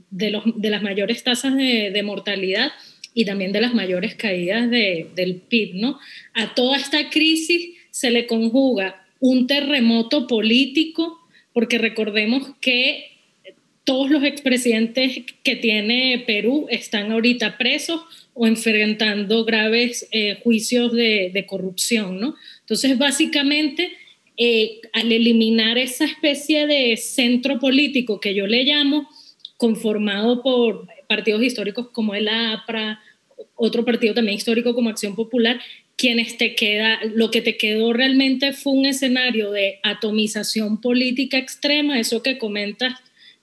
de, 0.09 0.32
los, 0.32 0.43
de 0.55 0.69
las 0.69 0.82
mayores 0.82 1.23
tasas 1.23 1.55
de, 1.55 2.01
mortalidad 2.03 2.71
y 3.13 3.25
también 3.25 3.51
de 3.51 3.61
las 3.61 3.73
mayores 3.73 4.15
caídas 4.15 4.69
de, 4.69 5.07
del 5.15 5.36
PIB, 5.36 5.75
¿no? 5.75 5.99
A 6.34 6.53
toda 6.53 6.77
esta 6.77 7.09
crisis 7.09 7.75
se 7.91 8.11
le 8.11 8.27
conjuga 8.27 9.05
un 9.19 9.47
terremoto 9.47 10.27
político, 10.27 11.17
porque 11.53 11.77
recordemos 11.77 12.51
que 12.61 13.05
todos 13.84 14.09
los 14.09 14.23
expresidentes 14.23 15.23
que 15.43 15.55
tiene 15.55 16.23
Perú 16.25 16.67
están 16.69 17.11
ahorita 17.11 17.57
presos 17.57 18.01
o 18.34 18.45
enfrentando 18.47 19.43
graves 19.43 20.07
eh, 20.11 20.38
juicios 20.43 20.93
de, 20.93 21.32
de, 21.34 21.45
corrupción, 21.45 22.19
¿no? 22.19 22.36
Entonces, 22.61 22.97
básicamente, 22.97 23.91
eh, 24.38 24.80
al 24.93 25.11
eliminar 25.11 25.77
esa 25.77 26.05
especie 26.05 26.65
de 26.67 26.95
centro 26.95 27.59
político 27.59 28.21
que 28.21 28.34
yo 28.34 28.47
le 28.47 28.63
llamo, 28.63 29.09
conformado 29.60 30.41
por 30.41 30.88
partidos 31.10 31.43
históricos 31.43 31.89
como 31.89 32.16
el 32.16 32.30
APRA, 32.30 33.01
otro 33.55 33.84
partido 33.84 34.14
también 34.14 34.38
histórico 34.38 34.74
como 34.74 34.89
Acción 34.89 35.16
Popular, 35.16 35.60
quienes 35.97 36.38
te 36.38 36.55
queda, 36.55 36.97
lo 37.14 37.30
que 37.30 37.41
te 37.41 37.57
quedó 37.57 37.91
realmente 37.91 38.53
fue 38.53 38.72
un 38.72 38.86
escenario 38.86 39.51
de 39.51 39.80
atomización 39.84 40.80
política 40.80 41.38
extrema, 41.38 41.99
eso 41.99 42.24
que 42.24 42.38
comentas 42.38 42.93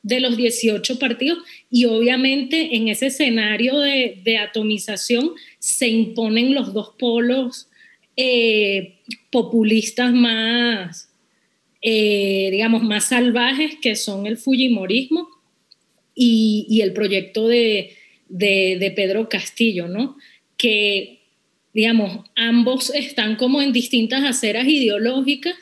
de 0.03 0.21
los 0.21 0.39
18 0.39 0.99
partidos, 0.99 1.41
y 1.71 1.85
obviamente 1.85 2.77
en 2.77 2.89
ese 2.89 3.09
escenario 3.09 3.79
de, 3.79 4.39
atomización 4.41 5.33
se 5.59 5.89
imponen 5.89 6.55
los 6.55 6.73
dos 6.73 6.95
polos 6.99 7.69
eh, 8.17 9.01
populistas 9.31 10.15
más, 10.15 11.11
eh, 11.83 12.49
digamos, 12.53 12.83
más 12.83 13.05
salvajes, 13.05 13.77
que 13.83 13.97
son 13.97 14.27
el 14.27 14.39
Fujimorismo 14.39 15.36
y, 16.17 16.81
el 16.83 16.93
proyecto 16.95 17.47
de, 17.47 17.95
Pedro 18.97 19.29
Castillo, 19.29 19.87
¿no? 19.87 20.17
Que, 20.57 21.21
digamos, 21.75 22.25
ambos 22.35 22.91
están 22.95 23.37
como 23.37 23.61
en 23.61 23.73
distintas 23.73 24.25
aceras 24.25 24.67
ideológicas, 24.67 25.55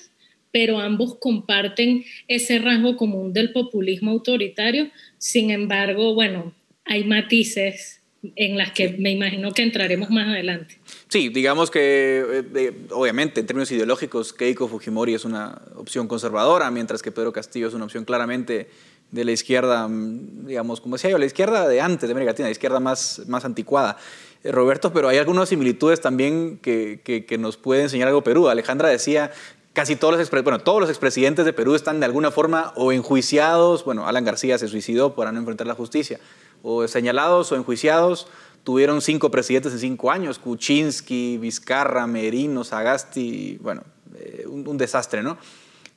pero 0.53 0.79
ambos 0.79 1.17
comparten 1.19 2.05
ese 2.29 2.61
rasgo 2.61 2.97
común 2.97 3.33
del 3.33 3.53
populismo 3.53 4.13
autoritario. 4.13 4.91
Sin 5.19 5.51
embargo, 5.51 6.15
bueno, 6.15 6.55
hay 6.85 7.03
matices 7.03 8.01
en 8.37 8.57
las 8.57 8.73
que 8.73 8.91
me 8.99 9.11
imagino 9.11 9.53
que 9.53 9.63
entraremos 9.63 10.11
más 10.11 10.29
adelante. 10.29 10.79
Sí, 11.09 11.29
digamos 11.29 11.71
que 11.71 12.43
eh, 12.55 12.73
obviamente 12.91 13.41
en 13.41 13.47
términos 13.47 13.71
ideológicos 13.71 14.33
Keiko 14.33 14.69
Fujimori 14.69 15.15
es 15.15 15.25
una 15.25 15.61
opción 15.75 16.09
conservadora, 16.09 16.71
mientras 16.71 17.03
que 17.03 17.13
Pedro 17.13 17.33
Castillo 17.33 17.69
es 17.69 17.75
una 17.75 17.85
opción 17.85 18.05
claramente 18.05 18.69
de 19.15 19.25
la 19.25 19.33
izquierda, 19.33 19.87
mm, 19.87 20.47
digamos, 20.47 20.81
como 20.81 20.97
decía 20.97 21.11
yo, 21.11 21.19
la 21.19 21.25
izquierda 21.25 21.69
de 21.69 21.81
antes 21.81 22.09
de 22.09 22.13
América 22.13 22.33
Latina, 22.33 22.49
la 22.49 22.53
izquierda 22.53 22.81
más, 22.81 23.23
más 23.29 23.45
anticuada. 23.45 23.97
Eh, 24.43 24.51
Roberto, 24.51 24.93
pero 24.93 25.09
hay 25.09 25.19
algunas 25.19 25.49
similitudes 25.49 26.01
también 26.01 26.59
que, 26.59 27.01
que, 27.05 27.39
nos 27.39 27.57
puede 27.57 27.83
enseñar 27.83 28.09
algo 28.09 28.25
Perú. 28.25 28.49
Alejandra 28.49 28.89
decía, 28.89 29.31
casi 29.73 29.95
todos 29.95 30.19
los, 30.19 30.31
bueno, 30.43 30.59
todos 30.59 30.81
los 30.81 30.91
expresidentes 30.91 31.45
de 31.45 31.53
Perú 31.53 31.77
están 31.77 32.01
de 32.01 32.07
alguna 32.07 32.33
forma 32.33 32.73
o 32.75 32.93
enjuiciados, 32.93 33.85
bueno, 33.85 34.09
Alan 34.09 34.25
García 34.25 34.59
se 34.59 34.67
suicidó 34.67 35.15
para 35.15 35.31
no 35.31 35.39
enfrentar 35.39 35.69
la 35.69 35.75
justicia, 35.75 36.19
o 36.63 36.87
señalados 36.89 37.53
o 37.53 37.57
enjuiciados, 37.57 38.27
tuvieron 38.65 39.01
cinco 39.01 39.31
presidentes 39.31 39.73
en 39.75 39.79
cinco 39.79 40.11
años, 40.11 40.41
Kuczynski, 40.41 41.39
Vizcarra, 41.39 42.07
Merino, 42.09 42.65
Sagasti, 42.65 43.59
bueno, 43.61 43.85
eh, 44.17 44.45
un, 44.49 44.67
un 44.67 44.77
desastre, 44.77 45.23
¿no? 45.23 45.39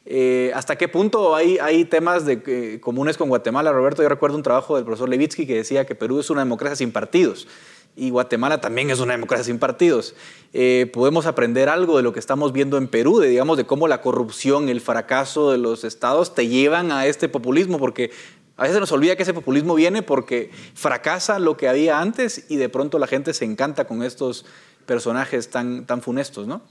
Eh, 0.09 0.53
¿Hasta 0.55 0.77
qué 0.77 0.87
punto 0.87 1.35
hay, 1.35 1.83
temas 1.83 2.25
de, 2.25 2.79
comunes 2.79 3.17
con 3.17 3.27
Guatemala? 3.27 3.73
Roberto, 3.73 4.01
yo 4.01 4.07
recuerdo 4.07 4.37
un 4.37 4.43
trabajo 4.43 4.77
del 4.77 4.85
profesor 4.85 5.09
Levitsky 5.09 5.45
que 5.45 5.55
decía 5.55 5.85
que 5.85 5.95
Perú 5.95 6.21
es 6.21 6.29
una 6.29 6.39
democracia 6.39 6.77
sin 6.77 6.93
partidos 6.93 7.45
y 7.93 8.09
Guatemala 8.09 8.61
también 8.61 8.89
es 8.89 9.01
una 9.01 9.11
democracia 9.11 9.43
sin 9.43 9.59
partidos. 9.59 10.15
Eh, 10.53 10.89
podemos 10.93 11.25
aprender 11.25 11.67
algo 11.67 11.97
de 11.97 12.03
lo 12.03 12.13
que 12.13 12.21
estamos 12.21 12.53
viendo 12.53 12.77
en 12.77 12.87
Perú, 12.87 13.19
de, 13.19 13.27
digamos, 13.27 13.57
de 13.57 13.65
cómo 13.65 13.89
la 13.89 14.01
corrupción, 14.01 14.69
el 14.69 14.79
fracaso 14.79 15.51
de 15.51 15.57
los 15.57 15.83
estados 15.83 16.33
te 16.33 16.47
llevan 16.47 16.93
a 16.93 17.05
este 17.05 17.27
populismo, 17.27 17.77
porque 17.77 18.11
a 18.55 18.63
veces 18.63 18.79
nos 18.79 18.93
olvida 18.93 19.17
que 19.17 19.23
ese 19.23 19.33
populismo 19.33 19.75
viene 19.75 20.03
porque 20.03 20.51
fracasa 20.73 21.37
lo 21.37 21.57
que 21.57 21.67
había 21.67 21.99
antes 21.99 22.45
y 22.49 22.55
de 22.55 22.69
pronto 22.69 22.97
la 22.97 23.07
gente 23.07 23.33
se 23.33 23.43
encanta 23.43 23.87
con 23.87 24.03
estos 24.03 24.45
personajes 24.85 25.49
tan, 25.49 25.85
tan 25.85 26.01
funestos, 26.01 26.47
¿no? 26.47 26.61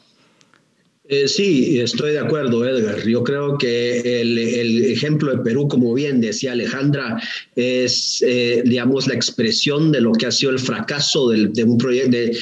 Eh, 1.08 1.28
sí, 1.28 1.78
estoy 1.78 2.12
de 2.12 2.18
acuerdo, 2.18 2.66
Edgar. 2.66 3.06
Yo 3.06 3.22
creo 3.22 3.56
que 3.58 4.20
el, 4.20 4.86
ejemplo 4.86 5.30
de 5.30 5.42
Perú, 5.42 5.68
como 5.68 5.94
bien 5.94 6.20
decía 6.20 6.52
Alejandra, 6.52 7.22
es, 7.54 8.24
eh, 8.26 8.62
digamos, 8.66 9.06
la 9.06 9.14
expresión 9.14 9.92
de 9.92 10.00
lo 10.00 10.12
que 10.12 10.26
ha 10.26 10.32
sido 10.32 10.50
el 10.50 10.58
fracaso 10.58 11.28
del, 11.28 11.52
de 11.52 11.62
un 11.62 11.78
de, 11.78 12.36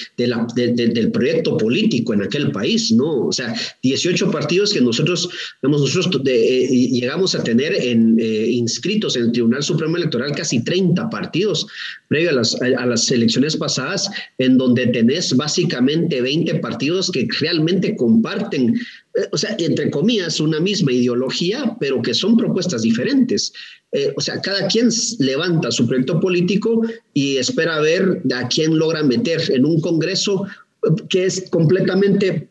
del 0.57 1.11
proyecto 1.11 1.59
político 1.59 2.15
en 2.15 2.23
aquel 2.23 2.53
país, 2.53 2.91
¿no? 2.93 3.27
O 3.27 3.33
sea, 3.33 3.55
18 3.83 4.31
partidos 4.31 4.73
que 4.73 4.81
nosotros, 4.81 5.29
nosotros 5.61 6.09
eh, 6.25 6.69
llegamos 6.91 7.35
a 7.35 7.45
tener 7.45 7.75
en, 7.75 8.19
inscritos 8.19 9.17
en 9.17 9.25
el 9.25 9.33
Tribunal 9.33 9.63
Supremo 9.63 9.99
Electoral 9.99 10.33
casi 10.35 10.65
30 10.65 11.11
partidos 11.11 11.67
previo 12.09 12.31
a 12.31 12.35
las, 12.35 12.55
a 12.63 12.87
las 12.87 13.11
elecciones 13.11 13.57
pasadas, 13.57 14.09
en 14.39 14.57
donde 14.57 14.87
tenés 14.87 15.37
básicamente 15.37 16.21
20 16.23 16.55
partidos 16.57 17.11
que 17.11 17.27
realmente 17.41 17.97
comparten 17.97 18.54
eh, 18.55 19.29
o 19.33 19.37
sea, 19.37 19.57
entre 19.59 19.91
comillas, 19.91 20.41
una 20.41 20.61
misma 20.61 20.93
ideología, 20.93 21.77
pero 21.81 22.03
que 22.03 22.15
son 22.15 22.37
propuestas 22.37 22.83
diferentes. 22.83 23.53
Eh, 23.93 24.13
o 24.17 24.21
sea, 24.21 24.41
cada 24.41 24.67
quien 24.67 24.89
levanta 25.19 25.71
su 25.71 25.87
proyecto 25.87 26.21
político 26.21 26.83
y 27.13 27.37
espera 27.37 27.81
ver 27.81 28.23
a 28.35 28.49
quién 28.49 28.79
logra 28.79 29.03
meter 29.03 29.41
en 29.51 29.65
un 29.65 29.81
Congreso 29.81 30.47
eh, 30.47 30.91
que 31.09 31.27
es 31.27 31.49
completamente 31.51 32.49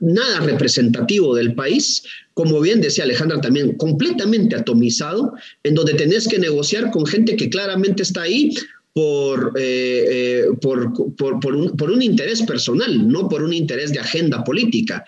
nada 0.00 0.40
representativo 0.40 1.34
del 1.34 1.54
país, 1.54 2.04
como 2.34 2.60
bien 2.60 2.80
decía 2.80 3.04
Alejandra 3.04 3.40
también, 3.40 3.76
completamente 3.76 4.54
atomizado, 4.54 5.34
en 5.64 5.74
donde 5.74 5.94
tenés 5.94 6.28
que 6.28 6.38
negociar 6.38 6.92
con 6.92 7.06
gente 7.06 7.34
que 7.34 7.50
claramente 7.50 8.04
está 8.04 8.22
ahí 8.22 8.54
por, 8.92 9.52
eh, 9.56 10.04
eh, 10.08 10.44
por, 10.60 10.92
por, 11.16 11.40
por, 11.40 11.54
un, 11.54 11.76
por, 11.76 11.90
un, 11.90 12.02
interés 12.02 12.42
personal, 12.42 13.08
no 13.08 13.28
por 13.28 13.42
un 13.42 13.52
interés 13.52 13.92
de 13.92 14.00
agenda 14.00 14.44
política. 14.44 15.04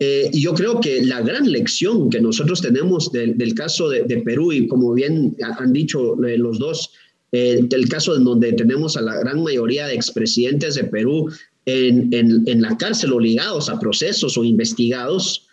Eh, 0.00 0.30
y 0.32 0.42
yo 0.42 0.54
creo 0.54 0.80
que 0.80 1.02
la 1.02 1.20
gran 1.22 1.50
lección 1.50 2.10
que 2.10 2.20
nosotros 2.20 2.60
tenemos 2.60 3.10
del 3.12 3.54
caso 3.54 3.88
de, 3.88 4.04
Perú, 4.18 4.52
y 4.52 4.66
como 4.66 4.92
bien 4.92 5.36
han 5.40 5.72
dicho 5.72 6.16
los 6.16 6.58
dos, 6.58 6.90
del 7.30 7.88
caso 7.88 8.16
en 8.16 8.24
donde 8.24 8.52
tenemos 8.54 8.96
a 8.96 9.02
la 9.02 9.16
gran 9.18 9.42
mayoría 9.42 9.86
de 9.86 9.94
expresidentes 9.94 10.76
de 10.76 10.84
Perú 10.84 11.30
en, 11.66 12.08
en, 12.12 12.44
en 12.46 12.62
la 12.62 12.76
cárcel 12.78 13.12
obligados 13.12 13.68
a 13.68 13.78
procesos 13.78 14.38
o 14.38 14.44
investigados, 14.44 15.48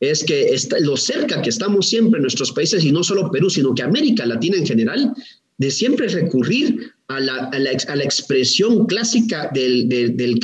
es 0.00 0.24
que 0.24 0.48
está, 0.48 0.78
lo 0.80 0.96
cerca 0.96 1.40
que 1.40 1.48
estamos 1.48 1.88
siempre 1.88 2.18
en 2.18 2.22
nuestros 2.22 2.52
países, 2.52 2.84
y 2.84 2.92
no 2.92 3.02
solo 3.02 3.30
Perú, 3.30 3.48
sino 3.50 3.74
que 3.74 3.82
América 3.82 4.26
Latina 4.26 4.56
en 4.58 4.66
general, 4.66 5.14
de 5.58 5.70
siempre 5.70 6.08
recurrir 6.08 6.92
a 7.08 7.20
la, 7.20 7.50
a 7.52 7.58
la, 7.58 8.02
expresión 8.02 8.86
clásica 8.86 9.50
del, 9.52 9.88
del, 9.88 10.16
del 10.16 10.40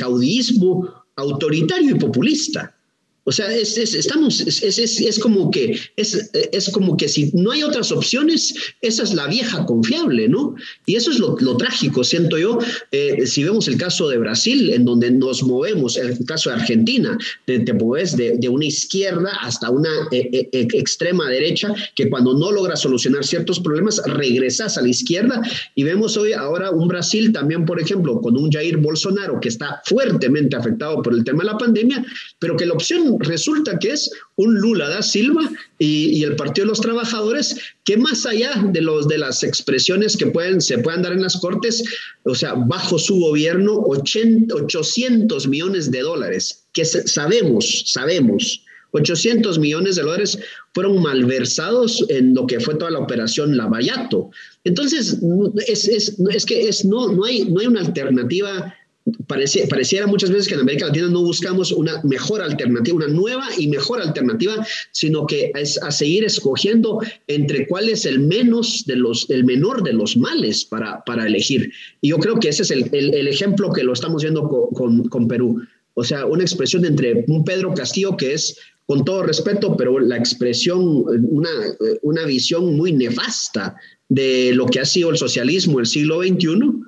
autoritario 1.15 1.95
y 1.95 1.99
populista. 1.99 2.75
O 3.25 3.31
sea, 3.31 3.53
es, 3.53 3.77
estamos, 3.77 4.41
es, 4.41 4.77
es, 4.77 5.19
como 5.19 5.49
que, 5.49 5.79
es, 5.95 6.29
es 6.33 6.69
como 6.69 6.97
que 6.97 7.07
si 7.07 7.31
no 7.33 7.51
hay 7.51 7.63
otras 7.63 7.91
opciones, 7.91 8.53
esa 8.81 9.03
es 9.03 9.13
la 9.13 9.27
vieja 9.27 9.65
confiable, 9.65 10.27
¿no? 10.27 10.55
Y 10.85 10.95
eso 10.95 11.11
es 11.11 11.19
lo, 11.19 11.57
trágico, 11.57 12.03
siento 12.03 12.37
yo, 12.37 12.59
eh, 12.91 13.25
si 13.25 13.43
vemos 13.43 13.67
el 13.67 13.77
caso 13.77 14.09
de 14.09 14.17
Brasil, 14.17 14.71
en 14.71 14.83
donde 14.83 15.11
nos 15.11 15.43
movemos, 15.43 15.95
el 15.97 16.17
caso 16.25 16.49
de 16.49 16.57
Argentina, 16.57 17.17
te, 17.45 17.59
te 17.59 17.73
de, 17.73 18.37
de, 18.37 18.49
una 18.49 18.65
izquierda 18.65 19.31
hasta 19.41 19.69
una 19.69 19.89
eh, 20.11 20.49
eh, 20.51 20.67
extrema 20.73 21.29
derecha, 21.29 21.73
que 21.95 22.09
cuando 22.09 22.33
no 22.33 22.51
logra 22.51 22.75
solucionar 22.75 23.23
ciertos 23.23 23.59
problemas, 23.59 24.01
regresas 24.05 24.77
a 24.77 24.81
la 24.81 24.89
izquierda. 24.89 25.41
Y 25.75 25.83
vemos 25.83 26.17
hoy 26.17 26.33
ahora 26.33 26.71
un 26.71 26.87
Brasil 26.87 27.31
también, 27.31 27.65
por 27.65 27.79
ejemplo, 27.79 28.19
con 28.21 28.37
un 28.37 28.51
Jair 28.51 28.77
Bolsonaro 28.77 29.39
que 29.39 29.49
está 29.49 29.81
fuertemente 29.85 30.55
afectado 30.55 31.01
por 31.01 31.13
el 31.13 31.23
tema 31.23 31.43
de 31.43 31.51
la 31.51 31.57
pandemia, 31.57 32.05
pero 32.39 32.55
que 32.57 32.65
la 32.65 32.73
opción 32.73 33.12
resulta 33.19 33.79
que 33.79 33.91
es 33.91 34.11
un 34.35 34.55
Lula 34.55 34.89
da 34.89 35.01
Silva 35.01 35.49
y, 35.79 36.23
el 36.23 36.35
Partido 36.35 36.65
de 36.65 36.69
los 36.69 36.81
Trabajadores, 36.81 37.57
que 37.83 37.97
más 37.97 38.25
allá 38.25 38.51
de, 38.71 38.81
los, 38.81 39.07
de 39.07 39.17
las 39.17 39.43
expresiones 39.43 40.17
que 40.17 40.27
pueden, 40.27 40.61
se 40.61 40.77
puedan 40.77 41.01
dar 41.01 41.13
en 41.13 41.21
las 41.21 41.37
Cortes, 41.37 41.83
o 42.23 42.35
sea, 42.35 42.53
bajo 42.53 42.97
su 42.97 43.19
gobierno, 43.19 43.73
800 43.75 45.47
millones 45.47 45.91
de 45.91 46.01
dólares, 46.01 46.65
que 46.73 46.85
sabemos, 46.85 47.83
sabemos, 47.87 48.63
800 48.93 49.57
millones 49.59 49.95
de 49.95 50.03
dólares 50.03 50.37
fueron 50.73 51.01
malversados 51.01 52.05
en 52.09 52.33
lo 52.33 52.45
que 52.45 52.59
fue 52.59 52.75
toda 52.75 52.91
la 52.91 52.99
operación 52.99 53.57
Lavallato. 53.57 54.29
Entonces, 54.63 55.17
es, 55.67 55.87
es, 55.87 56.15
es 56.29 56.45
que 56.45 56.67
es, 56.67 56.85
no, 56.85 57.11
no, 57.11 57.25
hay, 57.25 57.45
no 57.45 57.59
hay 57.59 57.67
una 57.67 57.81
alternativa 57.81 58.73
pareciera 59.27 60.07
muchas 60.07 60.29
veces 60.29 60.47
que 60.47 60.53
en 60.53 60.61
América 60.61 60.87
Latina 60.87 61.07
no 61.07 61.21
buscamos 61.23 61.71
una 61.71 62.01
mejor 62.03 62.41
alternativa, 62.41 62.95
una 62.95 63.07
nueva 63.07 63.47
y 63.57 63.67
mejor 63.67 64.01
alternativa, 64.01 64.65
sino 64.91 65.25
que 65.25 65.51
es 65.55 65.81
a 65.81 65.91
seguir 65.91 66.23
escogiendo 66.23 66.99
entre 67.27 67.67
cuál 67.67 67.89
es 67.89 68.05
el 68.05 68.19
menos 68.19 68.85
de 68.85 68.95
los, 68.95 69.29
el 69.29 69.43
menor 69.43 69.83
de 69.83 69.93
los 69.93 70.15
males 70.15 70.63
para, 70.65 71.03
para 71.03 71.27
elegir. 71.27 71.71
Y 72.01 72.09
yo 72.09 72.17
creo 72.17 72.39
que 72.39 72.49
ese 72.49 72.63
es 72.63 72.71
el, 72.71 72.89
el, 72.93 73.27
ejemplo 73.27 73.71
que 73.73 73.83
lo 73.83 73.93
estamos 73.93 74.21
viendo 74.21 74.47
con, 74.47 75.07
con, 75.09 75.27
Perú. 75.27 75.61
O 75.95 76.03
sea, 76.03 76.25
una 76.25 76.43
expresión 76.43 76.85
entre 76.85 77.25
un 77.27 77.43
Pedro 77.43 77.73
Castillo 77.73 78.15
que 78.15 78.33
es 78.33 78.57
con 78.85 79.05
todo 79.05 79.23
respeto, 79.23 79.75
pero 79.77 79.99
la 79.99 80.17
expresión, 80.17 81.05
una, 81.29 81.49
una 82.01 82.25
visión 82.25 82.75
muy 82.75 82.91
nefasta 82.91 83.75
de 84.09 84.51
lo 84.53 84.65
que 84.65 84.79
ha 84.79 84.85
sido 84.85 85.09
el 85.09 85.17
socialismo 85.17 85.77
del 85.77 85.87
siglo 85.87 86.21
XXI, 86.21 86.83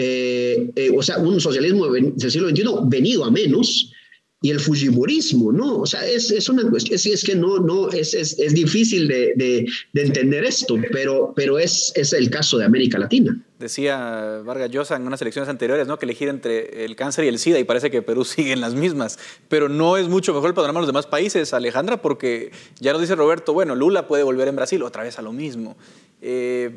eh, 0.00 0.70
eh, 0.76 0.90
o 0.96 1.02
sea, 1.02 1.18
un 1.18 1.40
socialismo 1.40 1.88
del 1.90 2.30
siglo 2.30 2.48
XXI 2.48 2.64
venido 2.86 3.24
a 3.24 3.30
menos, 3.32 3.92
y 4.40 4.50
el 4.50 4.60
fujimorismo, 4.60 5.50
¿no? 5.50 5.80
O 5.80 5.86
sea, 5.86 6.06
es, 6.06 6.30
es 6.30 6.48
una 6.48 6.62
cuestión, 6.70 6.94
es, 6.94 7.06
es 7.06 7.24
que 7.24 7.34
no, 7.34 7.58
no, 7.58 7.90
es, 7.90 8.14
es, 8.14 8.54
difícil 8.54 9.08
de, 9.08 9.32
de, 9.34 9.66
de, 9.92 10.02
entender 10.02 10.44
esto, 10.44 10.76
pero, 10.92 11.32
pero 11.34 11.58
es, 11.58 11.92
es 11.96 12.12
el 12.12 12.30
caso 12.30 12.58
de 12.58 12.64
América 12.64 12.98
Latina. 12.98 13.44
Decía 13.58 14.40
Vargas 14.44 14.70
Llosa 14.70 14.94
en 14.94 15.06
unas 15.06 15.20
elecciones 15.20 15.48
anteriores, 15.48 15.88
¿no? 15.88 15.98
Que 15.98 16.06
elegir 16.06 16.28
entre 16.28 16.84
el 16.84 16.94
cáncer 16.94 17.24
y 17.24 17.28
el 17.28 17.40
SIDA 17.40 17.58
y 17.58 17.64
parece 17.64 17.90
que 17.90 18.02
Perú 18.02 18.24
sigue 18.24 18.52
en 18.52 18.60
las 18.60 18.74
mismas, 18.74 19.18
pero 19.48 19.68
no 19.68 19.96
es 19.96 20.08
mucho 20.08 20.32
mejor 20.32 20.50
el 20.50 20.54
panorama 20.54 20.78
de 20.78 20.82
los 20.82 20.88
demás 20.88 21.06
países, 21.06 21.52
Alejandra, 21.52 22.00
porque 22.00 22.52
ya 22.78 22.92
nos 22.92 23.00
dice 23.00 23.16
Roberto, 23.16 23.52
bueno, 23.52 23.74
Lula 23.74 24.06
puede 24.06 24.22
volver 24.22 24.46
en 24.46 24.56
Brasil 24.56 24.82
otra 24.82 25.02
vez 25.02 25.18
a 25.18 25.22
lo 25.22 25.32
mismo. 25.32 25.76
Eh, 26.20 26.70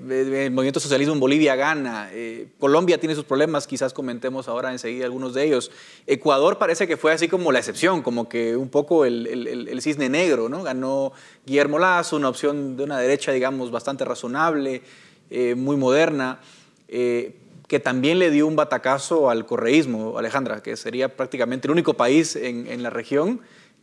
el 0.46 0.52
movimiento 0.52 0.80
socialismo 0.80 1.14
en 1.14 1.20
Bolivia 1.20 1.56
gana, 1.56 2.10
eh, 2.12 2.50
Colombia 2.60 3.00
tiene 3.00 3.16
sus 3.16 3.26
problemas, 3.26 3.66
quizás 3.66 3.92
comentemos 3.92 4.48
ahora 4.48 4.72
enseguida 4.72 5.06
algunos 5.06 5.34
de 5.34 5.46
ellos. 5.46 5.72
Ecuador 6.06 6.58
parece 6.60 6.88
que 6.88 6.98
fue 6.98 7.12
así 7.12 7.28
como 7.28 7.52
la 7.52 7.60
excepción, 7.60 8.02
como 8.02 8.30
que 8.30 8.56
un 8.56 8.70
poco 8.70 9.06
el, 9.06 9.28
el, 9.28 9.68
el, 9.68 9.82
cisne 9.82 10.10
negro, 10.10 10.48
¿no? 10.48 10.62
Ganó 10.62 11.12
Guillermo 11.46 11.80
Lazo, 11.80 12.18
una 12.18 12.30
opción 12.30 12.78
de 12.78 12.84
una 12.84 13.00
derecha, 13.00 13.32
digamos, 13.32 13.72
bastante 13.72 14.06
razonable, 14.06 14.84
eh, 15.32 15.56
muy 15.56 15.78
moderna, 15.78 16.40
eh, 16.92 17.36
que 17.68 17.80
también 17.80 18.20
le 18.20 18.32
dio 18.32 18.48
un 18.48 18.58
batacazo 18.58 19.30
al 19.30 19.46
correísmo, 19.46 20.18
Alejandra, 20.18 20.62
que 20.62 20.76
sería 20.76 21.16
prácticamente 21.16 21.68
el 21.68 21.72
único 21.72 21.94
país 21.94 22.36
en, 22.36 22.84
la 22.84 22.90
región 22.90 23.40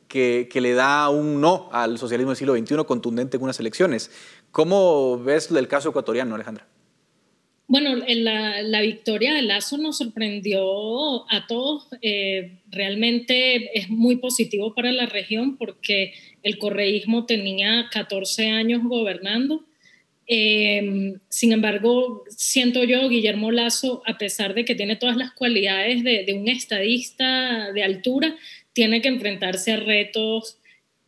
que, 0.09 0.46
le 0.54 0.74
da 0.74 1.09
un 1.09 1.40
no 1.40 1.70
al 1.72 1.96
socialismo 1.96 2.32
del 2.32 2.36
siglo 2.36 2.54
XXI 2.54 2.84
contundente 2.84 3.38
en 3.38 3.42
unas 3.42 3.59
elecciones. 3.61 4.11
¿Cómo 4.52 5.18
ves 5.18 5.50
el 5.50 5.68
caso 5.68 5.88
ecuatoriano, 5.88 6.34
Alejandra? 6.34 6.66
Bueno, 7.66 7.96
la, 7.96 8.61
la, 8.61 8.80
victoria 8.82 9.32
de 9.32 9.40
Lazo 9.40 9.78
nos 9.78 9.96
sorprendió 9.98 11.30
a 11.30 11.46
todos. 11.46 11.88
Eh, 12.02 12.61
realmente 12.70 13.78
es 13.78 13.88
muy 13.88 14.16
positivo 14.16 14.74
para 14.74 14.92
la 14.92 15.06
región 15.06 15.56
porque 15.56 16.12
el 16.42 16.59
correísmo 16.59 17.24
tenía 17.24 17.88
14 17.90 18.50
años 18.50 18.82
gobernando. 18.84 19.64
Eh, 20.29 21.14
sin 21.31 21.53
embargo, 21.53 22.24
siento 22.29 22.85
yo, 22.85 23.09
Guillermo 23.09 23.51
Lazo, 23.51 24.03
a 24.07 24.18
pesar 24.18 24.55
de 24.55 24.64
que 24.64 24.74
tiene 24.74 24.97
todas 24.97 25.16
las 25.16 25.33
cualidades 25.33 26.05
de, 26.05 26.24
de 26.24 26.35
un 26.35 26.49
estadista 26.49 27.72
de 27.72 27.83
altura, 27.83 28.37
tiene 28.74 29.01
que 29.01 29.09
enfrentarse 29.09 29.72
a 29.72 29.76
retos 29.76 30.59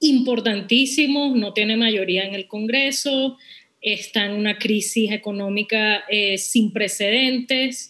importantísimos, 0.01 1.37
no 1.37 1.53
tiene 1.53 1.77
mayoría 1.77 2.25
en 2.25 2.35
el 2.35 2.49
Congreso, 2.49 3.37
está 3.81 4.27
en 4.27 4.33
una 4.33 4.59
crisis 4.59 5.11
económica 5.13 6.05
eh, 6.09 6.39
sin 6.39 6.73
precedentes 6.73 7.90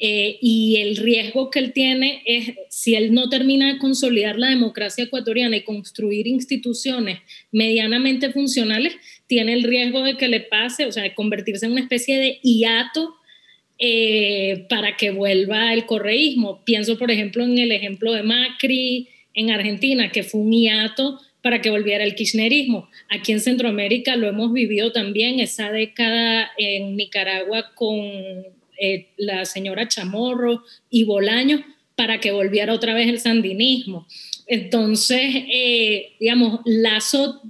eh, 0.00 0.38
y 0.40 0.76
el 0.76 0.96
riesgo 0.96 1.50
que 1.50 1.58
él 1.58 1.72
tiene 1.72 2.22
es, 2.24 2.52
si 2.68 2.94
él 2.94 3.12
no 3.12 3.28
termina 3.28 3.72
de 3.72 3.78
consolidar 3.78 4.38
la 4.38 4.50
democracia 4.50 5.04
ecuatoriana 5.04 5.56
y 5.56 5.64
construir 5.64 6.28
instituciones 6.28 7.18
medianamente 7.50 8.30
funcionales, 8.30 8.94
tiene 9.26 9.54
el 9.54 9.64
riesgo 9.64 10.02
de 10.02 10.16
que 10.16 10.28
le 10.28 10.40
pase, 10.40 10.86
o 10.86 10.92
sea, 10.92 11.02
de 11.02 11.14
convertirse 11.14 11.66
en 11.66 11.72
una 11.72 11.80
especie 11.80 12.18
de 12.18 12.38
hiato 12.42 13.16
eh, 13.78 14.66
para 14.68 14.96
que 14.96 15.10
vuelva 15.10 15.72
el 15.72 15.84
correísmo. 15.84 16.64
Pienso, 16.64 16.96
por 16.96 17.10
ejemplo, 17.10 17.44
en 17.44 17.58
el 17.58 17.72
ejemplo 17.72 18.12
de 18.12 18.22
Macri 18.22 19.08
en 19.34 19.50
Argentina, 19.50 20.12
que 20.12 20.22
fue 20.22 20.40
un 20.40 20.52
hiato 20.52 21.18
para 21.42 21.60
que 21.60 21.70
volviera 21.70 22.04
el 22.04 22.14
kirchnerismo. 22.14 22.88
Aquí 23.08 23.32
en 23.32 23.40
Centroamérica 23.40 24.16
lo 24.16 24.28
hemos 24.28 24.52
vivido 24.52 24.92
también, 24.92 25.40
esa 25.40 25.70
década 25.72 26.50
en 26.56 26.96
Nicaragua 26.96 27.72
con 27.74 28.57
eh, 28.80 29.08
la 29.16 29.44
señora 29.44 29.88
Chamorro 29.88 30.62
y 30.90 31.04
Bolaño, 31.04 31.64
para 31.94 32.20
que 32.20 32.30
volviera 32.30 32.72
otra 32.72 32.94
vez 32.94 33.08
el 33.08 33.18
sandinismo. 33.18 34.06
Entonces, 34.46 35.20
eh, 35.52 36.12
digamos, 36.20 36.60
Lazo 36.64 37.42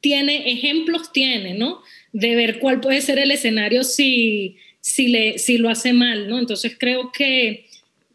tiene, 0.00 0.52
ejemplos 0.52 1.12
tiene, 1.12 1.54
¿no? 1.54 1.80
De 2.12 2.36
ver 2.36 2.58
cuál 2.60 2.80
puede 2.80 3.00
ser 3.00 3.18
el 3.18 3.30
escenario 3.30 3.82
si, 3.84 4.56
si, 4.80 5.08
le, 5.08 5.38
si 5.38 5.58
lo 5.58 5.68
hace 5.68 5.92
mal, 5.92 6.28
¿no? 6.28 6.38
Entonces 6.38 6.76
creo 6.78 7.10
que, 7.12 7.66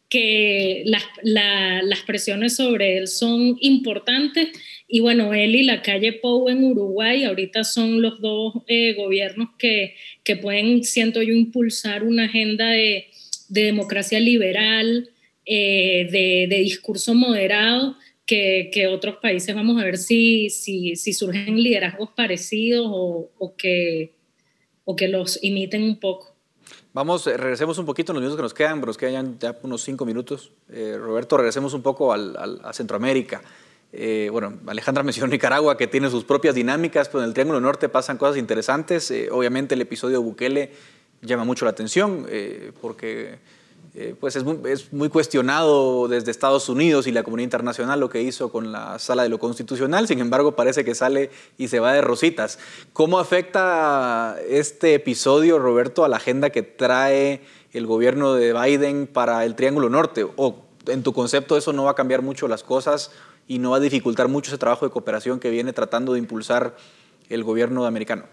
que 0.10 0.84
las, 0.86 1.04
la, 1.22 1.82
las 1.84 2.02
presiones 2.02 2.56
sobre 2.56 2.98
él 2.98 3.08
son 3.08 3.58
importantes 3.60 4.50
y 4.94 5.00
bueno, 5.00 5.34
él 5.34 5.56
y 5.56 5.64
la 5.64 5.82
calle 5.82 6.14
Pou 6.14 6.50
en 6.50 6.64
Uruguay 6.64 7.24
ahorita 7.24 7.64
son 7.64 8.00
los 8.00 8.22
dos 8.22 8.54
eh, 8.68 8.94
gobiernos 8.94 9.50
que, 9.58 9.96
que, 10.24 10.36
pueden, 10.36 10.84
siento 10.84 11.24
yo, 11.24 11.34
impulsar 11.34 12.04
una 12.04 12.26
agenda 12.26 12.68
de, 12.68 13.08
de 13.50 13.64
democracia 13.64 14.20
liberal, 14.20 15.10
eh, 15.48 16.08
de, 16.12 16.46
de, 16.48 16.62
discurso 16.62 17.16
moderado, 17.16 17.98
que, 18.28 18.70
que, 18.72 18.86
otros 18.86 19.16
países 19.16 19.56
vamos 19.56 19.82
a 19.82 19.84
ver 19.84 19.98
si, 19.98 20.52
si, 20.52 20.96
si 20.96 21.14
surgen 21.14 21.60
liderazgos 21.60 22.12
parecidos 22.16 22.86
o, 22.88 23.32
o, 23.40 23.56
que, 23.56 24.14
o 24.86 24.96
que 24.96 25.08
los 25.08 25.44
imiten 25.44 25.82
un 25.82 26.00
poco. 26.00 26.36
Vamos, 26.94 27.26
eh, 27.26 27.36
regresemos 27.36 27.80
un 27.80 27.88
poquito 27.88 28.12
en 28.12 28.18
los 28.18 28.22
minutos 28.22 28.38
que 28.38 28.44
nos 28.44 28.54
quedan, 28.54 28.80
pero 28.80 28.92
nos 28.92 28.98
quedan 29.00 29.40
ya 29.40 29.58
unos 29.64 29.82
cinco 29.82 30.06
minutos. 30.06 30.52
Eh, 30.70 30.96
Roberto, 31.00 31.36
regresemos 31.36 31.74
un 31.74 31.82
poco 31.82 32.14
al, 32.14 32.38
al, 32.38 32.62
a 32.64 32.74
Centroamérica. 32.74 33.42
Eh, 33.94 34.30
bueno, 34.32 34.56
Alejandra 34.66 35.04
mencionó 35.04 35.32
Nicaragua, 35.32 35.78
que 35.78 35.88
tiene 35.88 36.10
sus 36.10 36.24
propias 36.24 36.56
dinámicas, 36.56 37.08
pero 37.08 37.20
en 37.22 37.28
el 37.28 37.34
Triángulo 37.34 37.62
Norte 37.62 37.88
pasan 37.88 38.18
cosas 38.18 38.38
interesantes. 38.38 39.10
Eh, 39.12 39.30
obviamente 39.32 39.76
el 39.76 39.82
episodio 39.82 40.18
de 40.18 40.24
Bukele 40.24 40.72
llama 41.22 41.46
mucho 41.46 41.64
la 41.66 41.72
atención, 41.72 42.26
eh, 42.28 42.72
porque 42.82 43.38
pues 44.20 44.36
es 44.36 44.44
muy, 44.44 44.58
es 44.72 44.92
muy, 44.92 45.08
cuestionado 45.08 46.08
desde 46.08 46.32
Estados 46.32 46.68
Unidos 46.68 47.06
y 47.06 47.12
la 47.12 47.22
comunidad 47.22 47.44
internacional 47.44 48.00
lo 48.00 48.10
que 48.10 48.24
hizo 48.24 48.52
con 48.52 48.72
la 48.72 48.98
sala 48.98 49.22
de 49.22 49.30
lo 49.30 49.38
constitucional, 49.38 50.08
sin 50.08 50.18
embargo 50.18 50.56
parece 50.56 50.84
que 50.84 50.96
sale 50.96 51.30
y 51.60 51.68
se 51.68 51.80
va 51.80 51.94
de 51.94 52.02
rositas. 52.02 52.58
¿Cómo 52.92 53.20
afecta 53.20 54.36
este 54.50 54.96
episodio, 54.96 55.60
Roberto, 55.60 56.04
a 56.04 56.08
la 56.08 56.18
agenda 56.18 56.50
que 56.50 56.64
trae 56.64 57.42
el 57.72 57.86
gobierno 57.86 58.34
de 58.34 58.54
Biden 58.54 59.06
para 59.06 59.46
el 59.46 59.54
Triángulo 59.54 59.92
Norte? 59.92 60.26
¿O 60.38 60.56
en 60.88 61.04
tu 61.04 61.14
concepto 61.14 61.56
eso 61.56 61.72
no 61.72 61.84
va 61.84 61.92
a 61.92 61.96
cambiar 61.96 62.24
mucho 62.24 62.48
las 62.48 62.64
cosas? 62.64 63.12
Y 63.48 63.60
no 63.60 63.72
va 63.72 63.78
a 63.78 63.80
dificultar 63.80 64.28
mucho 64.28 64.50
ese 64.50 64.58
trabajo 64.58 64.86
de 64.86 64.92
cooperación 64.92 65.40
que 65.40 65.50
viene 65.50 65.74
tratando 65.74 66.14
de 66.14 66.20
impulsar 66.20 66.76
el 67.30 67.44
gobierno 67.44 67.86
americano? 67.86 68.26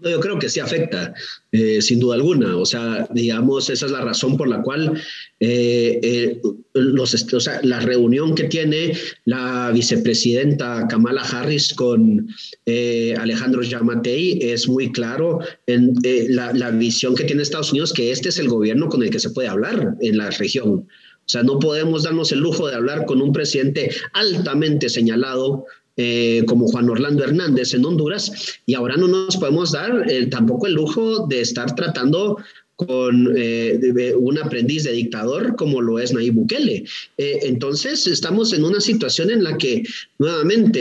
No, 0.00 0.08
yo 0.08 0.18
creo 0.20 0.38
que 0.38 0.48
sí 0.48 0.60
afecta, 0.60 1.12
eh, 1.52 1.82
sin 1.82 2.00
duda 2.00 2.14
alguna. 2.14 2.56
O 2.56 2.64
sea, 2.64 3.06
digamos, 3.10 3.68
esa 3.68 3.86
es 3.86 3.92
la 3.92 4.00
razón 4.00 4.36
por 4.36 4.48
la 4.48 4.62
cual 4.62 5.00
eh, 5.40 6.00
eh, 6.02 6.40
los, 6.72 7.32
o 7.32 7.40
sea, 7.40 7.60
la 7.62 7.80
reunión 7.80 8.34
que 8.34 8.44
tiene 8.44 8.94
la 9.26 9.70
vicepresidenta 9.72 10.86
Kamala 10.88 11.22
Harris 11.22 11.74
con 11.74 12.28
eh, 12.64 13.14
Alejandro 13.18 13.62
Yamatei 13.62 14.38
es 14.40 14.68
muy 14.68 14.90
claro 14.90 15.40
en 15.66 15.94
la, 16.30 16.52
la 16.54 16.70
visión 16.70 17.14
que 17.14 17.24
tiene 17.24 17.42
Estados 17.42 17.70
Unidos, 17.70 17.92
que 17.92 18.10
este 18.10 18.30
es 18.30 18.38
el 18.38 18.48
gobierno 18.48 18.88
con 18.88 19.02
el 19.02 19.10
que 19.10 19.20
se 19.20 19.30
puede 19.30 19.48
hablar 19.48 19.96
en 20.00 20.16
la 20.16 20.30
región. 20.30 20.86
O 21.30 21.32
sea, 21.32 21.42
no 21.44 21.60
podemos 21.60 22.02
darnos 22.02 22.32
el 22.32 22.40
lujo 22.40 22.66
de 22.66 22.74
hablar 22.74 23.06
con 23.06 23.22
un 23.22 23.32
presidente 23.32 23.94
altamente 24.14 24.88
señalado 24.88 25.64
eh, 25.96 26.42
como 26.46 26.66
Juan 26.66 26.90
Orlando 26.90 27.22
Hernández 27.22 27.72
en 27.74 27.84
Honduras 27.84 28.58
y 28.66 28.74
ahora 28.74 28.96
no 28.96 29.06
nos 29.06 29.36
podemos 29.36 29.70
dar 29.70 30.10
eh, 30.10 30.26
tampoco 30.26 30.66
el 30.66 30.74
lujo 30.74 31.28
de 31.28 31.40
estar 31.40 31.72
tratando 31.76 32.36
con 32.74 33.34
eh, 33.36 34.14
un 34.18 34.38
aprendiz 34.38 34.84
de 34.84 34.92
dictador 34.92 35.54
como 35.54 35.82
lo 35.82 35.98
es 35.98 36.12
Nayib 36.14 36.34
Bukele. 36.34 36.84
Eh, 37.18 37.38
entonces, 37.42 38.06
estamos 38.06 38.54
en 38.54 38.64
una 38.64 38.80
situación 38.80 39.30
en 39.30 39.44
la 39.44 39.58
que, 39.58 39.82
nuevamente, 40.18 40.80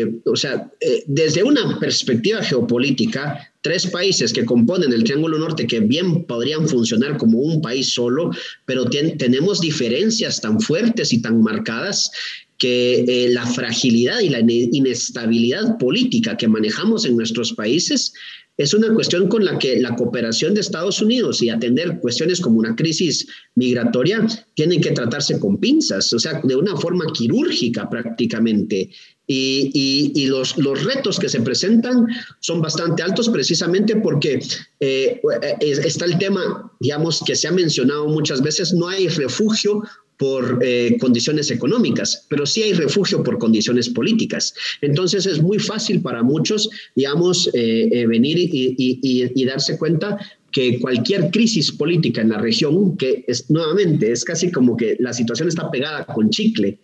eh, 0.00 0.14
o 0.24 0.36
sea, 0.36 0.70
desde 1.06 1.42
una 1.42 1.80
perspectiva 1.80 2.40
geopolítica, 2.40 3.52
tres 3.64 3.86
países 3.86 4.30
que 4.30 4.44
componen 4.44 4.92
el 4.92 5.04
Triángulo 5.04 5.38
Norte 5.38 5.66
que 5.66 5.80
bien 5.80 6.26
podrían 6.26 6.68
funcionar 6.68 7.16
como 7.16 7.38
un 7.38 7.62
país 7.62 7.94
solo, 7.94 8.30
pero 8.66 8.84
tenemos 8.84 9.62
diferencias 9.62 10.38
tan 10.42 10.60
fuertes 10.60 11.14
y 11.14 11.22
tan 11.22 11.40
marcadas 11.40 12.10
que 12.58 13.04
eh, 13.06 13.30
la 13.30 13.46
fragilidad 13.46 14.20
y 14.20 14.28
la 14.28 14.40
inestabilidad 14.40 15.78
política 15.78 16.36
que 16.36 16.48
manejamos 16.48 17.04
en 17.04 17.16
nuestros 17.16 17.52
países 17.52 18.12
es 18.56 18.72
una 18.72 18.92
cuestión 18.94 19.28
con 19.28 19.44
la 19.44 19.58
que 19.58 19.80
la 19.80 19.96
cooperación 19.96 20.54
de 20.54 20.60
Estados 20.60 21.02
Unidos 21.02 21.42
y 21.42 21.50
atender 21.50 21.98
cuestiones 21.98 22.40
como 22.40 22.60
una 22.60 22.76
crisis 22.76 23.26
migratoria 23.56 24.24
tienen 24.54 24.80
que 24.80 24.92
tratarse 24.92 25.40
con 25.40 25.58
pinzas, 25.58 26.12
o 26.12 26.18
sea, 26.20 26.40
de 26.42 26.54
una 26.54 26.76
forma 26.76 27.04
quirúrgica 27.12 27.90
prácticamente. 27.90 28.90
Y, 29.26 30.12
y, 30.14 30.26
los, 30.26 30.58
los, 30.58 30.84
retos 30.84 31.18
que 31.18 31.30
se 31.30 31.40
presentan 31.40 32.06
son 32.40 32.60
bastante 32.60 33.02
altos 33.02 33.30
precisamente 33.30 33.96
porque 33.96 34.38
eh, 34.80 35.18
está 35.60 36.04
el 36.04 36.18
tema, 36.18 36.70
digamos, 36.78 37.22
que 37.24 37.34
se 37.34 37.48
ha 37.48 37.52
mencionado 37.52 38.06
muchas 38.06 38.42
veces, 38.42 38.74
no 38.74 38.86
hay 38.86 39.08
refugio 39.08 39.82
por 40.16 40.60
eh, 40.62 40.96
condiciones 41.00 41.50
económicas, 41.50 42.26
pero 42.28 42.46
sí 42.46 42.62
hay 42.62 42.72
refugio 42.72 43.22
por 43.22 43.38
condiciones 43.38 43.88
políticas. 43.88 44.54
Entonces 44.80 45.26
es 45.26 45.42
muy 45.42 45.58
fácil 45.58 46.00
para 46.00 46.22
muchos, 46.22 46.68
digamos, 46.94 47.48
eh, 47.54 47.88
eh, 47.92 48.06
venir 48.06 48.38
y, 48.38 48.74
y, 48.78 49.32
y, 49.34 49.44
darse 49.44 49.76
cuenta 49.76 50.18
que 50.52 50.78
cualquier 50.78 51.30
crisis 51.30 51.72
política 51.72 52.20
en 52.20 52.28
la 52.28 52.38
región, 52.38 52.96
que 52.96 53.24
es 53.26 53.50
nuevamente 53.50 54.12
es 54.12 54.24
casi 54.24 54.52
como 54.52 54.76
que 54.76 54.96
la 55.00 55.12
situación 55.12 55.48
está 55.48 55.68
pegada 55.70 56.06
con 56.06 56.30
chicle, 56.30 56.78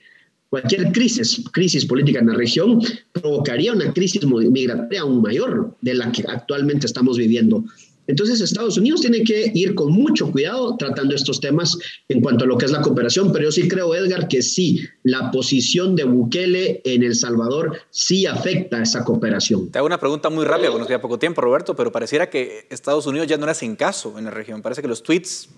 cualquier 0.48 0.90
crisis, 0.90 1.44
crisis 1.52 1.86
política 1.86 2.18
en 2.18 2.26
la 2.26 2.34
región 2.34 2.80
provocaría 3.12 3.72
una 3.72 3.92
crisis 3.92 4.26
migratoria 4.26 5.02
aún 5.02 5.22
mayor 5.22 5.76
de 5.80 5.94
la 5.94 6.10
que 6.10 6.24
actualmente 6.28 6.86
estamos 6.86 7.16
viviendo. 7.16 7.64
Entonces 8.10 8.40
Estados 8.40 8.76
Unidos 8.76 9.02
tiene 9.02 9.22
que 9.22 9.52
ir 9.54 9.74
con 9.76 9.92
mucho 9.92 10.32
cuidado 10.32 10.76
tratando 10.76 11.14
estos 11.14 11.40
temas 11.40 11.78
en 12.08 12.20
cuanto 12.20 12.44
a 12.44 12.48
lo 12.48 12.58
que 12.58 12.66
es 12.66 12.72
la 12.72 12.82
cooperación, 12.82 13.32
pero 13.32 13.44
yo 13.44 13.52
sí 13.52 13.68
creo, 13.68 13.94
Edgar, 13.94 14.26
que 14.26 14.42
sí, 14.42 14.80
la 15.04 15.30
posición 15.30 15.94
de 15.94 16.04
Bukele 16.04 16.80
en 16.84 17.04
El 17.04 17.14
Salvador 17.14 17.78
sí 17.90 18.26
afecta 18.26 18.78
a 18.78 18.82
esa 18.82 19.04
cooperación. 19.04 19.70
Te 19.70 19.78
hago 19.78 19.86
una 19.86 20.00
pregunta 20.00 20.28
muy 20.28 20.44
rápida, 20.44 20.68
porque 20.68 20.80
nos 20.80 20.88
queda 20.88 21.00
poco 21.00 21.20
tiempo, 21.20 21.40
Roberto, 21.40 21.76
pero 21.76 21.92
pareciera 21.92 22.28
que 22.28 22.66
Estados 22.70 23.06
Unidos 23.06 23.28
ya 23.28 23.38
no 23.38 23.46
le 23.46 23.52
hacen 23.52 23.76
caso 23.76 24.18
en 24.18 24.24
la 24.24 24.32
región. 24.32 24.60
Parece 24.60 24.82
que 24.82 24.88
los 24.88 25.04
tweets 25.04 25.48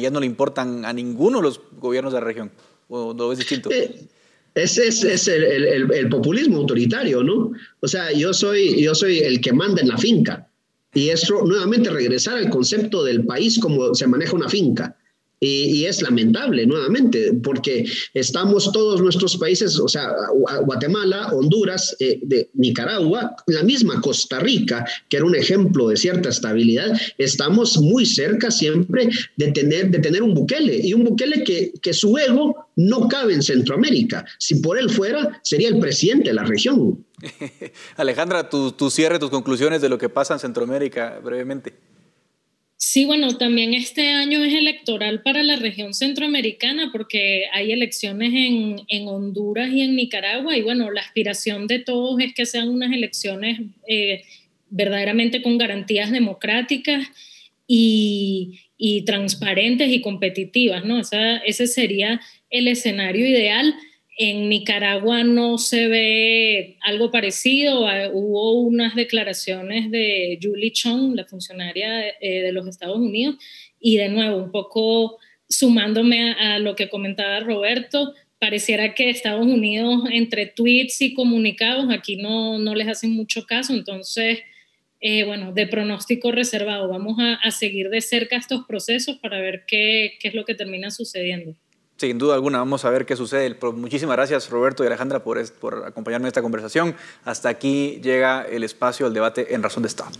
ya 0.00 0.10
no 0.10 0.20
le 0.20 0.26
importan 0.26 0.84
a 0.84 0.92
ninguno 0.92 1.38
de 1.38 1.44
los 1.44 1.60
gobiernos 1.80 2.12
de 2.12 2.20
la 2.20 2.26
región. 2.26 2.50
¿O 2.88 3.14
lo 3.14 3.28
ves 3.30 3.38
distinto? 3.38 3.70
Eh, 3.70 4.06
ese 4.54 4.88
es, 4.88 5.28
el, 5.28 6.08
populismo 6.10 6.58
autoritario, 6.58 7.22
¿no? 7.22 7.52
O 7.80 7.88
sea, 7.88 8.12
yo 8.12 8.34
soy, 8.34 8.82
yo 8.82 8.94
soy 8.94 9.20
el 9.20 9.40
que 9.40 9.52
manda 9.52 9.80
en 9.80 9.88
la 9.88 9.96
finca. 9.96 10.46
Y 10.94 11.08
eso, 11.08 11.42
nuevamente, 11.44 11.90
regresar 11.90 12.36
al 12.36 12.50
concepto 12.50 13.02
del 13.02 13.24
país 13.24 13.58
como 13.58 13.94
se 13.94 14.06
maneja 14.06 14.36
una 14.36 14.48
finca. 14.48 14.96
Y, 15.44 15.86
es 15.86 16.00
lamentable, 16.02 16.64
nuevamente, 16.66 17.32
porque 17.42 17.84
estamos 18.14 18.70
todos 18.70 19.00
nuestros 19.00 19.36
países, 19.36 19.76
o 19.80 19.88
sea, 19.88 20.08
Guatemala, 20.64 21.32
Honduras, 21.32 21.96
eh, 21.98 22.48
Nicaragua, 22.54 23.34
la 23.48 23.64
misma 23.64 24.00
Costa 24.00 24.38
Rica, 24.38 24.86
que 25.08 25.16
era 25.16 25.26
un 25.26 25.34
ejemplo 25.34 25.88
de 25.88 25.96
cierta 25.96 26.28
estabilidad, 26.28 26.96
estamos 27.18 27.76
muy 27.78 28.06
cerca 28.06 28.52
siempre 28.52 29.08
de 29.36 29.50
tener, 29.50 29.90
de 29.90 29.98
tener 29.98 30.22
un 30.22 30.32
Bukele, 30.32 30.76
y 30.76 30.94
un 30.94 31.02
Bukele 31.02 31.42
que, 31.42 31.72
que 31.82 31.92
su 31.92 32.16
ego 32.16 32.68
no 32.76 33.08
cabe 33.08 33.34
en 33.34 33.42
Centroamérica. 33.42 34.24
Si 34.38 34.60
por 34.60 34.78
él 34.78 34.90
fuera, 34.90 35.40
sería 35.42 35.70
el 35.70 35.80
presidente 35.80 36.28
de 36.28 36.34
la 36.34 36.44
región. 36.44 37.04
Alejandra, 37.96 38.48
tu, 38.48 38.70
tu 38.70 38.90
cierre, 38.90 39.18
tus 39.18 39.30
conclusiones 39.30 39.82
de 39.82 39.88
lo 39.88 39.98
que 39.98 40.08
pasa 40.08 40.34
en 40.34 40.40
Centroamérica, 40.40 41.18
brevemente. 41.18 41.74
Sí, 42.84 43.04
bueno, 43.04 43.38
también 43.38 43.74
este 43.74 44.08
año 44.08 44.42
es 44.42 44.52
electoral 44.52 45.22
para 45.22 45.44
la 45.44 45.54
región 45.54 45.94
centroamericana 45.94 46.90
porque 46.90 47.44
hay 47.52 47.70
elecciones 47.70 48.32
en, 48.34 49.06
Honduras 49.06 49.70
y 49.72 49.82
en 49.82 49.94
Nicaragua 49.94 50.56
y 50.56 50.62
bueno, 50.62 50.90
la 50.90 51.00
aspiración 51.00 51.68
de 51.68 51.78
todos 51.78 52.20
es 52.20 52.34
que 52.34 52.44
sean 52.44 52.68
unas 52.68 52.92
elecciones 52.92 53.60
eh, 53.86 54.24
verdaderamente 54.68 55.42
con 55.42 55.58
garantías 55.58 56.10
democráticas 56.10 57.06
y, 57.68 58.58
transparentes 59.06 59.88
y 59.88 60.00
competitivas, 60.00 60.84
¿no? 60.84 61.00
ese 61.00 61.66
sería 61.68 62.20
el 62.50 62.66
escenario 62.66 63.24
ideal 63.24 63.76
en 64.18 64.48
Nicaragua 64.48 65.24
no 65.24 65.58
se 65.58 65.88
ve 65.88 66.76
algo 66.82 67.10
parecido. 67.10 67.86
Ah, 67.86 68.08
hubo 68.12 68.60
unas 68.60 68.94
declaraciones 68.94 69.90
de 69.90 70.38
Julie 70.40 70.72
Chong, 70.72 71.14
la 71.14 71.24
funcionaria 71.24 72.08
eh, 72.20 72.42
de 72.42 72.52
los 72.52 72.66
Estados 72.66 72.98
Unidos, 72.98 73.36
y 73.80 73.96
de 73.96 74.08
nuevo, 74.08 74.36
un 74.36 74.52
poco 74.52 75.18
sumándome 75.48 76.32
a, 76.32 76.58
lo 76.58 76.76
que 76.76 76.88
comentaba 76.88 77.40
Roberto, 77.40 78.14
pareciera 78.38 78.94
que 78.94 79.10
Estados 79.10 79.46
Unidos 79.46 80.04
entre 80.10 80.46
tweets 80.46 81.00
y 81.02 81.14
comunicados 81.14 81.92
aquí 81.92 82.16
no, 82.16 82.58
no 82.58 82.74
les 82.74 82.88
hacen 82.88 83.10
mucho 83.12 83.44
caso, 83.44 83.72
entonces, 83.74 84.40
eh, 85.00 85.24
bueno, 85.24 85.52
de 85.52 85.66
pronóstico 85.66 86.32
reservado, 86.32 86.88
vamos 86.88 87.18
a, 87.18 87.50
seguir 87.50 87.90
de 87.90 88.00
cerca 88.00 88.36
estos 88.36 88.64
procesos 88.66 89.18
para 89.18 89.40
ver 89.40 89.64
qué, 89.66 90.14
qué 90.20 90.28
es 90.28 90.34
lo 90.34 90.44
que 90.44 90.54
termina 90.54 90.90
sucediendo. 90.90 91.54
Sin 92.02 92.18
duda 92.18 92.34
alguna, 92.34 92.58
vamos 92.58 92.84
a 92.84 92.90
ver 92.90 93.06
qué 93.06 93.14
sucede. 93.14 93.56
Muchísimas 93.76 94.16
gracias 94.16 94.50
Roberto 94.50 94.82
y 94.82 94.88
Alejandra 94.88 95.22
por, 95.22 95.40
por 95.52 95.84
acompañarme 95.86 96.24
en 96.24 96.30
esta 96.30 96.42
conversación. 96.42 96.96
Hasta 97.24 97.48
aquí 97.48 98.00
llega 98.02 98.42
el 98.42 98.64
espacio 98.64 99.06
del 99.06 99.14
debate 99.14 99.54
en 99.54 99.62
Razón 99.62 99.84
de 99.84 99.86
Estado. 99.86 100.10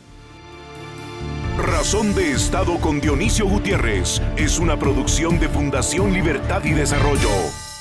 Razón 1.59 2.15
de 2.15 2.31
Estado 2.31 2.79
con 2.79 3.01
Dionisio 3.01 3.49
Gutiérrez 3.49 4.23
es 4.37 4.61
una 4.61 4.79
producción 4.79 5.41
de 5.41 5.49
Fundación 5.49 6.13
Libertad 6.13 6.63
y 6.63 6.71
Desarrollo. 6.71 7.72